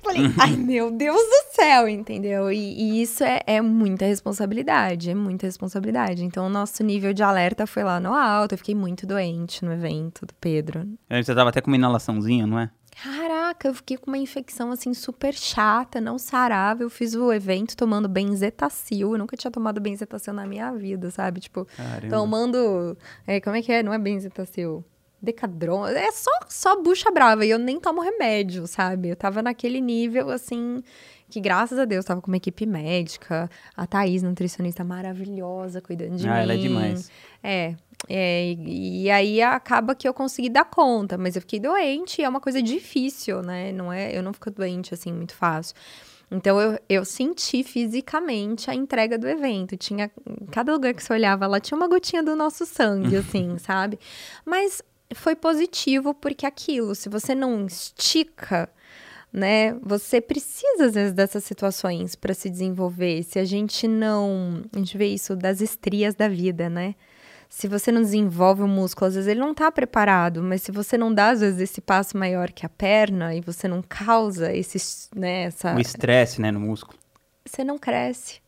falei, 0.00 0.22
ai 0.38 0.54
meu 0.54 0.92
Deus 0.92 1.16
do 1.16 1.54
céu, 1.56 1.88
entendeu? 1.88 2.52
E, 2.52 2.58
e 2.58 3.02
isso 3.02 3.24
é, 3.24 3.40
é, 3.48 3.60
muita 3.60 4.04
responsabilidade, 4.04 5.10
é 5.10 5.14
muita 5.14 5.44
responsabilidade. 5.44 6.24
Então, 6.24 6.46
o 6.46 6.50
nosso 6.50 6.84
nível 6.84 7.12
de 7.12 7.24
alerta 7.24 7.66
foi 7.66 7.82
lá 7.82 7.98
no 7.98 8.14
alto. 8.14 8.52
Eu 8.52 8.58
fiquei 8.58 8.76
muito 8.76 9.08
doente 9.08 9.64
no 9.64 9.72
evento 9.72 10.24
do 10.24 10.34
Pedro. 10.40 10.86
Você 11.10 11.34
tava 11.34 11.50
até 11.50 11.60
com 11.60 11.68
uma 11.68 11.76
inalaçãozinha, 11.76 12.46
não 12.46 12.60
é? 12.60 12.70
Caraca, 13.02 13.68
eu 13.68 13.74
fiquei 13.74 13.96
com 13.96 14.10
uma 14.10 14.18
infecção 14.18 14.70
assim 14.70 14.92
super 14.92 15.32
chata, 15.32 16.00
não 16.00 16.18
sarava. 16.18 16.82
Eu 16.82 16.90
fiz 16.90 17.14
o 17.14 17.32
evento 17.32 17.74
tomando 17.74 18.06
benzetacil. 18.08 19.12
Eu 19.12 19.18
nunca 19.18 19.36
tinha 19.36 19.50
tomado 19.50 19.80
benzetacil 19.80 20.34
na 20.34 20.46
minha 20.46 20.70
vida, 20.72 21.10
sabe? 21.10 21.40
Tipo, 21.40 21.66
Caramba. 21.76 22.14
tomando. 22.14 22.96
É, 23.26 23.40
como 23.40 23.56
é 23.56 23.62
que 23.62 23.72
é? 23.72 23.82
Não 23.82 23.92
é 23.92 23.98
benzetacil. 23.98 24.84
Decadron. 25.22 25.86
É 25.86 26.12
só, 26.12 26.30
só 26.48 26.82
bucha 26.82 27.10
brava. 27.10 27.44
E 27.46 27.50
eu 27.50 27.58
nem 27.58 27.80
tomo 27.80 28.02
remédio, 28.02 28.66
sabe? 28.66 29.08
Eu 29.08 29.16
tava 29.16 29.40
naquele 29.40 29.80
nível 29.80 30.28
assim. 30.28 30.82
Que 31.30 31.40
graças 31.40 31.78
a 31.78 31.84
Deus 31.86 32.04
tava 32.04 32.20
com 32.20 32.26
uma 32.26 32.36
equipe 32.36 32.66
médica. 32.66 33.48
A 33.74 33.86
Thaís, 33.86 34.22
nutricionista 34.22 34.84
maravilhosa, 34.84 35.80
cuidando 35.80 36.16
de 36.16 36.28
ah, 36.28 36.34
mim. 36.34 36.40
ela 36.40 36.52
é 36.52 36.56
demais. 36.56 37.10
É, 37.42 37.76
é, 38.08 38.52
e, 38.52 39.04
e, 39.04 39.10
aí 39.10 39.42
acaba 39.42 39.94
que 39.94 40.08
eu 40.08 40.14
consegui 40.14 40.48
dar 40.48 40.64
conta, 40.64 41.16
mas 41.18 41.36
eu 41.36 41.42
fiquei 41.42 41.60
doente 41.60 42.20
e 42.20 42.24
é 42.24 42.28
uma 42.28 42.40
coisa 42.40 42.62
difícil, 42.62 43.42
né? 43.42 43.72
Não 43.72 43.92
é, 43.92 44.16
eu 44.16 44.22
não 44.22 44.32
fico 44.32 44.50
doente 44.50 44.94
assim 44.94 45.12
muito 45.12 45.34
fácil. 45.34 45.74
Então 46.30 46.60
eu, 46.60 46.78
eu 46.88 47.04
senti 47.04 47.64
fisicamente 47.64 48.70
a 48.70 48.74
entrega 48.74 49.18
do 49.18 49.28
evento. 49.28 49.76
Tinha 49.76 50.10
cada 50.50 50.72
lugar 50.72 50.94
que 50.94 51.02
você 51.02 51.12
olhava 51.12 51.46
lá 51.46 51.58
tinha 51.60 51.76
uma 51.76 51.88
gotinha 51.88 52.22
do 52.22 52.36
nosso 52.36 52.64
sangue, 52.64 53.16
assim, 53.18 53.58
sabe? 53.58 53.98
Mas 54.44 54.82
foi 55.14 55.34
positivo 55.34 56.14
porque 56.14 56.46
aquilo, 56.46 56.94
se 56.94 57.08
você 57.08 57.34
não 57.34 57.66
estica, 57.66 58.68
né? 59.32 59.74
Você 59.82 60.20
precisa 60.20 60.86
às 60.86 60.94
vezes 60.94 61.12
dessas 61.12 61.44
situações 61.44 62.14
para 62.14 62.34
se 62.34 62.48
desenvolver. 62.48 63.22
Se 63.24 63.38
a 63.38 63.44
gente 63.44 63.86
não, 63.88 64.62
a 64.72 64.78
gente 64.78 64.96
vê 64.96 65.06
isso 65.08 65.36
das 65.36 65.60
estrias 65.60 66.14
da 66.14 66.28
vida, 66.28 66.68
né? 66.68 66.94
Se 67.50 67.66
você 67.66 67.90
não 67.90 68.00
desenvolve 68.00 68.62
o 68.62 68.68
músculo, 68.68 69.08
às 69.08 69.16
vezes 69.16 69.28
ele 69.28 69.40
não 69.40 69.50
está 69.50 69.70
preparado, 69.72 70.40
mas 70.40 70.62
se 70.62 70.70
você 70.70 70.96
não 70.96 71.12
dá, 71.12 71.30
às 71.30 71.40
vezes, 71.40 71.60
esse 71.60 71.80
passo 71.80 72.16
maior 72.16 72.52
que 72.52 72.64
a 72.64 72.68
perna 72.68 73.34
e 73.34 73.40
você 73.40 73.66
não 73.66 73.82
causa 73.82 74.54
esse, 74.54 74.78
né, 75.14 75.42
essa... 75.42 75.74
O 75.74 75.80
estresse, 75.80 76.40
né, 76.40 76.52
no 76.52 76.60
músculo. 76.60 76.96
Você 77.44 77.64
não 77.64 77.76
cresce. 77.76 78.40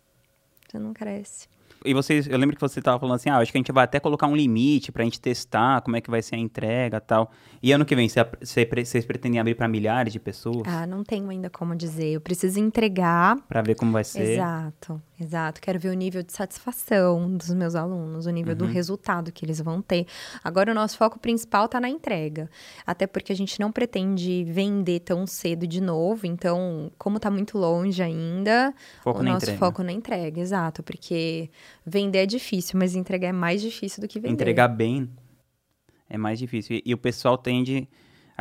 Você 0.68 0.78
não 0.78 0.94
cresce. 0.94 1.48
E 1.84 1.94
vocês, 1.94 2.26
eu 2.26 2.38
lembro 2.38 2.54
que 2.54 2.60
você 2.60 2.78
estava 2.78 2.98
falando 2.98 3.16
assim, 3.16 3.30
ah, 3.30 3.38
acho 3.38 3.50
que 3.50 3.58
a 3.58 3.60
gente 3.60 3.72
vai 3.72 3.84
até 3.84 4.00
colocar 4.00 4.26
um 4.26 4.36
limite 4.36 4.92
para 4.92 5.02
a 5.02 5.04
gente 5.04 5.20
testar 5.20 5.80
como 5.82 5.96
é 5.96 6.00
que 6.00 6.10
vai 6.10 6.22
ser 6.22 6.36
a 6.36 6.38
entrega 6.38 7.00
tal. 7.00 7.30
E 7.62 7.72
ano 7.72 7.84
que 7.84 7.94
vem, 7.94 8.08
vocês 8.08 9.04
pretendem 9.04 9.40
abrir 9.40 9.54
para 9.54 9.68
milhares 9.68 10.12
de 10.12 10.20
pessoas? 10.20 10.62
Ah, 10.66 10.86
não 10.86 11.02
tenho 11.02 11.28
ainda 11.28 11.48
como 11.48 11.74
dizer. 11.74 12.12
Eu 12.12 12.20
preciso 12.20 12.58
entregar. 12.58 13.36
Para 13.48 13.62
ver 13.62 13.74
como 13.74 13.92
vai 13.92 14.04
ser. 14.04 14.34
Exato. 14.34 15.00
Exato, 15.22 15.60
quero 15.60 15.78
ver 15.78 15.90
o 15.90 15.94
nível 15.94 16.22
de 16.22 16.32
satisfação 16.32 17.36
dos 17.36 17.50
meus 17.50 17.76
alunos, 17.76 18.26
o 18.26 18.30
nível 18.30 18.52
uhum. 18.52 18.58
do 18.58 18.64
resultado 18.64 19.30
que 19.30 19.44
eles 19.44 19.60
vão 19.60 19.80
ter. 19.80 20.04
Agora, 20.42 20.72
o 20.72 20.74
nosso 20.74 20.98
foco 20.98 21.16
principal 21.16 21.66
está 21.66 21.80
na 21.80 21.88
entrega, 21.88 22.50
até 22.84 23.06
porque 23.06 23.32
a 23.32 23.36
gente 23.36 23.60
não 23.60 23.70
pretende 23.70 24.42
vender 24.42 25.00
tão 25.00 25.24
cedo 25.24 25.64
de 25.64 25.80
novo, 25.80 26.26
então, 26.26 26.90
como 26.98 27.18
está 27.18 27.30
muito 27.30 27.56
longe 27.56 28.02
ainda, 28.02 28.74
foco 29.04 29.20
o 29.20 29.22
nosso 29.22 29.44
entrega. 29.44 29.58
foco 29.58 29.82
na 29.84 29.92
entrega, 29.92 30.40
exato, 30.40 30.82
porque 30.82 31.48
vender 31.84 32.18
é 32.18 32.26
difícil, 32.26 32.78
mas 32.78 32.94
entregar 32.94 33.28
é 33.28 33.32
mais 33.32 33.60
difícil 33.60 34.00
do 34.00 34.08
que 34.08 34.20
vender. 34.20 34.34
Entregar 34.34 34.68
bem 34.68 35.10
é 36.08 36.18
mais 36.18 36.38
difícil. 36.38 36.76
E, 36.76 36.82
e 36.86 36.94
o 36.94 36.98
pessoal 36.98 37.38
tende. 37.38 37.88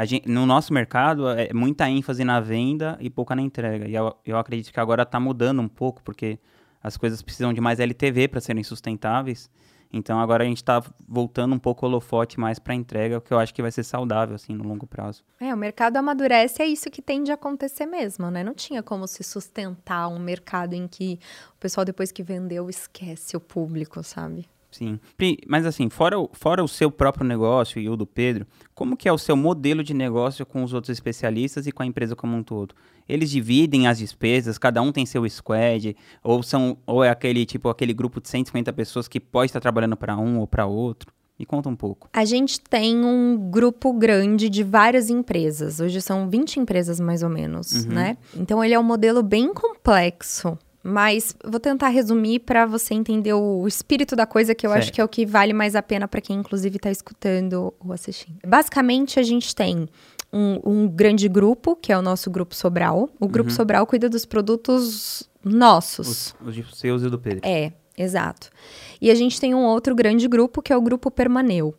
Gente, 0.03 0.27
no 0.27 0.45
nosso 0.45 0.73
mercado, 0.73 1.29
é 1.29 1.53
muita 1.53 1.87
ênfase 1.89 2.23
na 2.23 2.39
venda 2.39 2.97
e 2.99 3.09
pouca 3.09 3.35
na 3.35 3.41
entrega. 3.41 3.87
E 3.87 3.93
eu, 3.93 4.15
eu 4.25 4.37
acredito 4.37 4.73
que 4.73 4.79
agora 4.79 5.03
está 5.03 5.19
mudando 5.19 5.61
um 5.61 5.67
pouco, 5.67 6.01
porque 6.01 6.39
as 6.81 6.97
coisas 6.97 7.21
precisam 7.21 7.53
de 7.53 7.61
mais 7.61 7.79
LTV 7.79 8.27
para 8.27 8.41
serem 8.41 8.63
sustentáveis. 8.63 9.49
Então 9.91 10.19
agora 10.19 10.43
a 10.43 10.47
gente 10.47 10.57
está 10.57 10.81
voltando 11.07 11.53
um 11.53 11.59
pouco 11.59 11.85
o 11.85 11.89
holofote 11.89 12.39
mais 12.39 12.59
para 12.59 12.73
entrega, 12.73 13.17
o 13.17 13.21
que 13.21 13.33
eu 13.33 13.39
acho 13.39 13.53
que 13.53 13.61
vai 13.61 13.71
ser 13.71 13.83
saudável 13.83 14.35
assim 14.35 14.53
no 14.53 14.63
longo 14.63 14.87
prazo. 14.87 15.23
É, 15.39 15.53
o 15.53 15.57
mercado 15.57 15.97
amadurece, 15.97 16.61
é 16.61 16.65
isso 16.65 16.89
que 16.89 17.01
tende 17.01 17.31
a 17.31 17.35
acontecer 17.35 17.85
mesmo, 17.85 18.29
né? 18.31 18.43
Não 18.43 18.53
tinha 18.53 18.81
como 18.81 19.07
se 19.07 19.23
sustentar 19.23 20.07
um 20.07 20.19
mercado 20.19 20.73
em 20.73 20.87
que 20.87 21.19
o 21.53 21.57
pessoal 21.59 21.83
depois 21.83 22.11
que 22.11 22.23
vendeu 22.23 22.69
esquece 22.69 23.35
o 23.35 23.39
público, 23.39 24.01
sabe? 24.03 24.47
Sim. 24.71 24.99
Mas 25.47 25.65
assim, 25.65 25.89
fora 25.89 26.17
o, 26.17 26.29
fora 26.31 26.63
o 26.63 26.67
seu 26.67 26.89
próprio 26.89 27.27
negócio 27.27 27.79
e 27.79 27.89
o 27.89 27.97
do 27.97 28.07
Pedro, 28.07 28.47
como 28.73 28.95
que 28.95 29.07
é 29.07 29.11
o 29.11 29.17
seu 29.17 29.35
modelo 29.35 29.83
de 29.83 29.93
negócio 29.93 30.45
com 30.45 30.63
os 30.63 30.73
outros 30.73 30.89
especialistas 30.89 31.67
e 31.67 31.71
com 31.71 31.83
a 31.83 31.85
empresa 31.85 32.15
como 32.15 32.35
um 32.35 32.41
todo? 32.41 32.73
Eles 33.07 33.29
dividem 33.29 33.87
as 33.87 33.97
despesas, 33.97 34.57
cada 34.57 34.81
um 34.81 34.91
tem 34.91 35.05
seu 35.05 35.29
squad, 35.29 35.95
ou 36.23 36.41
são 36.41 36.77
ou 36.85 37.03
é 37.03 37.09
aquele 37.09 37.45
tipo 37.45 37.67
aquele 37.67 37.93
grupo 37.93 38.21
de 38.21 38.29
150 38.29 38.71
pessoas 38.71 39.07
que 39.07 39.19
pode 39.19 39.49
estar 39.49 39.59
trabalhando 39.59 39.97
para 39.97 40.17
um 40.17 40.39
ou 40.39 40.47
para 40.47 40.65
outro? 40.65 41.11
Me 41.37 41.45
conta 41.45 41.67
um 41.67 41.75
pouco. 41.75 42.07
A 42.13 42.23
gente 42.23 42.61
tem 42.61 43.03
um 43.03 43.35
grupo 43.49 43.91
grande 43.93 44.47
de 44.47 44.63
várias 44.63 45.09
empresas. 45.09 45.79
Hoje 45.79 45.99
são 45.99 46.29
20 46.29 46.59
empresas 46.59 46.99
mais 46.99 47.23
ou 47.23 47.29
menos, 47.29 47.83
uhum. 47.83 47.93
né? 47.93 48.17
Então 48.35 48.63
ele 48.63 48.75
é 48.75 48.79
um 48.79 48.83
modelo 48.83 49.23
bem 49.23 49.51
complexo 49.51 50.57
mas 50.83 51.35
vou 51.45 51.59
tentar 51.59 51.89
resumir 51.89 52.39
para 52.39 52.65
você 52.65 52.93
entender 52.93 53.33
o 53.33 53.67
espírito 53.67 54.15
da 54.15 54.25
coisa, 54.25 54.55
que 54.55 54.65
eu 54.65 54.71
certo. 54.71 54.83
acho 54.83 54.93
que 54.93 55.01
é 55.01 55.03
o 55.03 55.07
que 55.07 55.25
vale 55.25 55.53
mais 55.53 55.75
a 55.75 55.81
pena 55.81 56.07
para 56.07 56.21
quem, 56.21 56.39
inclusive, 56.39 56.77
está 56.77 56.89
escutando 56.89 57.73
ou 57.79 57.93
assistindo. 57.93 58.39
Basicamente, 58.45 59.19
a 59.19 59.23
gente 59.23 59.55
tem 59.55 59.87
um, 60.33 60.59
um, 60.65 60.87
grande 60.87 61.27
grupo, 61.27 61.75
que 61.75 61.91
é 61.91 61.97
o 61.97 62.01
nosso 62.01 62.31
grupo 62.31 62.55
Sobral. 62.55 63.09
O 63.19 63.27
grupo 63.27 63.49
uhum. 63.49 63.55
Sobral 63.55 63.85
cuida 63.85 64.09
dos 64.09 64.25
produtos 64.25 65.29
nossos. 65.43 66.33
Os, 66.41 66.57
os 66.57 66.77
seus 66.77 67.03
e 67.03 67.09
do 67.09 67.19
Pedro. 67.19 67.41
É, 67.43 67.71
exato. 67.97 68.49
E 68.99 69.11
a 69.11 69.15
gente 69.15 69.39
tem 69.39 69.53
um 69.53 69.63
outro 69.63 69.93
grande 69.93 70.27
grupo, 70.27 70.61
que 70.61 70.73
é 70.73 70.77
o 70.77 70.81
grupo 70.81 71.11
Permaneu. 71.11 71.75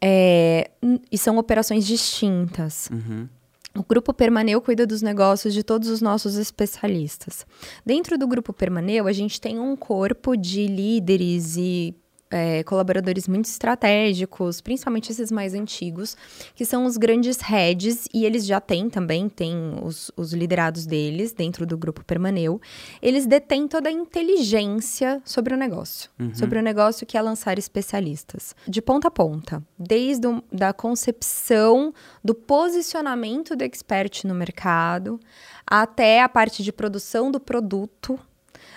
É, 0.00 0.70
e 1.10 1.18
são 1.18 1.36
operações 1.36 1.86
distintas. 1.86 2.88
Uhum. 2.92 3.28
O 3.76 3.84
grupo 3.84 4.12
Permaneu 4.12 4.60
cuida 4.60 4.86
dos 4.86 5.00
negócios 5.00 5.54
de 5.54 5.62
todos 5.62 5.88
os 5.88 6.02
nossos 6.02 6.36
especialistas. 6.36 7.46
Dentro 7.86 8.18
do 8.18 8.26
grupo 8.26 8.52
Permaneu, 8.52 9.06
a 9.06 9.12
gente 9.12 9.40
tem 9.40 9.60
um 9.60 9.76
corpo 9.76 10.36
de 10.36 10.66
líderes 10.66 11.56
e 11.56 11.94
é, 12.30 12.62
colaboradores 12.62 13.26
muito 13.26 13.46
estratégicos, 13.46 14.60
principalmente 14.60 15.10
esses 15.10 15.30
mais 15.32 15.52
antigos, 15.52 16.16
que 16.54 16.64
são 16.64 16.84
os 16.84 16.96
grandes 16.96 17.40
heads, 17.40 18.06
e 18.14 18.24
eles 18.24 18.46
já 18.46 18.60
têm 18.60 18.88
também, 18.88 19.28
têm 19.28 19.74
os, 19.82 20.10
os 20.16 20.32
liderados 20.32 20.86
deles 20.86 21.32
dentro 21.32 21.66
do 21.66 21.76
grupo 21.76 22.04
Permaneu. 22.04 22.60
Eles 23.02 23.26
detêm 23.26 23.66
toda 23.66 23.88
a 23.88 23.92
inteligência 23.92 25.20
sobre 25.24 25.54
o 25.54 25.56
negócio, 25.56 26.10
uhum. 26.18 26.34
sobre 26.34 26.58
o 26.58 26.62
negócio 26.62 27.06
que 27.06 27.18
é 27.18 27.22
lançar 27.22 27.58
especialistas, 27.58 28.54
de 28.66 28.80
ponta 28.80 29.08
a 29.08 29.10
ponta, 29.10 29.62
desde 29.78 30.26
a 30.26 30.42
da 30.52 30.72
concepção 30.72 31.92
do 32.22 32.34
posicionamento 32.34 33.56
do 33.56 33.64
expert 33.64 34.24
no 34.24 34.34
mercado, 34.34 35.18
até 35.66 36.22
a 36.22 36.28
parte 36.28 36.62
de 36.62 36.72
produção 36.72 37.30
do 37.30 37.40
produto, 37.40 38.18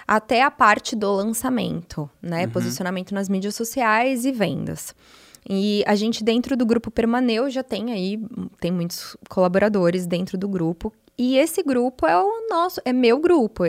até 0.08 0.44
a 0.44 0.52
parte 0.52 0.96
do 0.96 1.12
lançamento, 1.14 2.10
né? 2.22 2.46
Uhum. 2.46 2.52
Posicionamento 2.52 3.14
nas 3.14 3.30
mídias 3.30 3.56
sociais 3.56 4.26
e 4.26 4.32
vendas. 4.32 4.96
E 5.50 5.84
a 5.86 5.96
gente, 5.96 6.24
dentro 6.24 6.56
do 6.56 6.66
grupo 6.66 6.90
Permaneu, 6.90 7.50
já 7.50 7.64
tem 7.64 7.92
aí, 7.92 8.20
tem 8.60 8.72
muitos 8.72 9.18
colaboradores 9.28 10.06
dentro 10.06 10.38
do 10.38 10.48
grupo 10.48 10.94
e 11.18 11.38
esse 11.38 11.62
grupo 11.62 12.08
é 12.08 12.18
o 12.20 12.48
nosso, 12.50 12.82
é 12.84 12.92
meu 12.92 13.20
grupo. 13.20 13.64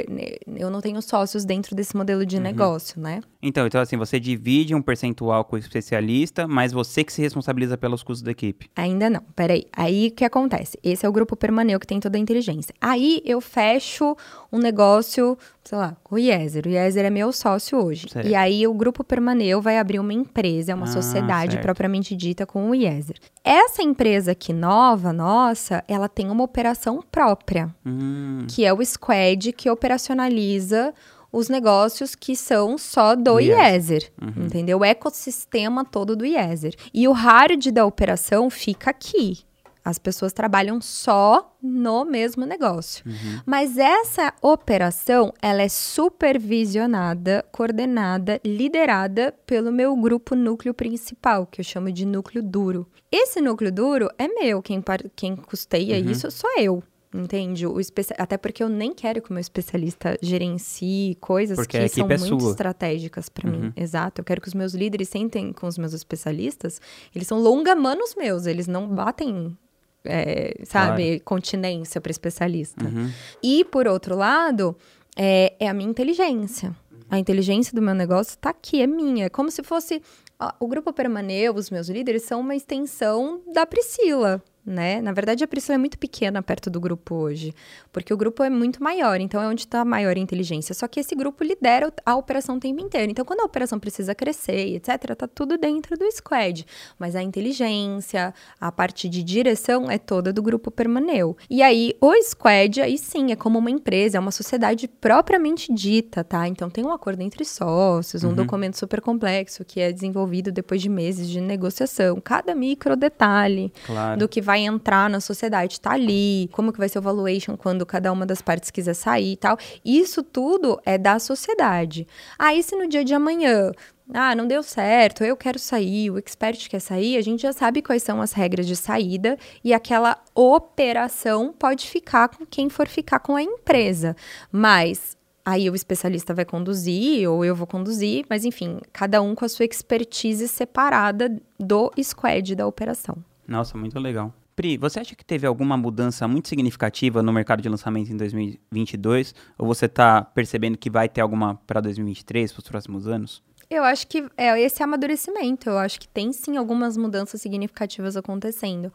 Eu 0.47 0.71
não 0.71 0.81
tenho 0.81 1.01
sócios 1.03 1.45
dentro 1.45 1.77
desse 1.77 1.95
modelo 1.95 2.25
de 2.25 2.37
uhum. 2.37 2.43
negócio, 2.43 2.99
né? 2.99 3.21
Então, 3.43 3.67
então, 3.67 3.83
assim, 3.83 3.99
você 3.99 4.19
divide 4.19 4.75
um 4.75 4.81
percentual 4.81 5.45
com 5.45 5.57
o 5.57 5.59
especialista, 5.59 6.49
mas 6.49 6.73
você 6.73 7.05
que 7.05 7.13
se 7.13 7.21
responsabiliza 7.21 7.77
pelos 7.77 8.03
custos 8.03 8.23
da 8.23 8.31
equipe. 8.31 8.71
Ainda 8.75 9.11
não. 9.11 9.21
Peraí. 9.37 9.67
Aí 9.75 10.09
o 10.09 10.11
que 10.13 10.25
acontece? 10.25 10.79
Esse 10.83 11.05
é 11.05 11.09
o 11.09 11.13
grupo 11.13 11.37
permaneu 11.37 11.79
que 11.79 11.87
tem 11.87 12.01
toda 12.01 12.17
a 12.17 12.21
inteligência. 12.21 12.75
Aí 12.81 13.21
eu 13.27 13.43
fecho 13.43 14.17
um 14.55 14.59
negócio, 14.59 15.37
sei 15.65 15.77
lá, 15.77 15.97
o 16.09 16.17
Iezer. 16.17 16.65
O 16.65 16.71
Iezer 16.71 17.05
é 17.05 17.11
meu 17.11 17.33
sócio 17.33 17.77
hoje. 17.77 18.09
Certo. 18.09 18.29
E 18.29 18.37
aí 18.37 18.65
o 18.69 18.73
grupo 18.73 19.03
permaneu 19.03 19.61
vai 19.61 19.79
abrir 19.79 19.99
uma 19.99 20.13
empresa, 20.13 20.71
é 20.71 20.75
uma 20.75 20.85
ah, 20.85 20.93
sociedade 20.93 21.53
certo. 21.55 21.65
propriamente 21.65 22.15
dita 22.15 22.47
com 22.47 22.71
o 22.71 22.75
Iezer. 22.75 23.17
Essa 23.43 23.83
empresa 23.83 24.31
aqui 24.31 24.53
nova, 24.53 25.13
nossa, 25.13 25.83
ela 25.89 26.09
tem 26.09 26.31
uma 26.31 26.45
operação 26.45 27.03
própria, 27.11 27.75
hum. 27.85 28.47
que 28.49 28.65
é 28.65 28.73
o 28.73 28.85
Squad, 28.85 29.53
que 29.53 29.69
operacionaliza 29.69 30.95
os 31.33 31.49
negócios 31.49 32.15
que 32.15 32.37
são 32.37 32.79
só 32.79 33.17
do, 33.17 33.41
IESER, 33.41 34.09
uhum. 34.23 34.45
entendeu? 34.45 34.79
O 34.79 34.85
ecossistema 34.85 35.85
todo 35.85 36.15
do 36.15 36.25
IESER. 36.25 36.77
E 36.95 37.09
o 37.09 37.13
hard 37.13 37.73
da 37.73 37.85
operação 37.85 38.49
fica 38.49 38.91
aqui. 38.91 39.41
As 39.85 39.99
pessoas 39.99 40.33
trabalham 40.33 40.81
só 40.81 41.55
no 41.63 42.05
mesmo 42.05 42.47
negócio. 42.47 43.05
Uhum. 43.07 43.41
Mas 43.45 43.77
essa 43.77 44.33
operação, 44.41 45.33
ela 45.43 45.63
é 45.63 45.69
supervisionada, 45.69 47.45
coordenada, 47.53 48.41
liderada 48.45 49.35
pelo 49.47 49.71
meu 49.71 49.95
grupo 49.95 50.35
núcleo 50.35 50.73
principal, 50.73 51.47
que 51.47 51.61
eu 51.61 51.65
chamo 51.65 51.93
de 51.93 52.07
núcleo 52.07 52.43
duro. 52.43 52.87
Esse 53.13 53.41
núcleo 53.41 53.71
duro 53.71 54.09
é 54.19 54.27
meu, 54.27 54.63
quem, 54.63 54.83
quem 55.15 55.37
custeia 55.37 56.03
uhum. 56.03 56.11
isso 56.11 56.31
sou 56.31 56.51
eu. 56.59 56.83
Entende? 57.15 57.65
O 57.65 57.79
espe... 57.79 58.03
Até 58.19 58.37
porque 58.37 58.61
eu 58.61 58.69
nem 58.69 58.93
quero 58.93 59.23
que 59.23 59.31
o 59.31 59.33
meu 59.33 59.41
especialista 59.41 60.19
gerencie 60.21 61.15
coisas 61.21 61.57
porque 61.57 61.79
que 61.79 61.89
são 61.89 62.11
é 62.11 62.19
muito 62.19 62.41
sua. 62.41 62.51
estratégicas 62.51 63.29
para 63.29 63.49
uhum. 63.49 63.61
mim. 63.67 63.73
Exato. 63.77 64.21
Eu 64.21 64.25
quero 64.25 64.41
que 64.41 64.49
os 64.49 64.55
meus 64.55 64.75
líderes 64.75 65.11
sentem 65.11 65.53
com 65.53 65.69
os 65.69 65.79
meus 65.79 65.93
especialistas. 65.93 66.81
Eles 67.15 67.29
são 67.29 67.39
longamanos 67.39 68.17
meus, 68.17 68.47
eles 68.47 68.67
não 68.67 68.89
batem 68.89 69.57
é, 70.05 70.55
sabe, 70.65 71.05
claro. 71.05 71.21
continência 71.25 72.01
para 72.01 72.11
especialista. 72.11 72.85
Uhum. 72.85 73.11
E, 73.43 73.65
por 73.65 73.87
outro 73.87 74.17
lado, 74.17 74.77
é, 75.17 75.55
é, 75.59 75.69
a 75.69 75.75
minha 75.75 75.91
inteligência. 75.91 76.75
A 77.11 77.19
inteligência 77.19 77.75
do 77.75 77.83
meu 77.83 77.95
negócio 77.95 78.31
está 78.33 78.51
aqui, 78.51 78.83
é 78.83 78.87
minha. 78.87 79.27
É 79.27 79.29
como 79.29 79.51
se 79.51 79.63
fosse. 79.63 80.03
Ó, 80.39 80.51
o 80.61 80.69
Grupo 80.69 80.93
Permaneu, 80.93 81.55
os 81.55 81.71
meus 81.71 81.89
líderes, 81.89 82.25
são 82.25 82.41
uma 82.41 82.57
extensão 82.57 83.41
da 83.53 83.67
Priscila 83.67 84.43
né? 84.67 85.01
Na 85.01 85.13
verdade, 85.13 85.45
a 85.45 85.49
Priscila 85.49 85.75
é 85.75 85.79
muito 85.79 85.99
pequena 85.99 86.43
perto 86.43 86.71
do 86.71 86.81
grupo 86.81 87.15
hoje, 87.15 87.55
porque 87.93 88.13
o 88.13 88.17
grupo 88.17 88.43
é 88.43 88.49
muito 88.49 88.83
maior, 88.83 89.21
então 89.21 89.43
é 89.43 89.47
onde 89.47 89.63
está 89.63 89.81
a 89.81 89.85
maior 89.85 90.17
inteligência. 90.17 90.75
Só 90.75 90.89
que 90.89 91.01
esse 91.01 91.15
grupo 91.15 91.45
lidera 91.45 91.93
a 92.05 92.17
operação 92.17 92.57
o 92.57 92.61
tempo 92.61 92.81
inteiro. 92.81 93.11
Então, 93.11 93.25
quando 93.25 93.41
a 93.41 93.45
operação 93.45 93.79
precisa 93.79 94.15
crescer, 94.15 94.75
etc., 94.75 95.15
tá 95.17 95.29
tudo 95.29 95.59
dentro 95.59 95.97
do 95.99 96.11
squad. 96.13 96.67
Mas 96.99 97.15
a 97.15 97.23
inteligência, 97.23 98.33
a 98.59 98.73
parte 98.73 99.09
de 99.09 99.23
direção 99.23 99.91
é 99.91 99.99
toda 99.99 100.33
do 100.33 100.43
grupo 100.43 100.71
Permaneu. 100.71 101.37
E 101.51 101.63
aí, 101.63 101.95
o 102.01 102.15
squad, 102.23 102.81
aí 102.81 102.97
sim, 102.97 103.33
é 103.33 103.37
como 103.37 103.59
uma 103.59 103.71
empresa, 103.71 104.17
é 104.17 104.21
uma 104.21 104.31
sociedade 104.31 104.89
propriamente 104.89 105.73
dita, 105.73 106.25
tá? 106.25 106.49
Então, 106.49 106.71
tem 106.71 106.85
um 106.85 106.93
acordo 106.93 107.23
entre 107.23 107.45
sócios, 107.45 108.25
um 108.25 108.29
uhum. 108.29 108.35
documento 108.35 108.79
super 108.79 109.01
complexo 109.01 109.65
que 109.65 109.81
é 109.81 109.93
desenvolvido 109.93 110.51
depois 110.51 110.81
de 110.81 110.89
meses 110.89 111.29
de 111.29 111.41
negociação. 111.41 112.21
Cada 112.21 112.55
micro 112.55 112.97
detalhe 112.97 113.73
claro. 113.87 114.19
do 114.19 114.29
que 114.29 114.41
vai 114.41 114.54
vai 114.55 114.61
entrar 114.61 115.11
na 115.11 115.21
sociedade, 115.21 115.81
tá 115.81 115.91
ali, 115.91 116.49
como 116.53 116.73
que 116.73 116.79
vai 116.79 116.89
ser 116.89 117.01
o 117.01 117.03
valuation 117.03 117.57
quando 117.57 117.85
cada 117.85 118.13
uma 118.13 118.25
das 118.25 118.41
partes 118.41 118.71
quiser 118.71 118.95
sair 118.95 119.33
e 119.33 119.37
tal. 119.37 119.59
Isso 119.85 120.23
tudo 120.23 120.81
é 120.85 120.97
da 120.97 121.19
sociedade. 121.19 122.07
Aí 122.39 122.63
se 122.63 122.77
no 122.77 122.89
dia 122.89 123.05
de 123.05 123.13
amanhã 123.13 123.73
ah, 124.13 124.33
não 124.37 124.47
deu 124.47 124.63
certo, 124.63 125.25
eu 125.25 125.37
quero 125.37 125.59
sair, 125.59 126.09
o 126.09 126.19
expert 126.19 126.69
quer 126.69 126.79
sair, 126.79 127.17
a 127.17 127.21
gente 127.21 127.43
já 127.43 127.53
sabe 127.53 127.83
quais 127.83 128.05
são 128.05 128.23
as 128.23 128.33
regras 128.33 128.65
de 128.67 128.77
saída 128.77 129.37
e 129.65 129.75
aquela 129.75 130.23
operação 130.33 131.53
pode 131.53 131.89
ficar 131.89 132.29
com 132.29 132.47
quem 132.47 132.69
for 132.69 132.87
ficar 132.87 133.19
com 133.19 133.35
a 133.35 133.43
empresa. 133.43 134.15
Mas 134.53 135.17
aí 135.45 135.69
o 135.69 135.75
especialista 135.75 136.33
vai 136.33 136.45
conduzir 136.45 137.29
ou 137.29 137.45
eu 137.45 137.57
vou 137.57 137.67
conduzir, 137.67 138.25
mas 138.31 138.45
enfim, 138.45 138.79
cada 138.93 139.21
um 139.21 139.35
com 139.35 139.45
a 139.45 139.49
sua 139.49 139.65
expertise 139.65 140.47
separada 140.47 141.37
do 141.59 141.91
squad 142.01 142.55
da 142.55 142.69
operação. 142.69 143.17
Nossa, 143.47 143.77
muito 143.77 143.99
legal. 143.99 144.33
Pri, 144.57 144.77
você 144.77 145.01
acha 145.01 145.17
que 145.17 145.25
teve 145.25 145.47
alguma 145.47 145.77
mudança 145.77 146.29
muito 146.29 146.49
significativa 146.49 147.23
no 147.23 147.33
mercado 147.33 147.61
de 147.61 147.69
lançamento 147.69 148.13
em 148.13 148.17
2022? 148.17 149.35
Ou 149.59 149.67
você 149.67 149.87
está 149.87 150.23
percebendo 150.23 150.79
que 150.79 150.89
vai 150.89 151.09
ter 151.09 151.21
alguma 151.21 151.57
para 151.67 151.81
2023, 151.81 152.53
para 152.53 152.61
os 152.61 152.69
próximos 152.69 153.09
anos? 153.09 153.43
Eu 153.69 153.83
acho 153.83 154.07
que 154.07 154.25
é 154.37 154.61
esse 154.61 154.83
amadurecimento. 154.83 155.69
Eu 155.69 155.79
acho 155.79 155.99
que 155.99 156.07
tem 156.07 156.33
sim 156.33 156.57
algumas 156.57 156.97
mudanças 156.97 157.41
significativas 157.43 158.17
acontecendo. 158.17 158.93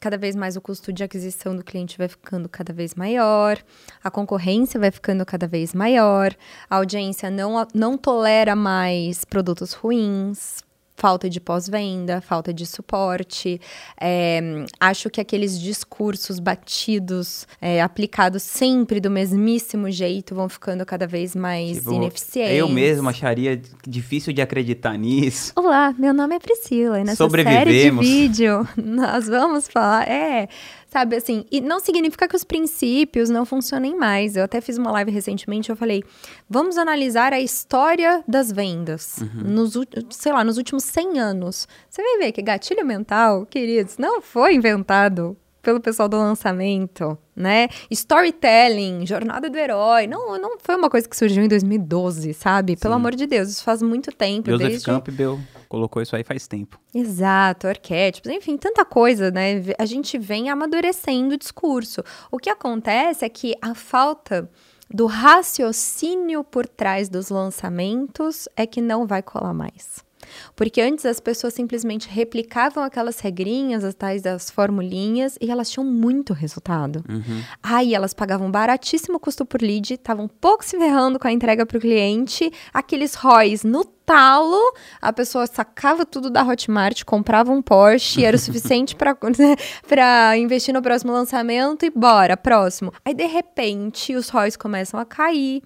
Cada 0.00 0.16
vez 0.16 0.36
mais 0.36 0.56
o 0.56 0.60
custo 0.60 0.92
de 0.92 1.02
aquisição 1.02 1.56
do 1.56 1.64
cliente 1.64 1.96
vai 1.96 2.08
ficando 2.08 2.48
cada 2.48 2.72
vez 2.72 2.94
maior, 2.94 3.58
a 4.04 4.10
concorrência 4.10 4.78
vai 4.78 4.90
ficando 4.90 5.24
cada 5.24 5.46
vez 5.46 5.72
maior, 5.72 6.34
a 6.68 6.76
audiência 6.76 7.30
não, 7.30 7.66
não 7.74 7.96
tolera 7.96 8.54
mais 8.54 9.24
produtos 9.24 9.72
ruins, 9.72 10.58
falta 10.96 11.28
de 11.28 11.40
pós-venda, 11.40 12.20
falta 12.20 12.52
de 12.52 12.66
suporte. 12.66 13.60
É, 14.00 14.64
acho 14.80 15.10
que 15.10 15.20
aqueles 15.20 15.60
discursos 15.60 16.40
batidos, 16.40 17.46
é, 17.60 17.82
aplicados 17.82 18.42
sempre 18.42 18.98
do 18.98 19.10
mesmíssimo 19.10 19.90
jeito, 19.90 20.34
vão 20.34 20.48
ficando 20.48 20.84
cada 20.86 21.06
vez 21.06 21.36
mais 21.36 21.78
tipo, 21.78 21.92
ineficientes. 21.92 22.56
Eu 22.56 22.68
mesmo 22.68 23.08
acharia 23.08 23.60
difícil 23.86 24.32
de 24.32 24.40
acreditar 24.40 24.96
nisso. 24.96 25.52
Olá, 25.54 25.94
meu 25.98 26.14
nome 26.14 26.36
é 26.36 26.38
Priscila 26.38 27.00
e 27.00 27.04
nessa 27.04 27.28
série 27.28 27.90
de 27.90 27.90
vídeo 27.90 28.66
nós 28.76 29.28
vamos 29.28 29.68
falar. 29.68 30.08
É, 30.08 30.48
Sabe 30.88 31.16
assim, 31.16 31.44
e 31.50 31.60
não 31.60 31.80
significa 31.80 32.28
que 32.28 32.36
os 32.36 32.44
princípios 32.44 33.28
não 33.28 33.44
funcionem 33.44 33.96
mais. 33.96 34.36
Eu 34.36 34.44
até 34.44 34.60
fiz 34.60 34.78
uma 34.78 34.90
live 34.92 35.10
recentemente, 35.10 35.68
eu 35.68 35.76
falei: 35.76 36.04
"Vamos 36.48 36.78
analisar 36.78 37.32
a 37.32 37.40
história 37.40 38.22
das 38.26 38.52
vendas 38.52 39.18
uhum. 39.20 39.50
nos, 39.50 39.74
sei 40.10 40.32
lá, 40.32 40.44
nos 40.44 40.56
últimos 40.56 40.84
100 40.84 41.18
anos". 41.18 41.68
Você 41.90 42.02
vai 42.02 42.18
ver 42.18 42.32
que 42.32 42.40
gatilho 42.40 42.86
mental, 42.86 43.44
queridos, 43.46 43.98
não 43.98 44.22
foi 44.22 44.54
inventado 44.54 45.36
pelo 45.66 45.80
pessoal 45.80 46.08
do 46.08 46.16
lançamento, 46.16 47.18
né? 47.34 47.66
Storytelling, 47.90 49.04
jornada 49.04 49.50
do 49.50 49.58
herói, 49.58 50.06
não, 50.06 50.38
não 50.38 50.56
foi 50.60 50.76
uma 50.76 50.88
coisa 50.88 51.08
que 51.08 51.16
surgiu 51.16 51.42
em 51.42 51.48
2012, 51.48 52.32
sabe? 52.34 52.74
Sim. 52.74 52.78
Pelo 52.82 52.94
amor 52.94 53.16
de 53.16 53.26
Deus, 53.26 53.48
isso 53.48 53.64
faz 53.64 53.82
muito 53.82 54.12
tempo. 54.12 54.48
Joseph 54.48 54.68
desde... 54.68 54.86
Campbell 54.86 55.40
colocou 55.68 56.00
isso 56.00 56.14
aí 56.14 56.22
faz 56.22 56.46
tempo. 56.46 56.78
Exato, 56.94 57.66
arquétipos, 57.66 58.30
enfim, 58.30 58.56
tanta 58.56 58.84
coisa, 58.84 59.32
né? 59.32 59.60
A 59.76 59.84
gente 59.84 60.16
vem 60.16 60.50
amadurecendo 60.50 61.34
o 61.34 61.36
discurso. 61.36 62.00
O 62.30 62.38
que 62.38 62.48
acontece 62.48 63.24
é 63.24 63.28
que 63.28 63.56
a 63.60 63.74
falta 63.74 64.48
do 64.88 65.06
raciocínio 65.06 66.44
por 66.44 66.68
trás 66.68 67.08
dos 67.08 67.28
lançamentos 67.28 68.48
é 68.56 68.68
que 68.68 68.80
não 68.80 69.04
vai 69.04 69.20
colar 69.20 69.52
mais. 69.52 70.05
Porque 70.54 70.80
antes 70.80 71.06
as 71.06 71.20
pessoas 71.20 71.54
simplesmente 71.54 72.08
replicavam 72.08 72.82
aquelas 72.82 73.20
regrinhas, 73.20 73.84
as 73.84 73.94
tais 73.94 74.22
das 74.22 74.50
formulinhas, 74.50 75.36
e 75.40 75.50
elas 75.50 75.70
tinham 75.70 75.84
muito 75.84 76.32
resultado. 76.32 77.04
Uhum. 77.08 77.42
Aí 77.62 77.94
elas 77.94 78.14
pagavam 78.14 78.50
baratíssimo 78.50 79.18
custo 79.20 79.44
por 79.44 79.60
lead, 79.60 79.94
estavam 79.94 80.28
pouco 80.28 80.64
se 80.64 80.76
ferrando 80.78 81.18
com 81.18 81.28
a 81.28 81.32
entrega 81.32 81.66
para 81.66 81.78
o 81.78 81.80
cliente, 81.80 82.50
aqueles 82.72 83.14
ROIs 83.14 83.64
no 83.64 83.84
talo, 84.06 84.72
a 85.02 85.12
pessoa 85.12 85.46
sacava 85.48 86.06
tudo 86.06 86.30
da 86.30 86.44
Hotmart, 86.44 87.02
comprava 87.04 87.50
um 87.50 87.60
Porsche, 87.60 88.24
era 88.24 88.36
o 88.36 88.38
suficiente 88.38 88.94
para 88.94 90.38
investir 90.38 90.72
no 90.72 90.80
próximo 90.80 91.12
lançamento 91.12 91.84
e 91.84 91.90
bora, 91.90 92.36
próximo. 92.36 92.92
Aí, 93.04 93.12
de 93.12 93.26
repente, 93.26 94.14
os 94.14 94.28
ROIs 94.28 94.56
começam 94.56 94.98
a 95.00 95.04
cair. 95.04 95.60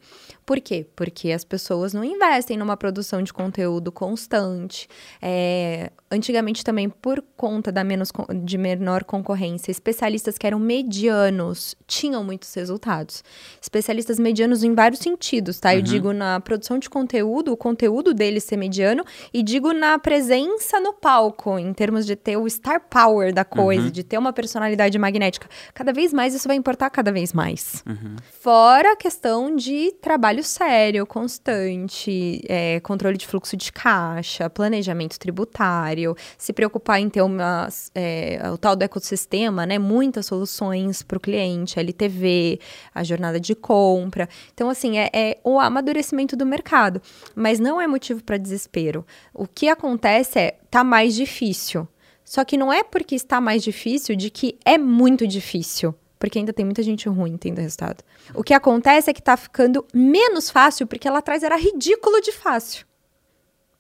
Por 0.51 0.61
quê? 0.61 0.84
Porque 0.96 1.30
as 1.30 1.44
pessoas 1.44 1.94
não 1.94 2.03
investem 2.03 2.57
numa 2.57 2.76
produção 2.76 3.22
de 3.22 3.32
conteúdo 3.32 3.92
constante. 3.92 4.88
É, 5.22 5.92
antigamente 6.11 6.64
também, 6.64 6.90
por 6.90 7.22
conta 7.36 7.70
da 7.70 7.84
menos, 7.84 8.11
de 8.42 8.59
menor 8.59 9.05
concorrência, 9.05 9.70
especialistas 9.70 10.36
que 10.36 10.44
eram 10.44 10.59
medianos 10.59 11.76
tinham 11.86 12.24
muitos 12.24 12.53
resultados. 12.53 13.22
Especialistas 13.62 14.18
medianos 14.18 14.64
em 14.64 14.74
vários 14.74 14.98
sentidos, 14.98 15.61
tá? 15.61 15.68
Uhum. 15.68 15.76
Eu 15.76 15.82
digo 15.82 16.12
na 16.12 16.40
produção 16.40 16.80
de 16.80 16.90
conteúdo, 16.90 17.53
o 17.53 17.57
conteúdo 17.57 18.12
dele 18.12 18.40
ser 18.40 18.57
mediano, 18.57 19.05
e 19.32 19.44
digo 19.44 19.72
na 19.72 20.01
presença 20.01 20.80
no 20.80 20.92
palco, 20.92 21.61
em 21.61 21.72
termos 21.72 22.05
de 22.05 22.16
ter 22.16 22.36
o 22.36 22.51
star 22.51 22.88
power 22.90 23.32
da 23.32 23.44
coisa, 23.44 23.84
uhum. 23.84 23.90
de 23.90 24.03
ter 24.03 24.18
uma 24.18 24.32
personalidade 24.32 24.98
magnética. 24.98 25.48
Cada 25.72 25.92
vez 25.92 26.12
mais 26.12 26.34
isso 26.34 26.48
vai 26.48 26.57
importar 26.57 26.90
cada 26.90 27.12
vez 27.12 27.32
mais. 27.32 27.84
Uhum. 27.86 28.16
Fora 28.40 28.94
a 28.94 28.96
questão 28.96 29.55
de 29.55 29.92
trabalho 30.03 30.39
trabalho 30.41 30.45
sério, 30.45 31.07
constante, 31.07 32.43
é, 32.49 32.80
controle 32.80 33.16
de 33.16 33.26
fluxo 33.26 33.57
de 33.57 33.70
caixa, 33.70 34.49
planejamento 34.51 35.18
tributário, 35.18 36.16
se 36.36 36.53
preocupar 36.53 37.01
em 37.01 37.09
ter 37.09 37.22
uma, 37.22 37.68
é, 37.95 38.41
o 38.53 38.59
tal 38.59 38.74
do 38.74 38.82
ecossistema, 38.82 39.66
né? 39.66 39.78
Muitas 39.78 40.26
soluções 40.26 41.03
para 41.03 41.18
o 41.18 41.20
cliente, 41.20 41.78
LTV, 41.78 42.59
a 42.95 43.05
jornada 43.05 43.38
de 43.38 43.55
compra. 43.55 44.28
Então, 44.53 44.68
assim, 44.68 44.99
é, 44.99 45.11
é 45.12 45.38
o 45.45 45.59
amadurecimento 45.61 46.36
do 46.36 46.47
mercado. 46.47 47.01
Mas 47.34 47.61
não 47.61 47.80
é 47.80 47.86
motivo 47.86 48.22
para 48.22 48.36
desespero. 48.36 49.05
O 49.32 49.47
que 49.47 49.68
acontece 49.68 50.38
é, 50.38 50.57
tá 50.70 50.82
mais 50.82 51.14
difícil. 51.14 51.86
Só 52.24 52.45
que 52.45 52.57
não 52.57 52.72
é 52.72 52.82
porque 52.82 53.14
está 53.14 53.41
mais 53.41 53.62
difícil 53.62 54.14
de 54.14 54.30
que 54.30 54.59
é 54.64 54.78
muito 54.78 55.26
difícil 55.26 55.95
porque 56.21 56.39
ainda 56.39 56.53
tem 56.53 56.64
muita 56.64 56.83
gente 56.83 57.09
ruim 57.09 57.37
tendo 57.39 57.59
resultado. 57.59 58.05
O 58.35 58.45
que 58.45 58.55
acontece 58.55 59.11
é 59.11 59.14
que 59.14 59.23
tá 59.23 59.37
ficando 59.37 59.85
menos 59.93 60.51
fácil 60.51 60.87
porque 60.87 61.09
lá 61.09 61.18
atrás 61.18 61.43
era 61.43 61.57
ridículo 61.57 62.21
de 62.21 62.31
fácil. 62.31 62.87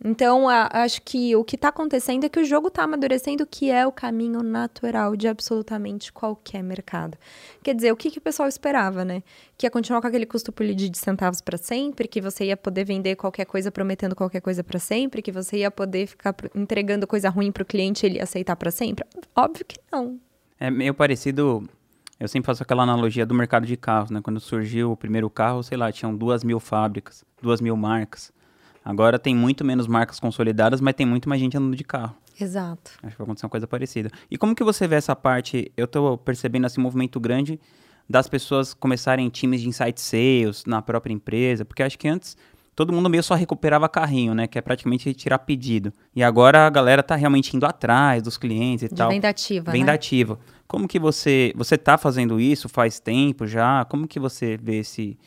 Então, 0.02 0.48
a, 0.48 0.66
acho 0.72 1.02
que 1.02 1.36
o 1.36 1.44
que 1.44 1.56
está 1.56 1.68
acontecendo 1.68 2.24
é 2.24 2.28
que 2.30 2.40
o 2.40 2.44
jogo 2.44 2.68
está 2.68 2.84
amadurecendo, 2.84 3.46
que 3.46 3.70
é 3.70 3.86
o 3.86 3.92
caminho 3.92 4.42
natural 4.42 5.14
de 5.14 5.28
absolutamente 5.28 6.10
qualquer 6.10 6.62
mercado. 6.62 7.18
Quer 7.62 7.74
dizer, 7.74 7.92
o 7.92 7.96
que, 7.96 8.10
que 8.10 8.16
o 8.16 8.22
pessoal 8.22 8.48
esperava, 8.48 9.04
né? 9.04 9.22
Que 9.58 9.66
ia 9.66 9.70
continuar 9.70 10.00
com 10.00 10.06
aquele 10.06 10.24
custo 10.24 10.50
por 10.50 10.64
lead 10.64 10.88
de 10.88 10.96
centavos 10.96 11.42
para 11.42 11.58
sempre, 11.58 12.08
que 12.08 12.18
você 12.18 12.46
ia 12.46 12.56
poder 12.56 12.84
vender 12.84 13.14
qualquer 13.16 13.44
coisa 13.44 13.70
prometendo 13.70 14.16
qualquer 14.16 14.40
coisa 14.40 14.64
para 14.64 14.78
sempre, 14.78 15.20
que 15.20 15.30
você 15.30 15.58
ia 15.58 15.70
poder 15.70 16.06
ficar 16.06 16.34
entregando 16.54 17.06
coisa 17.06 17.28
ruim 17.28 17.52
para 17.52 17.62
o 17.62 17.66
cliente 17.66 18.06
e 18.06 18.08
ele 18.08 18.20
aceitar 18.22 18.56
para 18.56 18.70
sempre? 18.70 19.04
Óbvio 19.36 19.66
que 19.66 19.76
não. 19.92 20.18
É 20.58 20.70
meio 20.70 20.94
parecido 20.94 21.68
eu 22.20 22.28
sempre 22.28 22.46
faço 22.46 22.62
aquela 22.62 22.82
analogia 22.82 23.24
do 23.24 23.34
mercado 23.34 23.66
de 23.66 23.78
carros, 23.78 24.10
né? 24.10 24.20
Quando 24.22 24.38
surgiu 24.38 24.92
o 24.92 24.96
primeiro 24.96 25.30
carro, 25.30 25.62
sei 25.62 25.78
lá, 25.78 25.90
tinham 25.90 26.14
duas 26.14 26.44
mil 26.44 26.60
fábricas, 26.60 27.24
duas 27.40 27.62
mil 27.62 27.74
marcas. 27.74 28.30
Agora 28.84 29.18
tem 29.18 29.34
muito 29.34 29.64
menos 29.64 29.86
marcas 29.86 30.20
consolidadas, 30.20 30.82
mas 30.82 30.94
tem 30.94 31.06
muito 31.06 31.28
mais 31.28 31.40
gente 31.40 31.56
andando 31.56 31.74
de 31.74 31.84
carro. 31.84 32.14
Exato. 32.38 32.92
Acho 33.02 33.12
que 33.12 33.18
vai 33.18 33.24
acontecer 33.24 33.46
uma 33.46 33.50
coisa 33.50 33.66
parecida. 33.66 34.10
E 34.30 34.36
como 34.36 34.54
que 34.54 34.62
você 34.62 34.86
vê 34.86 34.96
essa 34.96 35.16
parte? 35.16 35.72
Eu 35.76 35.86
estou 35.86 36.18
percebendo 36.18 36.66
esse 36.66 36.78
movimento 36.78 37.18
grande 37.18 37.58
das 38.08 38.28
pessoas 38.28 38.74
começarem 38.74 39.28
times 39.28 39.62
de 39.62 39.68
insight 39.68 40.00
sales 40.00 40.64
na 40.66 40.82
própria 40.82 41.14
empresa, 41.14 41.64
porque 41.64 41.82
acho 41.82 41.98
que 41.98 42.08
antes 42.08 42.36
todo 42.80 42.94
mundo 42.94 43.10
meio 43.10 43.22
só 43.22 43.34
recuperava 43.34 43.86
carrinho, 43.90 44.34
né? 44.34 44.46
Que 44.46 44.58
é 44.58 44.62
praticamente 44.62 45.12
tirar 45.12 45.40
pedido. 45.40 45.92
E 46.16 46.22
agora 46.22 46.66
a 46.66 46.70
galera 46.70 47.02
tá 47.02 47.14
realmente 47.14 47.54
indo 47.54 47.66
atrás 47.66 48.22
dos 48.22 48.38
clientes 48.38 48.84
e 48.84 48.88
de 48.88 48.94
tal. 48.94 49.10
Venda 49.10 49.28
ativa, 49.28 49.70
Venda 49.70 49.88
né? 49.88 49.92
ativa. 49.92 50.40
Como 50.66 50.88
que 50.88 50.98
você 50.98 51.52
você 51.54 51.76
tá 51.76 51.98
fazendo 51.98 52.40
isso 52.40 52.70
faz 52.70 52.98
tempo 52.98 53.46
já? 53.46 53.84
Como 53.84 54.08
que 54.08 54.18
você 54.18 54.56
vê 54.56 54.78
esse 54.78 55.18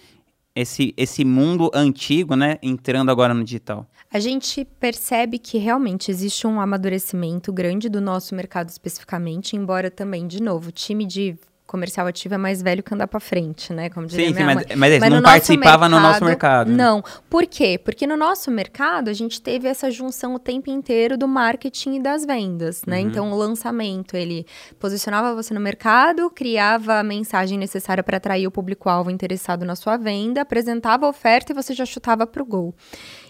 esse 0.55 0.95
esse 0.97 1.23
mundo 1.23 1.69
antigo, 1.75 2.35
né, 2.35 2.57
entrando 2.59 3.11
agora 3.11 3.35
no 3.35 3.43
digital? 3.43 3.87
A 4.11 4.17
gente 4.17 4.65
percebe 4.65 5.37
que 5.37 5.59
realmente 5.59 6.09
existe 6.09 6.47
um 6.47 6.59
amadurecimento 6.59 7.53
grande 7.53 7.87
do 7.87 8.01
nosso 8.01 8.33
mercado 8.33 8.69
especificamente, 8.69 9.55
embora 9.55 9.91
também, 9.91 10.25
de 10.25 10.41
novo, 10.41 10.71
time 10.71 11.05
de 11.05 11.37
comercial 11.73 12.05
ativo 12.05 12.35
é 12.35 12.37
mais 12.37 12.61
velho 12.61 12.83
que 12.83 12.93
andar 12.93 13.07
para 13.07 13.19
frente, 13.19 13.73
né? 13.73 13.89
Como 13.89 14.05
diria 14.05 14.27
sim, 14.27 14.35
sim, 14.35 14.43
mas, 14.43 14.55
mas, 14.75 14.99
mas 14.99 15.09
não 15.09 15.17
no 15.17 15.23
participava 15.23 15.89
mercado, 15.89 15.89
no 15.89 15.99
nosso 15.99 16.23
mercado. 16.23 16.69
Né? 16.69 16.77
Não. 16.77 17.03
Por 17.27 17.47
quê? 17.47 17.79
Porque 17.83 18.05
no 18.05 18.15
nosso 18.15 18.51
mercado 18.51 19.09
a 19.09 19.13
gente 19.13 19.41
teve 19.41 19.67
essa 19.67 19.89
junção 19.89 20.35
o 20.35 20.39
tempo 20.39 20.69
inteiro 20.69 21.17
do 21.17 21.27
marketing 21.27 21.95
e 21.95 21.99
das 21.99 22.25
vendas, 22.25 22.83
né? 22.85 23.01
Uhum. 23.01 23.07
Então 23.07 23.31
o 23.31 23.35
lançamento, 23.35 24.15
ele 24.15 24.45
posicionava 24.79 25.33
você 25.33 25.51
no 25.51 25.59
mercado, 25.59 26.29
criava 26.29 26.99
a 26.99 27.03
mensagem 27.03 27.57
necessária 27.57 28.03
para 28.03 28.17
atrair 28.17 28.45
o 28.45 28.51
público-alvo 28.51 29.09
interessado 29.09 29.65
na 29.65 29.75
sua 29.75 29.97
venda, 29.97 30.41
apresentava 30.41 31.07
a 31.07 31.09
oferta 31.09 31.53
e 31.53 31.55
você 31.55 31.73
já 31.73 31.87
chutava 31.87 32.27
pro 32.27 32.45
gol. 32.45 32.75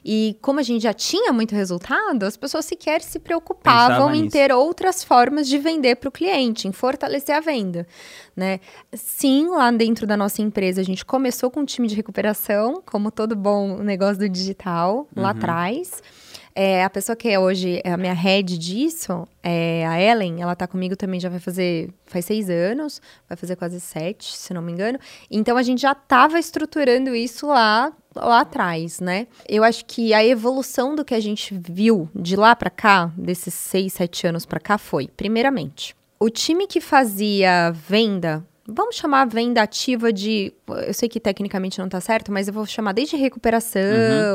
E 0.04 0.38
como 0.41 0.60
a 0.60 0.64
gente 0.64 0.84
já 0.84 0.93
tinha 0.93 1.32
muito 1.32 1.56
resultado, 1.56 2.24
as 2.24 2.36
pessoas 2.36 2.66
sequer 2.66 3.01
se 3.01 3.20
preocupavam 3.20 3.88
Pensava 3.88 4.16
em 4.16 4.22
nisso. 4.24 4.34
ter 4.34 4.51
outras 4.51 5.04
formas 5.04 5.47
de 5.47 5.58
vender 5.58 5.95
para 5.95 6.10
o 6.10 6.12
cliente, 6.12 6.68
em 6.68 6.72
fortalecer 6.72 7.36
a 7.36 7.39
venda. 7.39 7.88
Né? 8.36 8.60
Sim, 8.91 9.47
lá 9.47 9.72
dentro 9.72 10.06
da 10.06 10.18
nossa 10.18 10.41
empresa, 10.41 10.82
a 10.82 10.84
gente 10.84 11.06
começou 11.06 11.49
com 11.49 11.62
um 11.62 11.66
time 11.66 11.88
de 11.88 11.95
recuperação, 11.95 12.82
como 12.86 13.12
todo 13.12 13.36
bom 13.36 13.78
negócio 13.78 14.18
do 14.18 14.30
digital, 14.30 15.08
lá 15.16 15.24
uhum. 15.24 15.38
atrás. 15.38 16.01
É, 16.56 16.84
a 16.84 16.89
pessoa 16.89 17.16
que 17.16 17.28
é 17.28 17.39
hoje 17.39 17.82
é 17.84 17.91
a 17.91 17.97
minha 17.97 18.14
head 18.14 18.58
disso, 18.60 19.28
é 19.41 19.86
a 19.88 19.99
Ellen, 19.99 20.39
ela 20.39 20.56
tá 20.56 20.68
comigo 20.68 20.95
também 20.95 21.20
já 21.20 21.28
vai 21.28 21.39
fazer, 21.39 21.89
faz 22.06 22.26
seis 22.26 22.47
anos, 22.47 23.01
vai 23.28 23.36
fazer 23.36 23.56
quase 23.56 23.80
sete, 23.80 24.38
se 24.38 24.54
não 24.54 24.62
me 24.62 24.72
engano. 24.72 24.99
Então 25.32 25.58
a 25.58 25.64
gente 25.64 25.82
já 25.82 25.93
estava 25.93 26.38
estruturando 26.38 27.16
isso 27.16 27.47
lá, 27.47 27.91
lá 28.16 28.41
atrás, 28.41 28.99
né? 28.99 29.28
Eu 29.47 29.64
acho 29.64 29.86
que 29.86 30.14
a 30.14 30.24
evolução 30.26 30.95
do 30.95 31.05
que 31.05 31.14
a 31.14 31.20
gente 31.20 31.53
viu 31.53 32.09
de 32.16 32.36
lá 32.36 32.55
para 32.55 32.70
cá, 32.70 33.11
desses 33.18 33.53
seis, 33.53 33.93
sete 33.93 34.28
anos 34.28 34.45
para 34.45 34.59
cá, 34.59 34.78
foi, 34.78 35.07
primeiramente, 35.07 35.95
o 36.20 36.30
time 36.30 36.68
que 36.68 36.80
fazia 36.80 37.72
venda 37.72 38.45
Vamos 38.66 38.95
chamar 38.95 39.24
a 39.24 39.26
venda 39.26 39.61
ativa 39.61 40.14
de. 40.14 40.53
Eu 40.88 40.93
sei 40.93 41.09
que 41.09 41.20
tecnicamente 41.20 41.78
não 41.80 41.86
está 41.86 41.99
certo, 41.99 42.32
mas 42.32 42.47
eu 42.47 42.53
vou 42.53 42.66
chamar 42.66 42.93
desde 42.93 43.18
recuperação, 43.18 43.82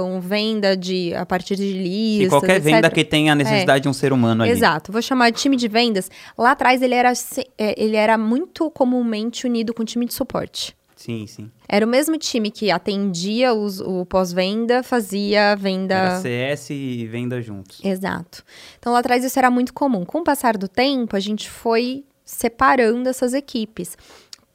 uhum. 0.04 0.20
venda 0.20 0.76
de 0.76 1.14
a 1.14 1.24
partir 1.24 1.56
de 1.56 1.72
listas. 1.72 2.26
E 2.26 2.28
qualquer 2.28 2.56
etc. 2.56 2.64
venda 2.64 2.90
que 2.90 3.04
tenha 3.04 3.32
a 3.32 3.34
necessidade 3.34 3.78
é. 3.78 3.82
de 3.82 3.88
um 3.88 3.92
ser 3.94 4.12
humano 4.12 4.42
ali. 4.42 4.52
Exato. 4.52 4.92
Vou 4.92 5.00
chamar 5.00 5.30
de 5.30 5.38
time 5.38 5.56
de 5.56 5.66
vendas. 5.66 6.10
Lá 6.36 6.50
atrás 6.50 6.82
ele 6.82 6.94
era, 6.94 7.10
é, 7.56 7.82
ele 7.82 7.96
era 7.96 8.18
muito 8.18 8.70
comumente 8.70 9.46
unido 9.46 9.72
com 9.72 9.82
time 9.82 10.04
de 10.04 10.12
suporte. 10.12 10.76
Sim, 10.98 11.28
sim. 11.28 11.48
Era 11.68 11.86
o 11.86 11.88
mesmo 11.88 12.18
time 12.18 12.50
que 12.50 12.72
atendia 12.72 13.54
os, 13.54 13.78
o 13.80 14.04
pós-venda, 14.04 14.82
fazia 14.82 15.54
venda. 15.54 15.94
Era 15.94 16.20
CS 16.20 16.70
e 16.70 17.06
venda 17.06 17.40
juntos. 17.40 17.80
Exato. 17.84 18.42
Então 18.80 18.92
lá 18.92 18.98
atrás 18.98 19.24
isso 19.24 19.38
era 19.38 19.48
muito 19.48 19.72
comum. 19.72 20.04
Com 20.04 20.18
o 20.18 20.24
passar 20.24 20.56
do 20.56 20.66
tempo, 20.66 21.14
a 21.14 21.20
gente 21.20 21.48
foi 21.48 22.04
separando 22.24 23.08
essas 23.08 23.32
equipes. 23.32 23.96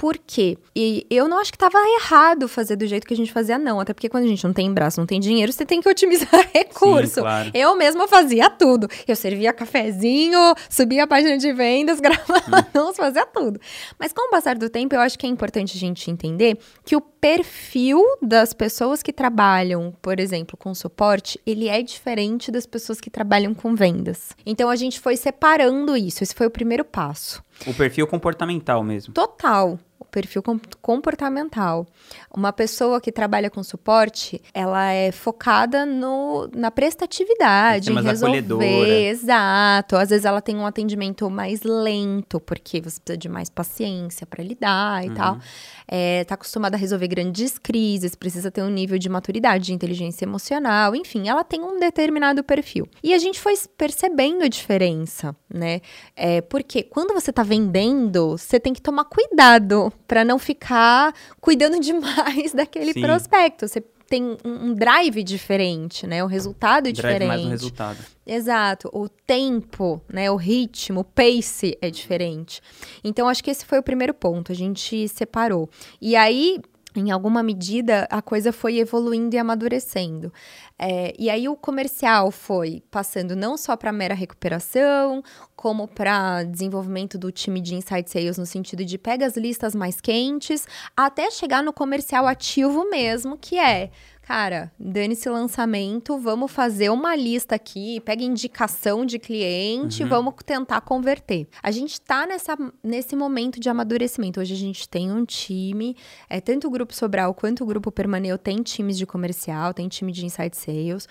Por 0.04 0.18
quê? 0.18 0.58
E 0.76 1.08
eu 1.10 1.30
não 1.30 1.40
acho 1.40 1.50
que 1.50 1.56
estava 1.56 1.78
errado 2.02 2.50
fazer 2.50 2.76
do 2.76 2.86
jeito 2.86 3.08
que 3.08 3.14
a 3.14 3.16
gente 3.16 3.32
fazia, 3.32 3.58
não. 3.58 3.80
Até 3.80 3.94
porque 3.94 4.10
quando 4.10 4.26
a 4.26 4.28
gente 4.28 4.44
não 4.44 4.52
tem 4.52 4.70
braço, 4.70 5.00
não 5.00 5.08
tem 5.08 5.18
dinheiro, 5.18 5.50
você 5.50 5.66
tem 5.66 5.80
que 5.80 5.88
otimizar 5.88 6.46
recurso. 6.54 7.14
Sim, 7.14 7.22
claro. 7.22 7.52
Eu 7.54 7.74
mesma 7.78 8.06
fazia 8.06 8.50
tudo. 8.50 8.90
Eu 9.08 9.16
servia 9.16 9.54
cafezinho, 9.54 10.38
subia 10.70 11.06
a 11.06 11.08
página 11.08 11.38
de 11.38 11.54
vendas, 11.54 12.02
gravava 12.04 12.68
anúncios, 12.74 12.98
fazia 12.98 13.26
tudo. 13.26 13.62
Mas 13.98 14.12
com 14.12 14.28
o 14.28 14.30
passar 14.30 14.58
do 14.58 14.70
tempo, 14.70 14.94
eu 14.94 15.00
acho 15.00 15.18
que 15.18 15.26
é 15.26 15.30
importante 15.30 15.78
a 15.78 15.80
gente 15.80 16.12
entender 16.12 16.58
que 16.84 16.98
o 16.98 17.00
perfil 17.00 18.04
das 18.22 18.52
pessoas 18.52 19.02
que 19.02 19.14
trabalham, 19.14 19.94
por 20.02 20.20
exemplo, 20.20 20.58
com 20.58 20.76
suporte, 20.76 21.40
ele 21.46 21.70
é 21.70 21.82
diferente 21.82 22.52
das 22.52 22.66
pessoas 22.66 23.00
que 23.00 23.10
trabalham 23.10 23.54
com 23.54 23.74
vendas. 23.74 24.32
Então 24.46 24.70
a 24.70 24.76
gente 24.76 25.00
foi 25.00 25.16
separando 25.16 25.96
isso. 25.96 26.22
Esse 26.22 26.36
foi 26.36 26.48
o 26.48 26.52
primeiro 26.52 26.84
passo. 26.84 27.42
O 27.66 27.74
perfil 27.74 28.06
comportamental 28.06 28.84
mesmo. 28.84 29.14
Total 29.14 29.80
perfil 30.14 30.44
comportamental. 30.80 31.88
Uma 32.32 32.54
pessoa 32.54 33.02
que 33.02 33.12
trabalha 33.12 33.50
com 33.50 33.64
suporte, 33.64 34.40
ela 34.54 34.92
é 34.92 35.12
focada 35.12 35.88
no, 35.88 36.48
na 36.56 36.70
prestatividade, 36.70 37.92
em 37.92 37.96
resolver. 37.96 38.38
Acolhedora. 38.38 38.88
Exato. 38.88 39.96
Às 39.96 40.12
vezes 40.12 40.24
ela 40.24 40.40
tem 40.40 40.56
um 40.56 40.68
atendimento 40.68 41.28
mais 41.32 41.64
lento, 41.64 42.40
porque 42.40 42.80
você 42.80 43.00
precisa 43.00 43.18
de 43.18 43.28
mais 43.28 43.50
paciência 43.50 44.28
para 44.28 44.44
lidar 44.44 45.04
e 45.04 45.10
uhum. 45.10 45.16
tal. 45.16 45.40
É, 45.88 46.24
tá 46.26 46.36
acostumada 46.36 46.78
a 46.78 46.80
resolver 46.80 47.08
grandes 47.08 47.58
crises, 47.58 48.14
precisa 48.14 48.52
ter 48.52 48.62
um 48.62 48.70
nível 48.70 49.00
de 49.00 49.10
maturidade, 49.10 49.66
de 49.66 49.74
inteligência 49.74 50.26
emocional, 50.26 50.96
enfim, 50.96 51.28
ela 51.28 51.44
tem 51.44 51.62
um 51.62 51.80
determinado 51.80 52.44
perfil. 52.44 52.88
E 53.04 53.14
a 53.14 53.18
gente 53.18 53.40
foi 53.40 53.54
percebendo 53.76 54.44
a 54.44 54.48
diferença, 54.48 55.36
né? 55.52 55.82
É, 56.16 56.42
porque 56.42 56.84
quando 56.84 57.14
você 57.14 57.34
tá 57.34 57.44
vendendo, 57.44 58.38
você 58.38 58.60
tem 58.60 58.74
que 58.74 58.82
tomar 58.82 59.06
cuidado 59.06 59.92
para 60.14 60.24
não 60.24 60.38
ficar 60.38 61.12
cuidando 61.42 61.80
demais 61.80 62.54
daquele 62.54 62.94
Sim. 62.94 63.02
prospecto. 63.02 63.68
Você 63.68 63.82
tem 64.08 64.38
um 64.46 64.76
drive 64.76 65.24
diferente, 65.24 66.06
né? 66.06 66.24
O 66.24 66.28
resultado 66.28 66.88
é 66.88 66.92
drive 66.92 67.14
diferente. 67.14 67.28
mais 67.28 67.44
um 67.44 67.50
resultado. 67.50 67.98
Exato. 68.28 68.92
O 68.94 69.10
tempo, 69.10 70.00
né? 70.08 70.30
O 70.30 70.36
ritmo, 70.36 71.00
o 71.00 71.04
pace 71.04 71.76
é 71.82 71.90
diferente. 71.90 72.62
Então, 73.04 73.28
acho 73.28 73.44
que 73.44 73.50
esse 73.50 73.66
foi 73.66 73.80
o 73.80 73.84
primeiro 73.84 74.14
ponto. 74.14 74.52
A 74.52 74.56
gente 74.56 75.08
separou. 75.08 75.68
E 76.00 76.16
aí, 76.16 76.60
em 76.96 77.12
alguma 77.12 77.42
medida, 77.42 78.08
a 78.10 78.22
coisa 78.22 78.52
foi 78.52 78.78
evoluindo 78.78 79.36
e 79.36 79.40
amadurecendo. 79.40 80.32
É, 80.78 81.14
e 81.18 81.30
aí 81.30 81.48
o 81.48 81.56
comercial 81.56 82.32
foi 82.32 82.84
passando 82.92 83.36
não 83.36 83.58
só 83.58 83.76
para 83.76 83.92
mera 83.92 84.14
recuperação, 84.14 85.24
como 85.56 85.88
para 85.88 86.44
desenvolvimento 86.44 87.18
do 87.18 87.32
time 87.32 87.62
de 87.62 87.76
Insight 87.76 88.10
Sales 88.10 88.38
no 88.38 88.46
sentido 88.46 88.84
de 88.84 88.98
pega 88.98 89.26
as 89.26 89.38
listas 89.38 89.74
mais 89.74 90.02
quentes, 90.02 90.68
até 90.96 91.32
chegar 91.32 91.64
no 91.64 91.74
comercial 91.74 92.28
ativo 92.28 92.90
mesmo, 92.90 93.38
que 93.38 93.58
é 93.58 93.92
cara, 94.24 94.72
dane-se 94.80 95.30
lançamento, 95.30 96.18
vamos 96.18 96.52
fazer 96.52 96.90
uma 96.90 97.14
lista 97.16 97.56
aqui, 97.56 98.00
pega 98.00 98.24
indicação 98.24 99.06
de 99.06 99.20
cliente, 99.20 100.02
uhum. 100.02 100.10
vamos 100.10 100.36
tentar 100.46 100.80
converter. 100.82 101.48
A 101.62 101.70
gente 101.72 102.00
tá 102.00 102.26
nessa, 102.26 102.58
nesse 102.82 103.16
momento 103.16 103.60
de 103.60 103.70
amadurecimento. 103.70 104.40
Hoje 104.40 104.54
a 104.54 104.58
gente 104.58 104.88
tem 104.88 105.12
um 105.12 105.26
time, 105.26 105.96
é 106.30 106.40
tanto 106.40 106.68
o 106.68 106.72
grupo 106.72 106.94
Sobral 106.94 107.34
quanto 107.34 107.64
o 107.64 107.68
grupo 107.68 107.92
Permaneu 107.92 108.38
tem 108.38 108.64
times 108.64 108.98
de 108.98 109.06
comercial, 109.06 109.74
tem 109.74 109.90
time 109.90 110.12
de 110.12 110.26
insight 110.26 110.56
sales. 110.56 111.08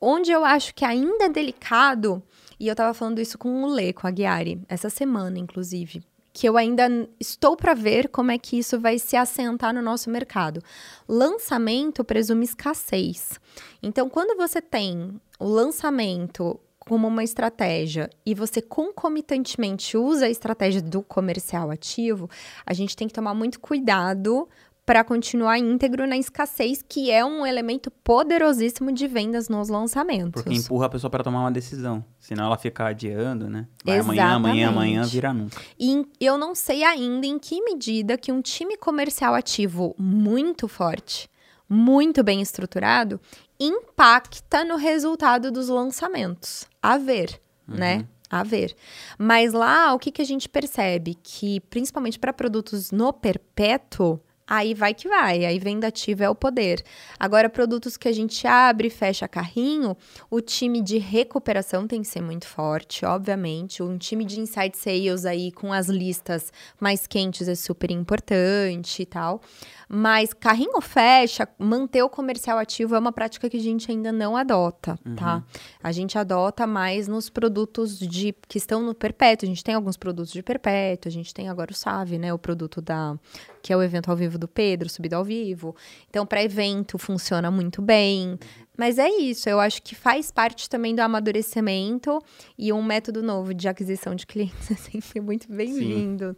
Onde 0.00 0.32
eu 0.32 0.44
acho 0.44 0.74
que 0.74 0.84
ainda 0.84 1.24
é 1.24 1.28
delicado, 1.28 2.22
e 2.58 2.66
eu 2.66 2.74
tava 2.74 2.92
falando 2.92 3.20
isso 3.20 3.38
com 3.38 3.62
o 3.62 3.66
Lê, 3.66 3.92
com 3.92 4.06
a 4.06 4.10
Guiari, 4.10 4.60
essa 4.68 4.90
semana, 4.90 5.38
inclusive 5.38 6.02
que 6.38 6.48
eu 6.48 6.56
ainda 6.56 6.88
estou 7.18 7.56
para 7.56 7.74
ver 7.74 8.10
como 8.10 8.30
é 8.30 8.38
que 8.38 8.56
isso 8.56 8.78
vai 8.78 8.96
se 8.96 9.16
assentar 9.16 9.74
no 9.74 9.82
nosso 9.82 10.08
mercado. 10.08 10.62
Lançamento 11.08 12.04
presume 12.04 12.44
escassez. 12.44 13.40
Então, 13.82 14.08
quando 14.08 14.36
você 14.36 14.62
tem 14.62 15.20
o 15.40 15.44
lançamento 15.44 16.60
como 16.78 17.08
uma 17.08 17.24
estratégia 17.24 18.08
e 18.24 18.36
você 18.36 18.62
concomitantemente 18.62 19.96
usa 19.96 20.26
a 20.26 20.30
estratégia 20.30 20.80
do 20.80 21.02
comercial 21.02 21.72
ativo, 21.72 22.30
a 22.64 22.72
gente 22.72 22.94
tem 22.94 23.08
que 23.08 23.14
tomar 23.14 23.34
muito 23.34 23.58
cuidado 23.58 24.48
para 24.88 25.04
continuar 25.04 25.58
íntegro 25.58 26.06
na 26.06 26.16
escassez, 26.16 26.80
que 26.80 27.10
é 27.10 27.22
um 27.22 27.46
elemento 27.46 27.90
poderosíssimo 27.90 28.90
de 28.90 29.06
vendas 29.06 29.46
nos 29.46 29.68
lançamentos. 29.68 30.42
Porque 30.42 30.56
empurra 30.56 30.86
a 30.86 30.88
pessoa 30.88 31.10
para 31.10 31.22
tomar 31.22 31.40
uma 31.40 31.52
decisão. 31.52 32.02
Senão 32.18 32.46
ela 32.46 32.56
fica 32.56 32.86
adiando, 32.86 33.50
né? 33.50 33.66
Vai 33.84 33.98
amanhã, 33.98 34.24
amanhã, 34.30 34.68
amanhã, 34.70 35.04
vira 35.04 35.30
nunca. 35.34 35.60
E 35.78 36.06
eu 36.18 36.38
não 36.38 36.54
sei 36.54 36.84
ainda 36.84 37.26
em 37.26 37.38
que 37.38 37.60
medida 37.60 38.16
que 38.16 38.32
um 38.32 38.40
time 38.40 38.78
comercial 38.78 39.34
ativo 39.34 39.94
muito 39.98 40.66
forte, 40.66 41.28
muito 41.68 42.24
bem 42.24 42.40
estruturado, 42.40 43.20
impacta 43.60 44.64
no 44.64 44.76
resultado 44.76 45.52
dos 45.52 45.68
lançamentos. 45.68 46.66
A 46.82 46.96
ver, 46.96 47.38
né? 47.66 47.96
uhum. 47.96 47.98
né? 47.98 48.08
A 48.30 48.42
ver. 48.42 48.74
Mas 49.18 49.52
lá, 49.52 49.92
o 49.92 49.98
que, 49.98 50.10
que 50.10 50.22
a 50.22 50.24
gente 50.24 50.48
percebe? 50.48 51.14
Que, 51.22 51.60
principalmente 51.60 52.18
para 52.18 52.32
produtos 52.32 52.90
no 52.90 53.12
perpétuo, 53.12 54.18
aí 54.48 54.72
vai 54.72 54.94
que 54.94 55.06
vai, 55.06 55.44
aí 55.44 55.58
venda 55.58 55.88
ativa 55.88 56.24
é 56.24 56.30
o 56.30 56.34
poder. 56.34 56.82
Agora, 57.18 57.50
produtos 57.50 57.96
que 57.96 58.08
a 58.08 58.12
gente 58.12 58.46
abre 58.46 58.88
e 58.88 58.90
fecha 58.90 59.28
carrinho, 59.28 59.96
o 60.30 60.40
time 60.40 60.80
de 60.80 60.98
recuperação 60.98 61.86
tem 61.86 62.00
que 62.00 62.08
ser 62.08 62.22
muito 62.22 62.46
forte, 62.46 63.04
obviamente. 63.04 63.82
Um 63.82 63.98
time 63.98 64.24
de 64.24 64.40
inside 64.40 64.76
sales 64.76 65.26
aí 65.26 65.52
com 65.52 65.72
as 65.72 65.88
listas 65.88 66.52
mais 66.80 67.06
quentes 67.06 67.46
é 67.46 67.54
super 67.54 67.90
importante 67.90 69.02
e 69.02 69.06
tal. 69.06 69.42
Mas 69.88 70.34
carrinho 70.34 70.80
fecha, 70.82 71.48
manter 71.58 72.02
o 72.02 72.10
comercial 72.10 72.58
ativo 72.58 72.94
é 72.94 72.98
uma 72.98 73.10
prática 73.10 73.48
que 73.48 73.56
a 73.56 73.60
gente 73.60 73.90
ainda 73.90 74.12
não 74.12 74.36
adota, 74.36 74.98
uhum. 75.04 75.16
tá? 75.16 75.42
A 75.82 75.92
gente 75.92 76.18
adota 76.18 76.66
mais 76.66 77.08
nos 77.08 77.30
produtos 77.30 77.98
de 77.98 78.34
que 78.46 78.58
estão 78.58 78.82
no 78.82 78.94
perpétuo. 78.94 79.46
A 79.46 79.48
gente 79.48 79.64
tem 79.64 79.74
alguns 79.74 79.96
produtos 79.96 80.32
de 80.32 80.42
perpétuo, 80.42 81.08
a 81.08 81.12
gente 81.12 81.32
tem 81.32 81.48
agora 81.48 81.72
o 81.72 81.74
Save, 81.74 82.18
né? 82.18 82.32
O 82.34 82.38
produto 82.38 82.82
da 82.82 83.16
que 83.62 83.72
é 83.72 83.76
o 83.76 83.82
evento 83.82 84.10
ao 84.10 84.16
vivo 84.16 84.38
do 84.38 84.48
Pedro, 84.48 84.88
subido 84.88 85.16
ao 85.16 85.24
vivo. 85.24 85.74
Então, 86.08 86.26
para 86.26 86.42
evento 86.42 86.98
funciona 86.98 87.50
muito 87.50 87.82
bem. 87.82 88.38
Mas 88.76 88.98
é 88.98 89.08
isso, 89.08 89.48
eu 89.48 89.58
acho 89.58 89.82
que 89.82 89.94
faz 89.94 90.30
parte 90.30 90.70
também 90.70 90.94
do 90.94 91.00
amadurecimento 91.00 92.20
e 92.56 92.72
um 92.72 92.82
método 92.82 93.22
novo 93.22 93.52
de 93.52 93.68
aquisição 93.68 94.14
de 94.14 94.24
clientes 94.24 94.70
é 94.70 94.76
sempre 94.76 95.20
muito 95.20 95.52
bem-vindo. 95.52 96.36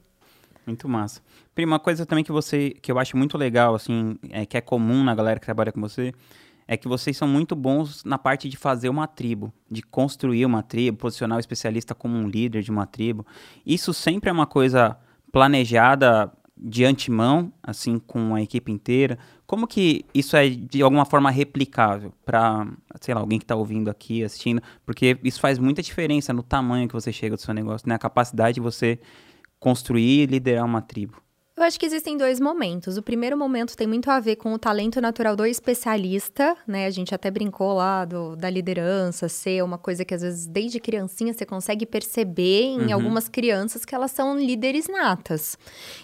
Muito 0.67 0.89
massa. 0.89 1.21
Prima, 1.55 1.73
uma 1.73 1.81
coisa 1.81 2.07
também 2.07 2.25
que 2.25 2.33
você, 2.33 2.71
que 2.81 2.91
eu 2.91 2.99
acho 2.99 3.17
muito 3.17 3.37
legal, 3.37 3.75
assim, 3.75 4.17
é, 4.31 4.47
que 4.47 4.57
é 4.57 4.61
comum 4.61 5.03
na 5.03 5.15
galera 5.15 5.39
que 5.39 5.45
trabalha 5.45 5.73
com 5.73 5.81
você, 5.81 6.13
é 6.67 6.77
que 6.77 6.87
vocês 6.87 7.17
são 7.17 7.27
muito 7.27 7.57
bons 7.57 8.05
na 8.05 8.17
parte 8.17 8.49
de 8.49 8.57
fazer 8.57 8.89
uma 8.89 9.09
tribo, 9.09 9.53
de 9.69 9.83
construir 9.83 10.47
uma 10.47 10.63
tribo, 10.63 10.97
posicionar 10.97 11.37
o 11.37 11.41
especialista 11.41 11.95
como 11.95 12.17
um 12.17 12.29
líder 12.29 12.63
de 12.63 12.71
uma 12.71 12.87
tribo. 12.87 13.27
Isso 13.67 13.93
sempre 13.93 14.31
é 14.31 14.33
uma 14.33 14.47
coisa 14.47 14.97
planejada 15.33 16.33
de 16.63 16.85
antemão, 16.85 17.53
assim, 17.63 17.99
com 17.99 18.35
a 18.35 18.43
equipe 18.43 18.71
inteira. 18.71 19.19
Como 19.47 19.67
que 19.67 20.05
isso 20.13 20.37
é 20.37 20.49
de 20.49 20.83
alguma 20.83 21.05
forma 21.05 21.31
replicável 21.31 22.13
para, 22.25 22.67
sei 23.01 23.15
lá, 23.15 23.21
alguém 23.21 23.39
que 23.39 23.45
está 23.45 23.57
ouvindo 23.57 23.89
aqui, 23.89 24.23
assistindo? 24.23 24.63
Porque 24.85 25.19
isso 25.25 25.41
faz 25.41 25.59
muita 25.59 25.83
diferença 25.83 26.33
no 26.33 26.43
tamanho 26.43 26.87
que 26.87 26.95
você 26.95 27.13
chega 27.13 27.37
do 27.37 27.41
seu 27.41 27.55
negócio, 27.55 27.89
né? 27.89 27.97
Capacidade 27.99 28.57
de 28.57 28.61
você 28.61 29.01
construir 29.59 30.23
e 30.23 30.27
liderar 30.27 30.65
uma 30.65 30.83
tribo? 30.83 31.21
Eu 31.61 31.67
acho 31.67 31.79
que 31.79 31.85
existem 31.85 32.17
dois 32.17 32.41
momentos. 32.41 32.97
O 32.97 33.03
primeiro 33.03 33.37
momento 33.37 33.77
tem 33.77 33.87
muito 33.87 34.11
a 34.11 34.19
ver 34.19 34.37
com 34.37 34.55
o 34.55 34.59
talento 34.59 34.99
natural 34.99 35.37
do 35.37 35.45
especialista, 35.45 36.57
né? 36.67 36.87
A 36.87 36.91
gente 36.91 37.15
até 37.15 37.31
brincou 37.31 37.75
lá 37.75 38.07
do, 38.07 38.35
da 38.35 38.49
liderança, 38.49 39.29
ser 39.29 39.63
uma 39.63 39.77
coisa 39.77 40.03
que 40.03 40.15
às 40.15 40.23
vezes 40.23 40.47
desde 40.47 40.81
criancinha 40.81 41.35
você 41.35 41.45
consegue 41.45 41.85
perceber 41.85 42.63
em 42.63 42.87
uhum. 42.87 42.95
algumas 42.95 43.29
crianças 43.29 43.85
que 43.85 43.95
elas 43.95 44.11
são 44.11 44.39
líderes 44.39 44.89
natas. 44.89 45.59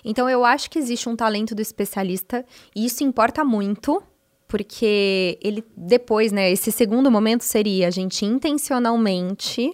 Então 0.04 0.28
eu 0.28 0.44
acho 0.44 0.68
que 0.68 0.78
existe 0.78 1.09
um 1.09 1.16
talento 1.16 1.54
do 1.54 1.62
especialista 1.62 2.44
e 2.74 2.84
isso 2.84 3.02
importa 3.02 3.42
muito, 3.42 4.02
porque 4.46 5.38
ele 5.40 5.64
depois, 5.74 6.32
né, 6.32 6.52
esse 6.52 6.70
segundo 6.70 7.11
momento 7.11 7.44
seria 7.44 7.88
a 7.88 7.90
gente 7.90 8.26
intencionalmente 8.26 9.72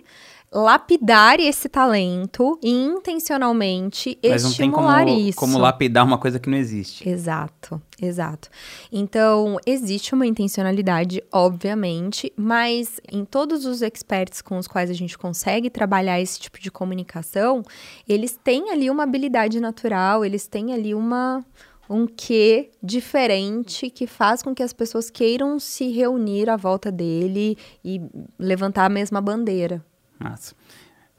lapidar 0.52 1.40
esse 1.40 1.66
talento 1.66 2.58
e 2.62 2.70
intencionalmente 2.70 4.18
Mas 4.22 4.44
estimular 4.44 4.98
não 4.98 5.06
tem 5.06 5.14
como, 5.14 5.28
isso. 5.28 5.38
como 5.38 5.58
lapidar 5.58 6.04
uma 6.04 6.18
coisa 6.18 6.38
que 6.38 6.50
não 6.50 6.58
existe. 6.58 7.08
Exato, 7.08 7.80
exato. 8.00 8.50
Então, 8.92 9.56
existe 9.64 10.14
uma 10.14 10.26
intencionalidade, 10.26 11.22
obviamente, 11.32 12.30
mas 12.36 13.00
em 13.10 13.24
todos 13.24 13.64
os 13.64 13.80
experts 13.80 14.42
com 14.42 14.58
os 14.58 14.68
quais 14.68 14.90
a 14.90 14.94
gente 14.94 15.16
consegue 15.16 15.70
trabalhar 15.70 16.20
esse 16.20 16.38
tipo 16.38 16.60
de 16.60 16.70
comunicação, 16.70 17.62
eles 18.06 18.38
têm 18.44 18.70
ali 18.70 18.90
uma 18.90 19.04
habilidade 19.04 19.58
natural, 19.58 20.22
eles 20.22 20.46
têm 20.46 20.74
ali 20.74 20.94
uma 20.94 21.42
um 21.90 22.06
quê 22.06 22.70
diferente 22.82 23.90
que 23.90 24.06
faz 24.06 24.42
com 24.42 24.54
que 24.54 24.62
as 24.62 24.72
pessoas 24.72 25.10
queiram 25.10 25.58
se 25.58 25.90
reunir 25.90 26.48
à 26.48 26.56
volta 26.56 26.90
dele 26.90 27.58
e 27.84 28.00
levantar 28.38 28.86
a 28.86 28.88
mesma 28.88 29.20
bandeira. 29.20 29.84
Massa. 30.22 30.54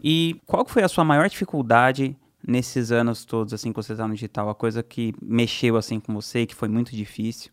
E 0.04 0.40
qual 0.46 0.66
foi 0.68 0.84
a 0.84 0.88
sua 0.88 1.04
maior 1.04 1.30
dificuldade 1.30 2.18
nesses 2.46 2.92
anos 2.92 3.24
todos, 3.24 3.54
assim, 3.54 3.72
que 3.72 3.78
você 3.78 3.94
está 3.94 4.08
no 4.08 4.14
digital? 4.14 4.50
A 4.50 4.56
coisa 4.56 4.84
que 4.84 5.14
mexeu, 5.22 5.78
assim, 5.78 6.00
com 6.00 6.14
você, 6.14 6.46
que 6.46 6.54
foi 6.56 6.68
muito 6.68 6.96
difícil? 6.96 7.52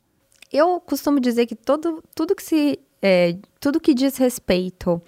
Eu 0.52 0.80
costumo 0.80 1.20
dizer 1.20 1.46
que 1.46 1.54
todo, 1.54 2.02
tudo 2.14 2.34
que 2.34 2.42
se... 2.42 2.78
É, 3.02 3.36
tudo 3.58 3.80
que 3.80 3.94
diz 3.94 4.18
respeito 4.18 5.00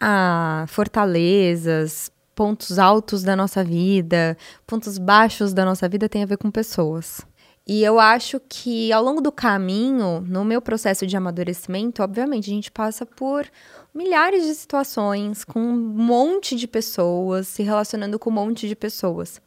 a 0.00 0.64
fortalezas, 0.68 2.10
pontos 2.34 2.78
altos 2.78 3.22
da 3.22 3.34
nossa 3.34 3.64
vida, 3.64 4.36
pontos 4.66 4.96
baixos 4.96 5.52
da 5.52 5.64
nossa 5.64 5.88
vida 5.88 6.08
tem 6.08 6.22
a 6.22 6.26
ver 6.26 6.36
com 6.38 6.50
pessoas. 6.50 7.26
E 7.66 7.82
eu 7.82 7.98
acho 7.98 8.40
que 8.48 8.92
ao 8.92 9.02
longo 9.02 9.20
do 9.20 9.32
caminho, 9.32 10.20
no 10.20 10.44
meu 10.44 10.62
processo 10.62 11.04
de 11.04 11.16
amadurecimento, 11.16 12.00
obviamente 12.00 12.48
a 12.48 12.54
gente 12.54 12.70
passa 12.70 13.04
por 13.04 13.44
milhares 13.92 14.44
de 14.46 14.54
situações 14.54 15.44
com 15.44 15.58
um 15.58 15.76
monte 15.76 16.54
de 16.54 16.68
pessoas, 16.68 17.48
se 17.48 17.64
relacionando 17.64 18.20
com 18.20 18.30
um 18.30 18.34
monte 18.34 18.68
de 18.68 18.76
pessoas. 18.76 19.40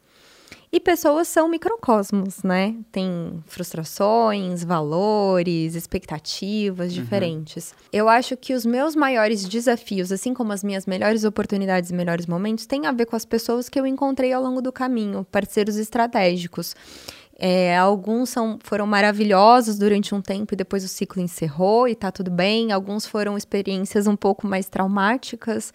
E 0.72 0.78
pessoas 0.78 1.26
são 1.26 1.48
microcosmos, 1.48 2.44
né? 2.44 2.76
Tem 2.92 3.42
frustrações, 3.46 4.62
valores, 4.62 5.74
expectativas 5.74 6.92
uhum. 6.92 7.02
diferentes. 7.02 7.74
Eu 7.92 8.08
acho 8.08 8.36
que 8.36 8.54
os 8.54 8.64
meus 8.64 8.94
maiores 8.94 9.44
desafios, 9.44 10.12
assim 10.12 10.32
como 10.32 10.52
as 10.52 10.62
minhas 10.62 10.86
melhores 10.86 11.24
oportunidades 11.24 11.90
e 11.90 11.94
melhores 11.94 12.26
momentos, 12.26 12.66
têm 12.66 12.86
a 12.86 12.92
ver 12.92 13.06
com 13.06 13.16
as 13.16 13.24
pessoas 13.24 13.68
que 13.68 13.80
eu 13.80 13.86
encontrei 13.86 14.32
ao 14.32 14.40
longo 14.40 14.62
do 14.62 14.70
caminho, 14.70 15.26
parceiros 15.28 15.76
estratégicos. 15.76 16.76
É, 17.42 17.74
alguns 17.74 18.28
são, 18.28 18.58
foram 18.62 18.86
maravilhosos 18.86 19.78
durante 19.78 20.14
um 20.14 20.20
tempo 20.20 20.52
e 20.52 20.56
depois 20.56 20.84
o 20.84 20.88
ciclo 20.88 21.22
encerrou 21.22 21.88
e 21.88 21.94
tá 21.94 22.12
tudo 22.12 22.30
bem. 22.30 22.70
Alguns 22.70 23.06
foram 23.06 23.34
experiências 23.34 24.06
um 24.06 24.14
pouco 24.14 24.46
mais 24.46 24.68
traumáticas 24.68 25.72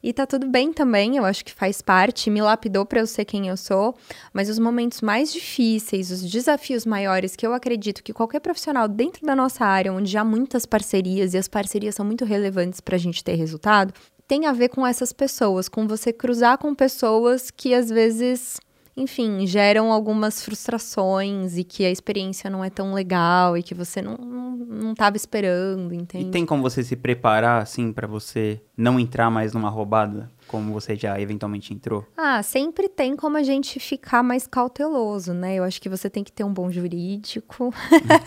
e 0.00 0.12
tá 0.12 0.24
tudo 0.24 0.46
bem 0.46 0.72
também. 0.72 1.16
Eu 1.16 1.24
acho 1.24 1.44
que 1.44 1.52
faz 1.52 1.82
parte, 1.82 2.30
me 2.30 2.40
lapidou 2.40 2.86
para 2.86 3.00
eu 3.00 3.06
ser 3.06 3.24
quem 3.24 3.48
eu 3.48 3.56
sou. 3.56 3.96
Mas 4.32 4.48
os 4.48 4.60
momentos 4.60 5.00
mais 5.00 5.32
difíceis, 5.32 6.12
os 6.12 6.22
desafios 6.22 6.86
maiores 6.86 7.34
que 7.34 7.44
eu 7.44 7.52
acredito 7.52 8.04
que 8.04 8.12
qualquer 8.12 8.38
profissional 8.38 8.86
dentro 8.86 9.26
da 9.26 9.34
nossa 9.34 9.64
área, 9.64 9.92
onde 9.92 10.16
há 10.16 10.22
muitas 10.22 10.64
parcerias 10.64 11.34
e 11.34 11.38
as 11.38 11.48
parcerias 11.48 11.96
são 11.96 12.06
muito 12.06 12.24
relevantes 12.24 12.80
para 12.80 12.94
a 12.94 12.98
gente 12.98 13.24
ter 13.24 13.34
resultado, 13.34 13.92
tem 14.28 14.46
a 14.46 14.52
ver 14.52 14.68
com 14.68 14.86
essas 14.86 15.12
pessoas, 15.12 15.68
com 15.68 15.88
você 15.88 16.12
cruzar 16.12 16.58
com 16.58 16.72
pessoas 16.76 17.50
que 17.50 17.74
às 17.74 17.88
vezes 17.90 18.60
enfim, 18.98 19.46
geram 19.46 19.92
algumas 19.92 20.42
frustrações 20.42 21.56
e 21.56 21.64
que 21.64 21.84
a 21.84 21.90
experiência 21.90 22.50
não 22.50 22.64
é 22.64 22.70
tão 22.70 22.92
legal 22.92 23.56
e 23.56 23.62
que 23.62 23.74
você 23.74 24.02
não, 24.02 24.16
não, 24.16 24.92
estava 24.92 25.16
esperando, 25.16 25.94
entende? 25.94 26.28
E 26.28 26.30
tem 26.30 26.44
como 26.44 26.62
você 26.62 26.82
se 26.82 26.96
preparar, 26.96 27.62
assim, 27.62 27.92
para 27.92 28.06
você 28.06 28.60
não 28.76 28.98
entrar 28.98 29.30
mais 29.30 29.54
numa 29.54 29.70
roubada? 29.70 30.30
como 30.48 30.72
você 30.72 30.96
já 30.96 31.20
eventualmente 31.20 31.72
entrou? 31.72 32.04
Ah, 32.16 32.42
sempre 32.42 32.88
tem 32.88 33.14
como 33.14 33.36
a 33.36 33.42
gente 33.42 33.78
ficar 33.78 34.22
mais 34.22 34.46
cauteloso, 34.46 35.34
né? 35.34 35.54
Eu 35.54 35.62
acho 35.62 35.80
que 35.80 35.88
você 35.88 36.08
tem 36.10 36.24
que 36.24 36.32
ter 36.32 36.42
um 36.42 36.52
bom 36.52 36.70
jurídico, 36.70 37.72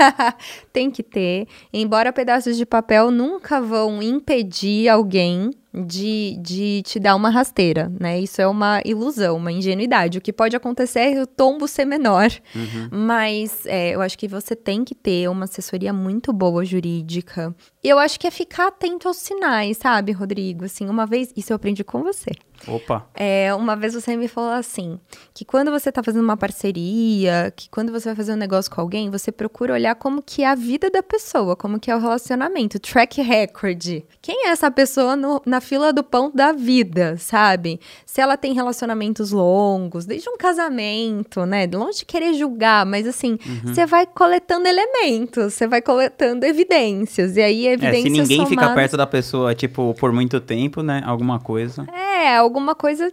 tem 0.72 0.90
que 0.90 1.04
ter. 1.04 1.48
Embora 1.74 2.14
pedaços 2.14 2.56
de 2.56 2.66
papel 2.66 3.12
nunca 3.12 3.60
vão 3.60 4.02
impedir 4.02 4.88
alguém 4.88 5.50
de, 5.74 6.38
de 6.42 6.82
te 6.84 7.00
dar 7.00 7.16
uma 7.16 7.30
rasteira, 7.30 7.92
né? 8.00 8.20
Isso 8.20 8.42
é 8.42 8.48
uma 8.48 8.82
ilusão, 8.84 9.38
uma 9.38 9.52
ingenuidade. 9.52 10.18
O 10.18 10.22
que 10.22 10.34
pode 10.34 10.56
acontecer 10.56 11.00
é 11.00 11.22
o 11.22 11.28
tombo 11.28 11.68
ser 11.68 11.86
menor, 11.86 12.30
uhum. 12.56 12.90
mas 12.92 13.66
é, 13.66 13.96
eu 13.96 14.02
acho 14.02 14.18
que 14.18 14.28
você 14.28 14.56
tem 14.56 14.84
que 14.84 14.94
ter 14.94 15.30
uma 15.30 15.46
assessoria 15.46 15.94
muito 15.94 16.34
boa 16.34 16.66
jurídica. 16.66 17.56
E 17.84 17.88
eu 17.88 17.98
acho 17.98 18.20
que 18.20 18.28
é 18.28 18.32
ficar 18.32 18.68
atento 18.68 19.08
aos 19.08 19.18
sinais, 19.18 19.78
sabe, 19.78 20.12
Rodrigo? 20.12 20.66
Assim, 20.66 20.90
uma 20.90 21.06
vez, 21.06 21.32
isso 21.36 21.54
eu 21.54 21.56
aprendi 21.56 21.84
com 21.84 22.04
você. 22.04 22.32
Opa. 22.68 23.08
É, 23.16 23.54
uma 23.56 23.76
vez 23.76 23.94
você 23.94 24.16
me 24.16 24.28
falou 24.28 24.52
assim, 24.52 25.00
que 25.34 25.44
quando 25.44 25.72
você 25.72 25.92
tá 25.92 26.04
fazendo 26.04 26.24
uma 26.24 26.38
parceria, 26.38 27.52
que 27.56 27.70
quando 27.70 27.92
você 27.92 28.10
vai 28.10 28.16
fazer 28.16 28.34
um 28.34 28.38
negócio 28.38 28.72
com 28.72 28.82
alguém, 28.82 29.10
você 29.10 29.32
procura 29.32 29.74
olhar 29.74 29.96
como 29.96 30.22
que 30.22 30.44
é 30.44 30.48
a 30.48 30.56
vida 30.56 30.90
da 30.90 31.02
pessoa, 31.02 31.56
como 31.56 31.80
que 31.80 31.90
é 31.90 31.96
o 31.96 32.00
relacionamento, 32.00 32.80
track 32.80 33.22
record. 33.22 34.04
Quem 34.22 34.48
é 34.48 34.50
essa 34.50 34.70
pessoa 34.70 35.16
no, 35.16 35.42
na 35.46 35.62
fila 35.62 35.92
do 35.92 36.04
pão 36.04 36.32
da 36.34 36.52
vida, 36.52 37.18
sabe? 37.18 37.80
Se 38.06 38.22
ela 38.22 38.38
tem 38.38 38.54
relacionamentos 38.54 39.32
longos, 39.32 40.06
desde 40.06 40.30
um 40.30 40.38
casamento, 40.38 41.46
né? 41.46 41.68
Longe 41.72 42.00
de 42.00 42.06
querer 42.06 42.34
julgar, 42.34 42.86
mas 42.86 43.08
assim, 43.08 43.38
uhum. 43.46 43.74
você 43.74 43.86
vai 43.86 44.06
coletando 44.06 44.68
elementos, 44.68 45.54
você 45.54 45.68
vai 45.68 45.82
coletando 45.82 46.46
evidências, 46.46 47.38
e 47.38 47.42
aí 47.42 47.68
evidências 47.68 48.06
é, 48.06 48.10
se 48.10 48.10
ninguém 48.10 48.38
somadas... 48.38 48.50
fica 48.50 48.74
perto 48.74 48.98
da 48.98 49.08
pessoa, 49.08 49.56
tipo, 49.56 49.94
por 50.00 50.12
muito 50.12 50.40
tempo, 50.40 50.82
né? 50.82 51.02
Alguma 51.06 51.40
coisa. 51.40 51.86
É, 51.94 52.11
alguma 52.30 52.76
coisa 52.76 53.12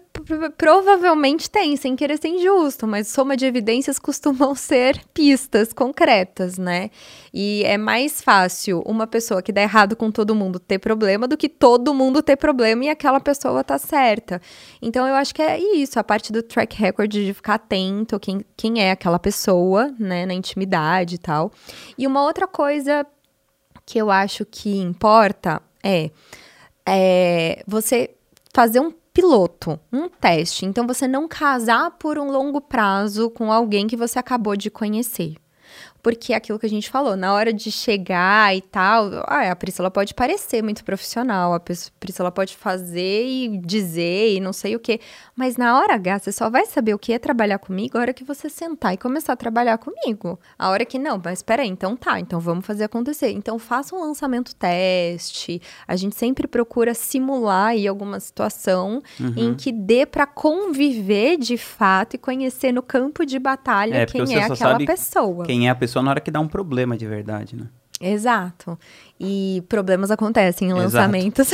provavelmente 0.57 1.49
tem, 1.49 1.77
sem 1.77 1.97
querer 1.97 2.19
ser 2.19 2.29
injusto, 2.29 2.87
mas 2.87 3.09
soma 3.09 3.37
de 3.37 3.47
evidências 3.47 3.99
costumam 4.01 4.55
ser 4.55 5.01
pistas 5.15 5.73
concretas, 5.73 6.59
né? 6.59 6.91
E 7.33 7.63
é 7.65 7.79
mais 7.79 8.21
fácil 8.21 8.83
uma 8.85 9.07
pessoa 9.07 9.43
que 9.43 9.53
dá 9.53 9.63
errado 9.63 9.97
com 9.97 10.11
todo 10.11 10.35
mundo 10.35 10.59
ter 10.59 10.79
problema 10.79 11.27
do 11.29 11.37
que 11.37 11.49
todo 11.49 11.95
mundo 11.95 12.23
ter 12.23 12.37
problema 12.37 12.85
e 12.85 12.89
aquela 12.89 13.21
pessoa 13.21 13.65
tá 13.65 13.79
certa. 13.79 14.41
Então 14.83 15.07
eu 15.07 15.15
acho 15.15 15.35
que 15.35 15.43
é 15.43 15.59
isso, 15.59 15.99
a 15.99 16.05
parte 16.05 16.33
do 16.33 16.43
track 16.43 16.77
record 16.77 17.11
de 17.11 17.33
ficar 17.33 17.55
atento 17.55 18.19
quem, 18.19 18.45
quem 18.57 18.83
é 18.83 18.91
aquela 18.91 19.19
pessoa, 19.19 19.95
né, 19.99 20.27
na 20.27 20.35
intimidade 20.35 21.15
e 21.15 21.19
tal. 21.19 21.53
E 21.97 22.07
uma 22.07 22.25
outra 22.25 22.47
coisa 22.47 23.07
que 23.87 23.99
eu 23.99 24.11
acho 24.11 24.45
que 24.45 24.77
importa 24.77 25.63
é, 25.83 26.11
é 26.87 27.63
você 27.67 28.11
fazer 28.53 28.81
um 28.81 28.91
piloto, 29.13 29.79
um 29.93 30.09
teste. 30.09 30.65
Então, 30.65 30.87
você 30.87 31.09
não 31.09 31.27
casar 31.27 31.93
por 31.93 32.19
um 32.19 32.31
longo 32.31 32.61
prazo 32.61 33.31
com 33.31 33.53
alguém 33.53 33.87
que 33.87 33.97
você 33.97 34.19
acabou 34.19 34.57
de 34.57 34.71
conhecer 34.71 35.35
porque 36.03 36.33
é 36.33 36.37
aquilo 36.37 36.59
que 36.59 36.67
a 36.67 36.71
gente 36.71 36.89
falou, 36.89 37.17
na 37.17 37.33
hora 37.33 37.53
de 37.53 37.71
chegar 37.71 38.57
e 38.57 38.61
tal, 38.61 39.11
ah, 39.27 39.51
a 39.51 39.57
Priscila 39.57 39.91
pode 39.91 40.15
parecer 40.15 40.63
muito 40.63 40.85
profissional, 40.85 41.53
a 41.55 41.61
Priscila 41.61 42.31
pode 42.31 42.57
fazer 42.57 43.27
e 43.27 43.59
dizer 43.59 44.35
e 44.35 44.41
não 44.41 44.53
sei 44.53 44.77
o 44.77 44.81
quê, 44.81 45.01
mas 45.35 45.57
na 45.57 45.79
hora 45.79 45.95
H, 45.95 46.21
você 46.21 46.33
só 46.33 46.49
vai 46.49 46.67
saber 46.67 46.95
o 46.95 46.99
que 46.99 47.13
é 47.13 47.19
trabalhar 47.19 47.59
comigo 47.59 47.99
a 47.99 48.01
hora 48.01 48.15
que 48.15 48.25
você 48.25 48.49
sentar 48.49 48.95
e 48.95 48.97
começar 48.97 49.33
a 49.33 49.37
trabalhar 49.37 49.79
comigo. 49.79 50.39
A 50.59 50.71
hora 50.71 50.85
que 50.85 50.99
não, 50.99 51.21
mas 51.23 51.41
espera 51.41 51.63
aí, 51.63 51.69
então 51.69 51.97
tá, 51.97 52.21
então 52.21 52.41
vamos 52.41 52.65
fazer 52.65 52.85
acontecer. 52.85 53.31
Então 53.31 53.59
faça 53.59 53.95
um 53.95 54.01
lançamento 54.01 54.55
teste, 54.55 55.61
a 55.87 55.97
gente 55.97 56.17
sempre 56.17 56.47
procura 56.47 56.95
simular 56.95 57.69
aí 57.69 57.87
alguma 57.87 58.21
situação 58.21 59.03
uhum. 59.21 59.35
em 59.37 59.55
que 59.55 59.73
dê 59.73 60.07
para 60.07 60.27
conviver 60.27 61.37
de 61.37 61.57
fato 61.57 62.15
e 62.15 62.19
conhecer 62.19 62.73
no 62.73 62.83
campo 62.83 63.27
de 63.27 63.39
batalha 63.39 63.97
é, 63.97 64.07
quem 64.07 64.35
é 64.35 64.45
aquela 64.45 64.79
pessoa. 64.79 65.45
Quem 65.45 65.67
é 65.67 65.71
a 65.71 65.75
pessoa 65.75 65.88
pessoa 65.89 66.03
na 66.03 66.11
hora 66.11 66.21
que 66.21 66.31
dá 66.31 66.39
um 66.39 66.49
problema 66.49 66.97
de 66.97 67.07
verdade, 67.07 67.57
né? 67.57 67.67
Exato. 68.01 68.79
E 69.19 69.65
problemas 69.69 70.13
acontecem 70.13 70.69
em 70.69 70.73
lançamentos. 70.73 71.51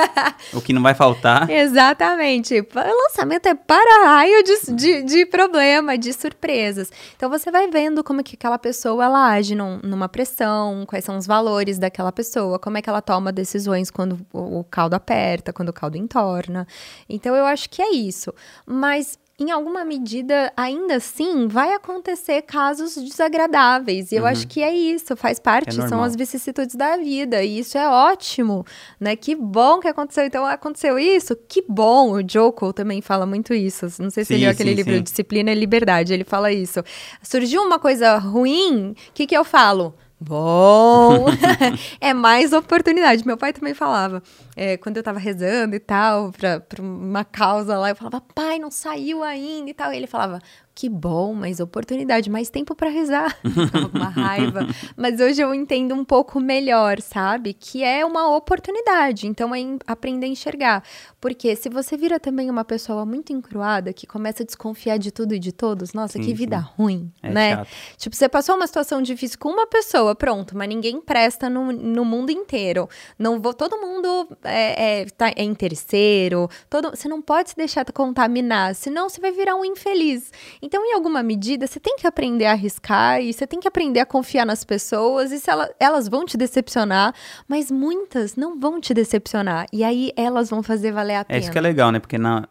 o 0.54 0.60
que 0.62 0.72
não 0.72 0.82
vai 0.82 0.94
faltar. 0.94 1.50
Exatamente. 1.50 2.66
Lançamento 2.74 3.46
é 3.46 3.54
para-raio 3.54 4.42
de, 4.42 4.72
de, 4.72 5.02
de, 5.02 5.26
problema, 5.26 5.98
de 5.98 6.14
surpresas. 6.14 6.90
Então 7.14 7.28
você 7.28 7.50
vai 7.50 7.68
vendo 7.68 8.02
como 8.02 8.22
é 8.22 8.24
que 8.24 8.36
aquela 8.36 8.58
pessoa 8.58 9.04
ela 9.04 9.32
age 9.32 9.54
num, 9.54 9.80
numa 9.82 10.08
pressão, 10.08 10.86
quais 10.86 11.04
são 11.04 11.18
os 11.18 11.26
valores 11.26 11.78
daquela 11.78 12.10
pessoa, 12.10 12.58
como 12.58 12.78
é 12.78 12.82
que 12.82 12.88
ela 12.88 13.02
toma 13.02 13.30
decisões 13.30 13.90
quando 13.90 14.18
o, 14.32 14.60
o 14.60 14.64
caldo 14.64 14.94
aperta, 14.94 15.52
quando 15.52 15.68
o 15.68 15.74
caldo 15.74 15.98
entorna. 15.98 16.66
Então 17.06 17.36
eu 17.36 17.44
acho 17.44 17.68
que 17.68 17.82
é 17.82 17.92
isso. 17.92 18.32
Mas 18.64 19.18
em 19.42 19.50
alguma 19.50 19.84
medida, 19.84 20.52
ainda 20.56 20.96
assim, 20.96 21.46
vai 21.48 21.74
acontecer 21.74 22.42
casos 22.42 22.94
desagradáveis. 22.94 24.12
E 24.12 24.14
uhum. 24.14 24.20
eu 24.20 24.26
acho 24.26 24.46
que 24.46 24.62
é 24.62 24.74
isso, 24.74 25.16
faz 25.16 25.38
parte, 25.38 25.80
é 25.80 25.88
são 25.88 26.02
as 26.02 26.14
vicissitudes 26.14 26.74
da 26.74 26.96
vida. 26.96 27.42
E 27.42 27.58
isso 27.58 27.76
é 27.76 27.88
ótimo, 27.88 28.64
né? 28.98 29.16
Que 29.16 29.34
bom 29.34 29.80
que 29.80 29.88
aconteceu. 29.88 30.24
Então, 30.24 30.44
aconteceu 30.46 30.98
isso? 30.98 31.36
Que 31.48 31.62
bom! 31.68 32.12
O 32.12 32.28
Joko 32.28 32.72
também 32.72 33.00
fala 33.00 33.26
muito 33.26 33.52
isso. 33.52 33.86
Não 34.00 34.10
sei 34.10 34.24
se 34.24 34.28
sim, 34.28 34.34
ele 34.34 34.44
leu 34.44 34.52
aquele 34.52 34.70
sim, 34.70 34.76
livro 34.76 34.94
sim. 34.94 35.02
Disciplina 35.02 35.50
e 35.50 35.54
Liberdade. 35.54 36.12
Ele 36.12 36.24
fala 36.24 36.52
isso. 36.52 36.82
Surgiu 37.22 37.62
uma 37.62 37.78
coisa 37.78 38.16
ruim, 38.18 38.90
o 38.90 39.12
que, 39.12 39.26
que 39.26 39.36
eu 39.36 39.44
falo? 39.44 39.94
Bom, 40.24 41.26
é 42.00 42.14
mais 42.14 42.52
oportunidade. 42.52 43.26
Meu 43.26 43.36
pai 43.36 43.52
também 43.52 43.74
falava, 43.74 44.22
é, 44.54 44.76
quando 44.76 44.96
eu 44.96 45.02
tava 45.02 45.18
rezando 45.18 45.74
e 45.74 45.80
tal, 45.80 46.30
pra, 46.30 46.60
pra 46.60 46.80
uma 46.80 47.24
causa 47.24 47.76
lá, 47.76 47.90
eu 47.90 47.96
falava, 47.96 48.20
pai, 48.32 48.56
não 48.60 48.70
saiu 48.70 49.24
ainda 49.24 49.70
e 49.70 49.74
tal. 49.74 49.92
E 49.92 49.96
ele 49.96 50.06
falava, 50.06 50.40
que 50.82 50.88
bom, 50.88 51.32
mais 51.32 51.60
oportunidade, 51.60 52.28
mais 52.28 52.50
tempo 52.50 52.74
para 52.74 52.88
rezar. 52.90 53.38
Ficava 53.46 53.88
com 53.88 53.98
uma 53.98 54.08
raiva. 54.08 54.66
Mas 54.96 55.20
hoje 55.20 55.40
eu 55.40 55.54
entendo 55.54 55.94
um 55.94 56.04
pouco 56.04 56.40
melhor, 56.40 57.00
sabe? 57.00 57.54
Que 57.54 57.84
é 57.84 58.04
uma 58.04 58.36
oportunidade. 58.36 59.28
Então 59.28 59.54
é 59.54 59.60
aprender 59.86 60.26
a 60.26 60.28
enxergar. 60.28 60.82
Porque 61.20 61.54
se 61.54 61.68
você 61.68 61.96
vira 61.96 62.18
também 62.18 62.50
uma 62.50 62.64
pessoa 62.64 63.06
muito 63.06 63.32
encruada, 63.32 63.92
que 63.92 64.08
começa 64.08 64.42
a 64.42 64.46
desconfiar 64.46 64.98
de 64.98 65.12
tudo 65.12 65.36
e 65.36 65.38
de 65.38 65.52
todos, 65.52 65.92
nossa, 65.92 66.14
sim, 66.14 66.24
que 66.24 66.34
vida 66.34 66.58
sim. 66.58 66.66
ruim, 66.76 67.12
é 67.22 67.30
né? 67.30 67.56
Chato. 67.58 67.68
Tipo, 67.98 68.16
você 68.16 68.28
passou 68.28 68.56
uma 68.56 68.66
situação 68.66 69.00
difícil 69.00 69.38
com 69.38 69.50
uma 69.50 69.68
pessoa, 69.68 70.16
pronto, 70.16 70.56
mas 70.56 70.68
ninguém 70.68 71.00
presta 71.00 71.48
no, 71.48 71.70
no 71.70 72.04
mundo 72.04 72.32
inteiro. 72.32 72.88
Não 73.16 73.40
vou, 73.40 73.54
todo 73.54 73.76
mundo 73.80 74.36
é, 74.42 75.02
é, 75.02 75.04
tá, 75.04 75.28
é 75.36 75.44
interesseiro, 75.44 76.48
todo, 76.68 76.90
você 76.90 77.06
não 77.06 77.22
pode 77.22 77.50
se 77.50 77.56
deixar 77.56 77.84
contaminar, 77.92 78.74
senão 78.74 79.08
você 79.08 79.20
vai 79.20 79.30
virar 79.30 79.54
um 79.54 79.64
infeliz. 79.64 80.32
Então, 80.60 80.71
em 80.80 80.94
alguma 80.94 81.22
medida, 81.22 81.66
você 81.66 81.78
tem 81.78 81.96
que 81.96 82.06
aprender 82.06 82.46
a 82.46 82.52
arriscar 82.52 83.20
e 83.20 83.32
você 83.32 83.46
tem 83.46 83.60
que 83.60 83.68
aprender 83.68 84.00
a 84.00 84.06
confiar 84.06 84.46
nas 84.46 84.64
pessoas. 84.64 85.32
E 85.32 85.38
se 85.38 85.50
ela, 85.50 85.68
elas 85.78 86.08
vão 86.08 86.24
te 86.24 86.36
decepcionar, 86.36 87.14
mas 87.46 87.70
muitas 87.70 88.36
não 88.36 88.58
vão 88.58 88.80
te 88.80 88.94
decepcionar. 88.94 89.66
E 89.72 89.84
aí 89.84 90.12
elas 90.16 90.48
vão 90.48 90.62
fazer 90.62 90.92
valer 90.92 91.16
a 91.16 91.24
pena. 91.24 91.38
É 91.38 91.40
isso 91.40 91.50
que 91.50 91.58
é 91.58 91.60
legal, 91.60 91.90
né? 91.92 91.98
Porque 91.98 92.16
na, 92.16 92.48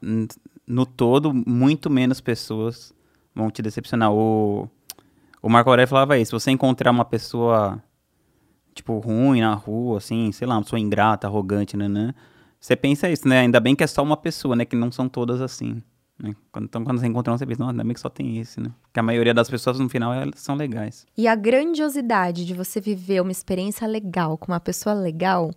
no 0.68 0.86
todo, 0.86 1.34
muito 1.34 1.90
menos 1.90 2.22
pessoas 2.22 2.94
vão 3.34 3.50
te 3.50 3.62
decepcionar. 3.62 4.12
O, 4.12 4.70
o 5.42 5.50
Marco 5.50 5.70
Aurélio 5.70 5.90
falava 5.90 6.18
isso: 6.18 6.40
você 6.40 6.52
encontrar 6.52 6.92
uma 6.92 7.06
pessoa, 7.06 7.82
tipo, 8.74 9.00
ruim 9.00 9.42
na 9.42 9.54
rua, 9.54 9.98
assim, 9.98 10.32
sei 10.32 10.48
lá, 10.48 10.56
uma 10.56 10.64
pessoa 10.64 10.80
ingrata, 10.80 11.28
arrogante, 11.28 11.76
né? 11.76 11.88
né 11.88 12.14
você 12.62 12.76
pensa 12.76 13.10
isso, 13.10 13.28
né? 13.28 13.40
Ainda 13.40 13.60
bem 13.60 13.76
que 13.76 13.84
é 13.84 13.88
só 13.88 14.04
uma 14.04 14.16
pessoa, 14.16 14.56
né? 14.56 14.64
Que 14.64 14.76
não 14.76 14.92
são 14.92 15.10
todas 15.10 15.42
assim. 15.42 15.82
Né? 16.22 16.36
Então, 16.56 16.84
quando 16.84 17.00
você 17.00 17.08
encontra 17.08 17.34
um, 17.34 17.38
você 17.38 17.46
pensa, 17.46 17.62
não, 17.62 17.70
ainda 17.70 17.84
bem 17.84 17.94
que 17.94 18.00
só 18.00 18.10
tem 18.10 18.38
esse, 18.38 18.60
né? 18.60 18.72
Porque 18.84 19.00
a 19.00 19.04
maioria 19.04 19.34
das 19.34 19.50
pessoas, 19.50 19.80
no 19.80 19.90
final, 19.90 20.14
elas 20.14 20.40
são 20.40 20.56
legais. 20.56 21.06
E 21.18 21.28
a 21.28 21.36
grandiosidade 21.36 22.46
de 22.46 22.54
você 22.54 22.80
viver 22.80 23.22
uma 23.22 23.32
experiência 23.32 23.88
legal 23.88 24.38
com 24.38 24.52
uma 24.52 24.60
pessoa 24.60 24.94
legal, 24.94 25.52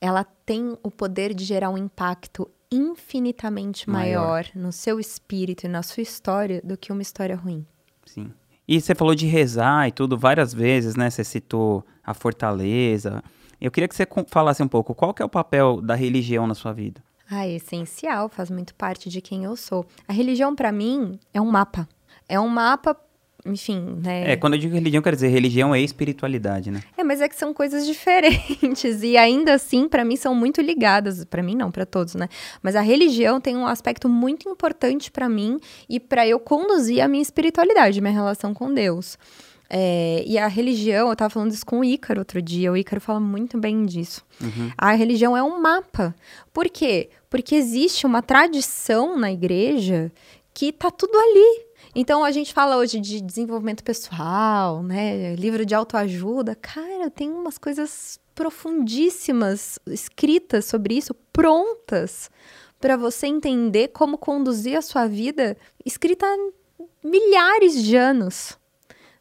ela 0.00 0.24
tem 0.44 0.76
o 0.82 0.90
poder 0.90 1.32
de 1.32 1.44
gerar 1.44 1.70
um 1.70 1.78
impacto 1.78 2.50
infinitamente 2.70 3.88
maior, 3.88 4.20
maior 4.20 4.46
no 4.54 4.70
seu 4.70 5.00
espírito 5.00 5.64
e 5.64 5.68
na 5.68 5.82
sua 5.82 6.02
história 6.02 6.60
do 6.62 6.76
que 6.76 6.92
uma 6.92 7.02
história 7.02 7.34
ruim. 7.34 7.66
Sim. 8.04 8.30
E 8.68 8.80
você 8.80 8.94
falou 8.94 9.14
de 9.14 9.26
rezar 9.26 9.88
e 9.88 9.92
tudo 9.92 10.16
várias 10.16 10.54
vezes, 10.54 10.94
né? 10.94 11.10
Você 11.10 11.24
citou 11.24 11.84
a 12.04 12.14
fortaleza. 12.14 13.24
Eu 13.60 13.70
queria 13.70 13.88
que 13.88 13.94
você 13.94 14.06
falasse 14.28 14.62
um 14.62 14.68
pouco, 14.68 14.94
qual 14.94 15.12
que 15.12 15.22
é 15.22 15.24
o 15.24 15.28
papel 15.28 15.80
da 15.80 15.94
religião 15.94 16.46
na 16.46 16.54
sua 16.54 16.72
vida? 16.72 17.02
Ah, 17.30 17.46
é 17.46 17.52
essencial, 17.52 18.28
faz 18.28 18.50
muito 18.50 18.74
parte 18.74 19.08
de 19.08 19.20
quem 19.20 19.44
eu 19.44 19.56
sou. 19.56 19.86
A 20.08 20.12
religião, 20.12 20.54
para 20.54 20.72
mim, 20.72 21.18
é 21.32 21.40
um 21.40 21.48
mapa. 21.48 21.88
É 22.28 22.40
um 22.40 22.48
mapa 22.48 22.96
enfim, 23.44 23.98
né? 24.02 24.32
É, 24.32 24.36
quando 24.36 24.54
eu 24.54 24.58
digo 24.58 24.74
religião, 24.74 25.02
quer 25.02 25.14
dizer 25.14 25.28
religião 25.28 25.74
é 25.74 25.80
espiritualidade, 25.80 26.70
né? 26.70 26.82
É, 26.96 27.02
mas 27.02 27.20
é 27.20 27.28
que 27.28 27.36
são 27.36 27.54
coisas 27.54 27.86
diferentes 27.86 29.02
e 29.02 29.16
ainda 29.16 29.54
assim, 29.54 29.88
para 29.88 30.04
mim, 30.04 30.16
são 30.16 30.34
muito 30.34 30.60
ligadas. 30.60 31.24
para 31.24 31.42
mim, 31.42 31.54
não, 31.54 31.70
para 31.70 31.86
todos, 31.86 32.14
né? 32.14 32.28
Mas 32.62 32.76
a 32.76 32.80
religião 32.80 33.40
tem 33.40 33.56
um 33.56 33.66
aspecto 33.66 34.08
muito 34.08 34.48
importante 34.48 35.10
para 35.10 35.28
mim 35.28 35.58
e 35.88 35.98
para 35.98 36.26
eu 36.26 36.38
conduzir 36.38 37.00
a 37.00 37.08
minha 37.08 37.22
espiritualidade, 37.22 38.00
minha 38.00 38.12
relação 38.12 38.52
com 38.52 38.72
Deus. 38.72 39.18
É, 39.72 40.24
e 40.26 40.36
a 40.36 40.48
religião, 40.48 41.06
eu 41.06 41.12
estava 41.12 41.30
falando 41.30 41.52
isso 41.52 41.64
com 41.64 41.78
o 41.78 41.84
Ícaro 41.84 42.20
outro 42.20 42.42
dia, 42.42 42.72
o 42.72 42.76
Ícaro 42.76 43.00
fala 43.00 43.20
muito 43.20 43.56
bem 43.56 43.86
disso. 43.86 44.26
Uhum. 44.40 44.72
A 44.76 44.90
religião 44.92 45.36
é 45.36 45.42
um 45.42 45.60
mapa. 45.60 46.12
Por 46.52 46.68
quê? 46.68 47.08
Porque 47.30 47.54
existe 47.54 48.04
uma 48.04 48.20
tradição 48.20 49.16
na 49.16 49.30
igreja 49.30 50.10
que 50.52 50.72
tá 50.72 50.90
tudo 50.90 51.16
ali. 51.16 51.66
Então 51.94 52.24
a 52.24 52.32
gente 52.32 52.52
fala 52.52 52.76
hoje 52.76 52.98
de 52.98 53.20
desenvolvimento 53.20 53.84
pessoal, 53.84 54.82
né? 54.82 55.36
Livro 55.36 55.64
de 55.64 55.74
autoajuda. 55.74 56.56
Cara, 56.56 57.08
tem 57.08 57.30
umas 57.30 57.56
coisas 57.56 58.18
profundíssimas 58.34 59.78
escritas 59.86 60.64
sobre 60.64 60.94
isso, 60.94 61.14
prontas 61.32 62.28
para 62.80 62.96
você 62.96 63.26
entender 63.26 63.88
como 63.88 64.18
conduzir 64.18 64.76
a 64.76 64.82
sua 64.82 65.06
vida, 65.06 65.56
escrita 65.84 66.26
há 66.26 66.86
milhares 67.04 67.82
de 67.82 67.94
anos 67.94 68.58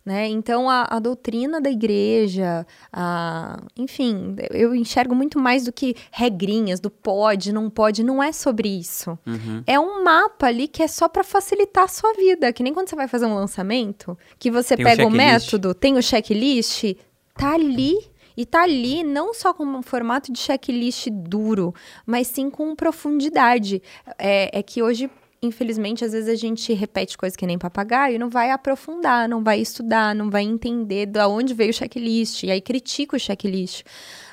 Né? 0.05 0.27
Então, 0.27 0.69
a, 0.69 0.87
a, 0.89 0.97
doutrina 0.97 1.59
da 1.59 1.69
igreja, 1.69 2.65
a, 2.91 3.61
enfim, 3.77 4.35
eu 4.49 4.73
enxergo 4.73 5.13
muito 5.13 5.37
mais 5.37 5.65
do 5.65 5.73
que 5.73 5.95
regrinhas, 6.09 6.79
do 6.79 6.89
pode, 6.89 7.51
não 7.51 7.69
pode, 7.69 8.01
não 8.01 8.23
é 8.23 8.31
sobre 8.31 8.69
isso. 8.69 9.19
Uhum. 9.27 9.61
É 9.67 9.79
um 9.79 10.03
mapa 10.03 10.47
ali 10.47 10.67
que 10.67 10.81
é 10.81 10.87
só 10.87 11.07
para 11.07 11.23
facilitar 11.23 11.83
a 11.83 11.87
sua 11.87 12.13
vida, 12.13 12.51
que 12.53 12.63
nem 12.63 12.73
quando 12.73 12.89
você 12.89 12.95
vai 12.95 13.07
fazer 13.07 13.25
um 13.25 13.35
lançamento, 13.35 14.17
que 14.39 14.49
você 14.49 14.75
tem 14.75 14.85
pega 14.85 15.03
o, 15.03 15.09
o 15.09 15.11
método, 15.11 15.73
tem 15.73 15.97
o 15.97 16.01
checklist, 16.01 16.95
tá 17.35 17.53
ali 17.53 17.99
e 18.39 18.45
tá 18.45 18.63
ali 18.63 19.03
não 19.03 19.33
só 19.33 19.53
com 19.53 19.65
um 19.65 19.81
formato 19.81 20.31
de 20.31 20.39
checklist 20.39 21.09
duro, 21.11 21.75
mas 22.05 22.25
sim 22.27 22.49
com 22.49 22.73
profundidade. 22.73 23.83
É, 24.17 24.59
é 24.59 24.63
que 24.63 24.81
hoje 24.81 25.11
infelizmente, 25.41 26.03
às 26.03 26.11
vezes 26.11 26.29
a 26.29 26.35
gente 26.35 26.73
repete 26.73 27.17
coisas 27.17 27.35
que 27.35 27.45
nem 27.45 27.57
papagaio 27.57 28.15
e 28.15 28.19
não 28.19 28.29
vai 28.29 28.51
aprofundar, 28.51 29.27
não 29.27 29.43
vai 29.43 29.59
estudar, 29.59 30.13
não 30.13 30.29
vai 30.29 30.43
entender 30.43 31.05
de 31.05 31.19
onde 31.25 31.53
veio 31.53 31.69
o 31.69 31.73
checklist, 31.73 32.43
e 32.43 32.51
aí 32.51 32.61
critica 32.61 33.15
o 33.15 33.19
checklist. 33.19 33.83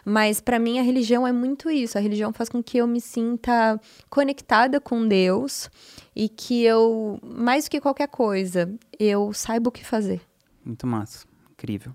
Mas 0.04 0.40
para 0.40 0.58
mim 0.58 0.78
a 0.78 0.82
religião 0.82 1.26
é 1.26 1.32
muito 1.32 1.70
isso. 1.70 1.98
A 1.98 2.00
religião 2.00 2.32
faz 2.32 2.48
com 2.48 2.62
que 2.62 2.78
eu 2.78 2.86
me 2.86 3.00
sinta 3.00 3.80
conectada 4.08 4.80
com 4.80 5.06
Deus 5.06 5.68
e 6.14 6.28
que 6.28 6.62
eu, 6.62 7.18
mais 7.22 7.64
do 7.64 7.70
que 7.70 7.80
qualquer 7.80 8.08
coisa, 8.08 8.72
eu 8.98 9.32
saiba 9.32 9.68
o 9.68 9.72
que 9.72 9.84
fazer. 9.84 10.20
Muito 10.64 10.86
massa, 10.86 11.26
incrível. 11.50 11.92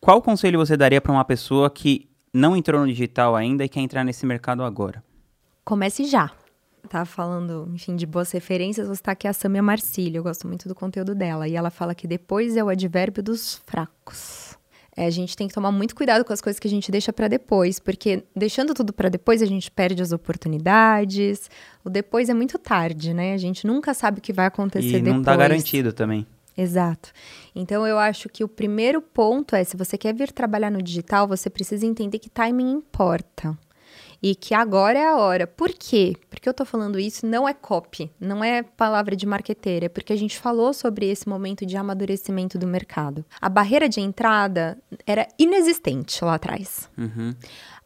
Qual 0.00 0.20
conselho 0.20 0.58
você 0.58 0.76
daria 0.76 1.00
para 1.00 1.12
uma 1.12 1.24
pessoa 1.24 1.70
que 1.70 2.08
não 2.32 2.56
entrou 2.56 2.80
no 2.80 2.88
digital 2.88 3.36
ainda 3.36 3.64
e 3.64 3.68
quer 3.68 3.80
entrar 3.80 4.04
nesse 4.04 4.26
mercado 4.26 4.64
agora? 4.64 5.02
Comece 5.64 6.04
já 6.04 6.32
tá 6.88 7.04
falando, 7.04 7.70
enfim, 7.72 7.96
de 7.96 8.06
boas 8.06 8.30
referências, 8.32 8.88
você 8.88 9.02
tá 9.02 9.12
aqui 9.12 9.26
a 9.26 9.32
Samia 9.32 9.62
Marcílio, 9.62 10.18
eu 10.18 10.22
gosto 10.22 10.46
muito 10.46 10.68
do 10.68 10.74
conteúdo 10.74 11.14
dela. 11.14 11.48
E 11.48 11.54
ela 11.54 11.70
fala 11.70 11.94
que 11.94 12.06
depois 12.06 12.56
é 12.56 12.64
o 12.64 12.68
advérbio 12.68 13.22
dos 13.22 13.62
fracos. 13.66 14.56
É, 14.94 15.06
a 15.06 15.10
gente 15.10 15.34
tem 15.34 15.48
que 15.48 15.54
tomar 15.54 15.72
muito 15.72 15.94
cuidado 15.94 16.22
com 16.22 16.32
as 16.32 16.40
coisas 16.40 16.60
que 16.60 16.68
a 16.68 16.70
gente 16.70 16.90
deixa 16.90 17.12
para 17.12 17.26
depois, 17.26 17.80
porque 17.80 18.24
deixando 18.36 18.74
tudo 18.74 18.92
para 18.92 19.08
depois 19.08 19.40
a 19.40 19.46
gente 19.46 19.70
perde 19.70 20.02
as 20.02 20.12
oportunidades. 20.12 21.50
O 21.82 21.88
depois 21.88 22.28
é 22.28 22.34
muito 22.34 22.58
tarde, 22.58 23.14
né? 23.14 23.32
A 23.32 23.38
gente 23.38 23.66
nunca 23.66 23.94
sabe 23.94 24.18
o 24.18 24.22
que 24.22 24.34
vai 24.34 24.46
acontecer 24.46 24.88
e 24.88 24.92
depois. 24.92 25.10
E 25.10 25.14
não 25.14 25.22
dá 25.22 25.34
garantido 25.34 25.94
também. 25.94 26.26
Exato. 26.54 27.10
Então 27.54 27.86
eu 27.86 27.98
acho 27.98 28.28
que 28.28 28.44
o 28.44 28.48
primeiro 28.48 29.00
ponto 29.00 29.56
é, 29.56 29.64
se 29.64 29.78
você 29.78 29.96
quer 29.96 30.14
vir 30.14 30.30
trabalhar 30.30 30.70
no 30.70 30.82
digital, 30.82 31.26
você 31.26 31.48
precisa 31.48 31.86
entender 31.86 32.18
que 32.18 32.28
timing 32.28 32.70
importa 32.70 33.56
e 34.22 34.34
que 34.34 34.54
agora 34.54 34.98
é 34.98 35.06
a 35.06 35.16
hora. 35.16 35.46
Por 35.46 35.70
quê? 35.70 36.14
Porque 36.30 36.48
eu 36.48 36.54
tô 36.54 36.64
falando 36.64 36.98
isso 36.98 37.26
não 37.26 37.48
é 37.48 37.52
copy, 37.52 38.10
não 38.20 38.44
é 38.44 38.62
palavra 38.62 39.16
de 39.16 39.26
marqueteira, 39.26 39.86
é 39.86 39.88
porque 39.88 40.12
a 40.12 40.16
gente 40.16 40.38
falou 40.38 40.72
sobre 40.72 41.10
esse 41.10 41.28
momento 41.28 41.66
de 41.66 41.76
amadurecimento 41.76 42.58
do 42.58 42.66
mercado. 42.66 43.24
A 43.40 43.48
barreira 43.48 43.88
de 43.88 44.00
entrada 44.00 44.78
era 45.06 45.26
inexistente 45.38 46.24
lá 46.24 46.34
atrás. 46.34 46.88
Uhum. 46.96 47.34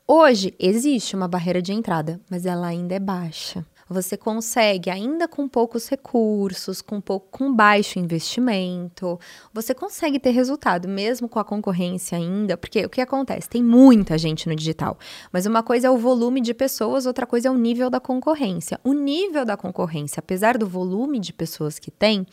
Hoje 0.06 0.54
existe 0.58 1.16
uma 1.16 1.26
barreira 1.26 1.60
de 1.60 1.72
entrada, 1.72 2.20
mas 2.30 2.46
ela 2.46 2.66
ainda 2.66 2.94
é 2.94 3.00
baixa 3.00 3.64
você 3.88 4.16
consegue, 4.16 4.90
ainda 4.90 5.28
com 5.28 5.48
poucos 5.48 5.88
recursos, 5.88 6.82
com, 6.82 7.00
pouco, 7.00 7.28
com 7.30 7.54
baixo 7.54 7.98
investimento, 7.98 9.18
você 9.52 9.74
consegue 9.74 10.18
ter 10.18 10.30
resultado, 10.30 10.88
mesmo 10.88 11.28
com 11.28 11.38
a 11.38 11.44
concorrência 11.44 12.18
ainda, 12.18 12.56
porque 12.56 12.84
o 12.84 12.90
que 12.90 13.00
acontece? 13.00 13.48
Tem 13.48 13.62
muita 13.62 14.18
gente 14.18 14.48
no 14.48 14.56
digital, 14.56 14.98
mas 15.32 15.46
uma 15.46 15.62
coisa 15.62 15.86
é 15.86 15.90
o 15.90 15.96
volume 15.96 16.40
de 16.40 16.52
pessoas, 16.52 17.06
outra 17.06 17.26
coisa 17.26 17.48
é 17.48 17.50
o 17.50 17.56
nível 17.56 17.88
da 17.88 18.00
concorrência. 18.00 18.80
O 18.82 18.92
nível 18.92 19.44
da 19.44 19.56
concorrência, 19.56 20.20
apesar 20.20 20.58
do 20.58 20.66
volume 20.66 21.18
de 21.18 21.32
pessoas 21.32 21.78
que 21.78 21.90
tem, 21.90 22.26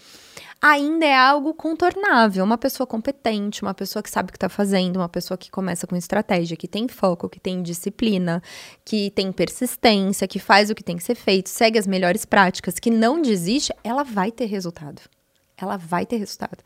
ainda 0.63 1.05
é 1.05 1.13
algo 1.13 1.53
contornável. 1.53 2.41
Uma 2.41 2.57
pessoa 2.57 2.87
competente, 2.87 3.61
uma 3.61 3.73
pessoa 3.73 4.01
que 4.01 4.09
sabe 4.09 4.29
o 4.29 4.31
que 4.31 4.37
está 4.37 4.47
fazendo, 4.47 4.95
uma 4.95 5.09
pessoa 5.09 5.37
que 5.37 5.51
começa 5.51 5.85
com 5.85 5.93
estratégia, 5.93 6.55
que 6.55 6.69
tem 6.69 6.87
foco, 6.87 7.27
que 7.27 7.37
tem 7.37 7.61
disciplina, 7.61 8.41
que 8.85 9.11
tem 9.11 9.29
persistência, 9.33 10.25
que 10.25 10.39
faz 10.39 10.69
o 10.69 10.75
que 10.75 10.83
tem 10.83 10.95
que 10.95 11.03
ser 11.03 11.15
feito, 11.15 11.49
segue 11.49 11.77
as 11.77 11.85
melhores 11.85 12.23
práticas, 12.23 12.79
que 12.79 12.89
não 12.89 13.21
desiste, 13.21 13.73
ela 13.83 14.03
vai 14.03 14.31
ter 14.31 14.45
resultado. 14.45 15.01
Ela 15.57 15.75
vai 15.75 16.05
ter 16.05 16.15
resultado. 16.15 16.63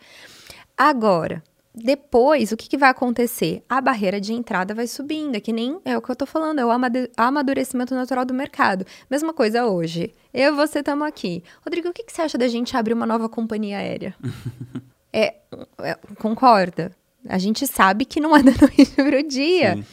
Agora, 0.78 1.44
depois, 1.78 2.52
o 2.52 2.58
que, 2.58 2.68
que, 2.68 2.78
vai 2.78 2.90
acontecer? 2.90 3.64
A 3.70 3.80
barreira 3.80 4.20
de 4.20 4.34
entrada 4.34 4.74
vai 4.74 4.88
subindo, 4.88 5.36
é 5.36 5.40
que 5.40 5.54
nem 5.54 5.80
é 5.86 5.96
o 5.96 6.02
que 6.02 6.10
eu 6.10 6.16
tô 6.16 6.26
falando, 6.26 6.60
é 6.60 6.66
o 6.66 6.72
amadurecimento 7.16 7.94
natural 7.94 8.26
do 8.26 8.34
mercado. 8.34 8.86
Mesma 9.10 9.32
coisa 9.32 9.66
hoje. 9.66 10.12
Eu 10.34 10.54
e 10.54 10.56
você 10.56 10.80
estamos 10.80 11.08
aqui. 11.08 11.44
Rodrigo, 11.64 11.90
o 11.90 11.94
que, 11.94 12.04
que, 12.04 12.12
você 12.12 12.24
acha 12.24 12.38
da 12.38 12.48
gente 12.48 12.76
abrir 12.76 12.94
uma 12.94 13.06
nova 13.06 13.30
companhia 13.30 13.78
aérea? 13.78 14.16
é, 15.14 15.36
é, 15.80 15.96
concorda? 16.18 16.92
A 17.30 17.38
gente 17.38 17.68
sabe 17.68 18.06
que 18.06 18.20
não 18.20 18.36
é 18.36 18.42
da 18.42 18.54
noite 18.60 18.92
para 18.96 19.20
o 19.20 19.24
dia. 19.24 19.76
Sim. 19.76 19.86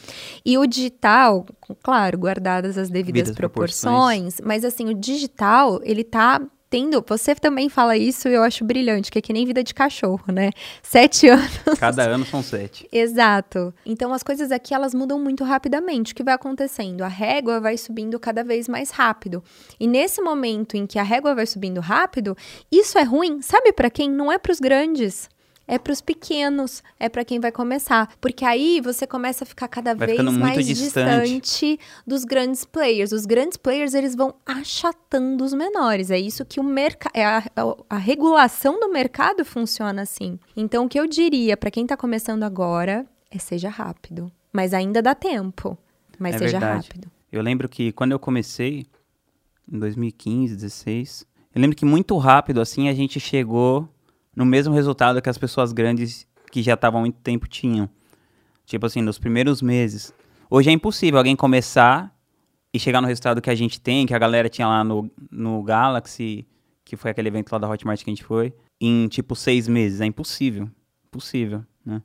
E 0.43 0.57
o 0.57 0.65
digital, 0.65 1.45
claro, 1.83 2.17
guardadas 2.17 2.77
as 2.77 2.89
devidas 2.89 3.31
proporções, 3.31 3.83
proporções, 3.83 4.41
mas 4.43 4.65
assim, 4.65 4.89
o 4.89 4.93
digital, 4.93 5.79
ele 5.83 6.03
tá 6.03 6.41
tendo. 6.75 7.01
Você 7.07 7.33
também 7.33 7.69
fala 7.69 7.95
isso 7.95 8.27
e 8.27 8.33
eu 8.33 8.43
acho 8.43 8.65
brilhante, 8.65 9.09
que 9.09 9.17
é 9.17 9.21
que 9.21 9.31
nem 9.31 9.45
vida 9.45 9.63
de 9.63 9.73
cachorro, 9.73 10.25
né? 10.27 10.51
Sete 10.83 11.27
anos. 11.29 11.79
Cada 11.79 12.03
ano 12.03 12.25
são 12.25 12.43
sete. 12.43 12.85
Exato. 12.91 13.73
Então 13.85 14.13
as 14.13 14.21
coisas 14.21 14.51
aqui 14.51 14.73
elas 14.73 14.93
mudam 14.93 15.17
muito 15.17 15.45
rapidamente. 15.45 16.11
O 16.11 16.15
que 16.15 16.23
vai 16.23 16.33
acontecendo? 16.33 17.01
A 17.01 17.07
régua 17.07 17.61
vai 17.61 17.77
subindo 17.77 18.19
cada 18.19 18.43
vez 18.43 18.67
mais 18.67 18.91
rápido. 18.91 19.41
E 19.79 19.87
nesse 19.87 20.21
momento 20.21 20.75
em 20.75 20.85
que 20.85 20.99
a 20.99 21.03
régua 21.03 21.33
vai 21.33 21.45
subindo 21.45 21.79
rápido, 21.79 22.35
isso 22.69 22.97
é 22.97 23.03
ruim, 23.03 23.41
sabe 23.41 23.71
para 23.71 23.89
quem? 23.89 24.09
Não 24.09 24.29
é 24.29 24.37
para 24.37 24.51
os 24.51 24.59
grandes 24.59 25.29
é 25.67 25.77
para 25.79 25.91
os 25.91 26.01
pequenos, 26.01 26.83
é 26.99 27.09
para 27.09 27.25
quem 27.25 27.39
vai 27.39 27.51
começar, 27.51 28.13
porque 28.21 28.45
aí 28.45 28.79
você 28.81 29.07
começa 29.07 29.43
a 29.43 29.47
ficar 29.47 29.67
cada 29.67 29.95
vai 29.95 30.07
vez 30.07 30.21
mais 30.21 30.65
distante. 30.65 31.39
distante. 31.39 31.79
dos 32.05 32.23
grandes 32.23 32.65
players. 32.65 33.11
Os 33.11 33.25
grandes 33.25 33.57
players 33.57 33.93
eles 33.93 34.15
vão 34.15 34.35
achatando 34.45 35.43
os 35.43 35.53
menores. 35.53 36.11
É 36.11 36.19
isso 36.19 36.45
que 36.45 36.59
o 36.59 36.63
mercado, 36.63 37.11
é 37.15 37.25
a, 37.25 37.43
a, 37.89 37.97
regulação 37.97 38.79
do 38.79 38.89
mercado 38.91 39.43
funciona 39.43 40.01
assim. 40.01 40.39
Então 40.55 40.85
o 40.85 40.89
que 40.89 40.99
eu 40.99 41.07
diria 41.07 41.57
para 41.57 41.71
quem 41.71 41.83
está 41.83 41.97
começando 41.97 42.43
agora 42.43 43.05
é 43.31 43.39
seja 43.39 43.69
rápido, 43.69 44.31
mas 44.53 44.73
ainda 44.73 45.01
dá 45.01 45.15
tempo, 45.15 45.77
mas 46.19 46.35
é 46.35 46.39
seja 46.39 46.59
verdade. 46.59 46.87
rápido. 46.87 47.11
Eu 47.31 47.41
lembro 47.41 47.67
que 47.67 47.91
quando 47.91 48.11
eu 48.11 48.19
comecei 48.19 48.85
em 49.71 49.79
2015, 49.79 50.55
16, 50.55 51.25
eu 51.53 51.61
lembro 51.61 51.75
que 51.75 51.85
muito 51.85 52.15
rápido 52.17 52.61
assim 52.61 52.87
a 52.87 52.93
gente 52.93 53.19
chegou 53.19 53.89
no 54.35 54.45
mesmo 54.45 54.73
resultado 54.73 55.21
que 55.21 55.29
as 55.29 55.37
pessoas 55.37 55.71
grandes 55.71 56.27
que 56.51 56.61
já 56.61 56.73
estavam 56.73 56.99
há 56.99 57.01
muito 57.01 57.19
tempo 57.21 57.47
tinham. 57.47 57.89
Tipo 58.65 58.85
assim, 58.85 59.01
nos 59.01 59.17
primeiros 59.17 59.61
meses. 59.61 60.13
Hoje 60.49 60.69
é 60.69 60.73
impossível 60.73 61.17
alguém 61.17 61.35
começar 61.35 62.13
e 62.73 62.79
chegar 62.79 63.01
no 63.01 63.07
resultado 63.07 63.41
que 63.41 63.49
a 63.49 63.55
gente 63.55 63.79
tem, 63.79 64.05
que 64.05 64.13
a 64.13 64.19
galera 64.19 64.49
tinha 64.49 64.67
lá 64.67 64.83
no, 64.83 65.09
no 65.31 65.63
Galaxy, 65.63 66.45
que 66.83 66.95
foi 66.95 67.11
aquele 67.11 67.29
evento 67.29 67.51
lá 67.51 67.57
da 67.57 67.69
Hotmart 67.69 68.03
que 68.03 68.09
a 68.09 68.13
gente 68.13 68.23
foi, 68.23 68.53
em 68.81 69.07
tipo 69.07 69.35
seis 69.35 69.67
meses. 69.67 70.01
É 70.01 70.05
impossível. 70.05 70.69
Impossível, 71.07 71.63
né? 71.85 72.01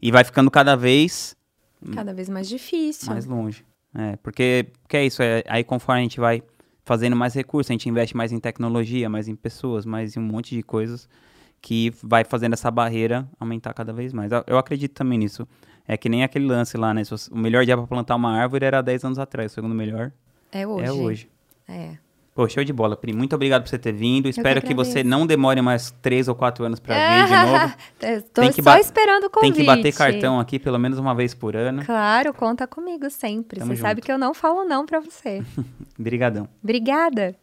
E 0.00 0.10
vai 0.10 0.24
ficando 0.24 0.50
cada 0.50 0.76
vez... 0.76 1.36
Cada 1.92 2.12
vez 2.12 2.28
mais 2.28 2.48
difícil. 2.48 3.12
Mais 3.12 3.24
longe. 3.24 3.64
É, 3.94 4.16
porque, 4.16 4.66
porque 4.82 4.96
é 4.96 5.06
isso. 5.06 5.22
É, 5.22 5.44
aí 5.46 5.62
conforme 5.62 6.00
a 6.00 6.02
gente 6.02 6.18
vai 6.18 6.42
fazendo 6.84 7.14
mais 7.14 7.34
recursos, 7.34 7.70
a 7.70 7.74
gente 7.74 7.88
investe 7.88 8.16
mais 8.16 8.32
em 8.32 8.40
tecnologia, 8.40 9.08
mais 9.08 9.28
em 9.28 9.36
pessoas, 9.36 9.84
mais 9.84 10.16
em 10.16 10.20
um 10.20 10.22
monte 10.22 10.54
de 10.56 10.62
coisas 10.62 11.08
que 11.60 11.92
vai 12.02 12.24
fazendo 12.24 12.52
essa 12.52 12.70
barreira 12.70 13.28
aumentar 13.38 13.72
cada 13.74 13.92
vez 13.92 14.12
mais. 14.12 14.30
Eu 14.46 14.58
acredito 14.58 14.92
também 14.92 15.18
nisso. 15.18 15.46
É 15.86 15.96
que 15.96 16.08
nem 16.08 16.22
aquele 16.22 16.46
lance 16.46 16.76
lá, 16.76 16.92
né? 16.92 17.02
O 17.30 17.38
melhor 17.38 17.64
dia 17.64 17.76
para 17.76 17.86
plantar 17.86 18.14
uma 18.16 18.32
árvore 18.32 18.64
era 18.64 18.82
10 18.82 19.04
anos 19.04 19.18
atrás, 19.18 19.52
o 19.52 19.54
segundo 19.54 19.74
melhor 19.74 20.12
é 20.52 20.66
hoje. 20.66 20.84
É 20.86 20.92
hoje. 20.92 21.30
É. 21.68 22.08
Pô, 22.34 22.48
show 22.48 22.62
de 22.62 22.72
bola, 22.72 22.96
Pri. 22.96 23.12
Muito 23.12 23.34
obrigado 23.34 23.62
por 23.62 23.68
você 23.68 23.78
ter 23.78 23.92
vindo. 23.92 24.28
Espero 24.28 24.60
que, 24.60 24.68
que, 24.68 24.74
você 24.74 25.02
não 25.02 25.26
demore 25.26 25.60
mais 25.60 25.90
três 26.00 26.28
ou 26.28 26.36
quatro 26.36 26.64
anos 26.64 26.78
para 26.78 26.94
vir 26.94 27.26
de 27.26 27.34
novo. 27.50 27.74
Estou 28.00 28.44
é, 28.44 28.52
só 28.52 28.76
esperando 28.76 29.24
o 29.24 29.30
convite. 29.30 29.54
Tem 29.54 29.60
que 29.60 29.66
bater 29.66 29.92
cartão 29.92 30.38
aqui 30.38 30.56
pelo 30.56 30.78
menos 30.78 31.00
uma 31.00 31.16
vez 31.16 31.34
por 31.34 31.56
ano. 31.56 31.84
Claro, 31.84 32.32
conta 32.32 32.64
comigo 32.64 33.10
sempre. 33.10 33.58
Tamo 33.58 33.72
você 33.72 33.76
junto. 33.76 33.88
sabe 33.88 34.00
que 34.00 34.12
eu 34.12 34.18
não 34.18 34.32
falo 34.32 34.64
não 34.64 34.86
para 34.86 35.00
você. 35.00 35.42
Obrigadão. 35.98 36.48
Obrigada. 36.62 37.34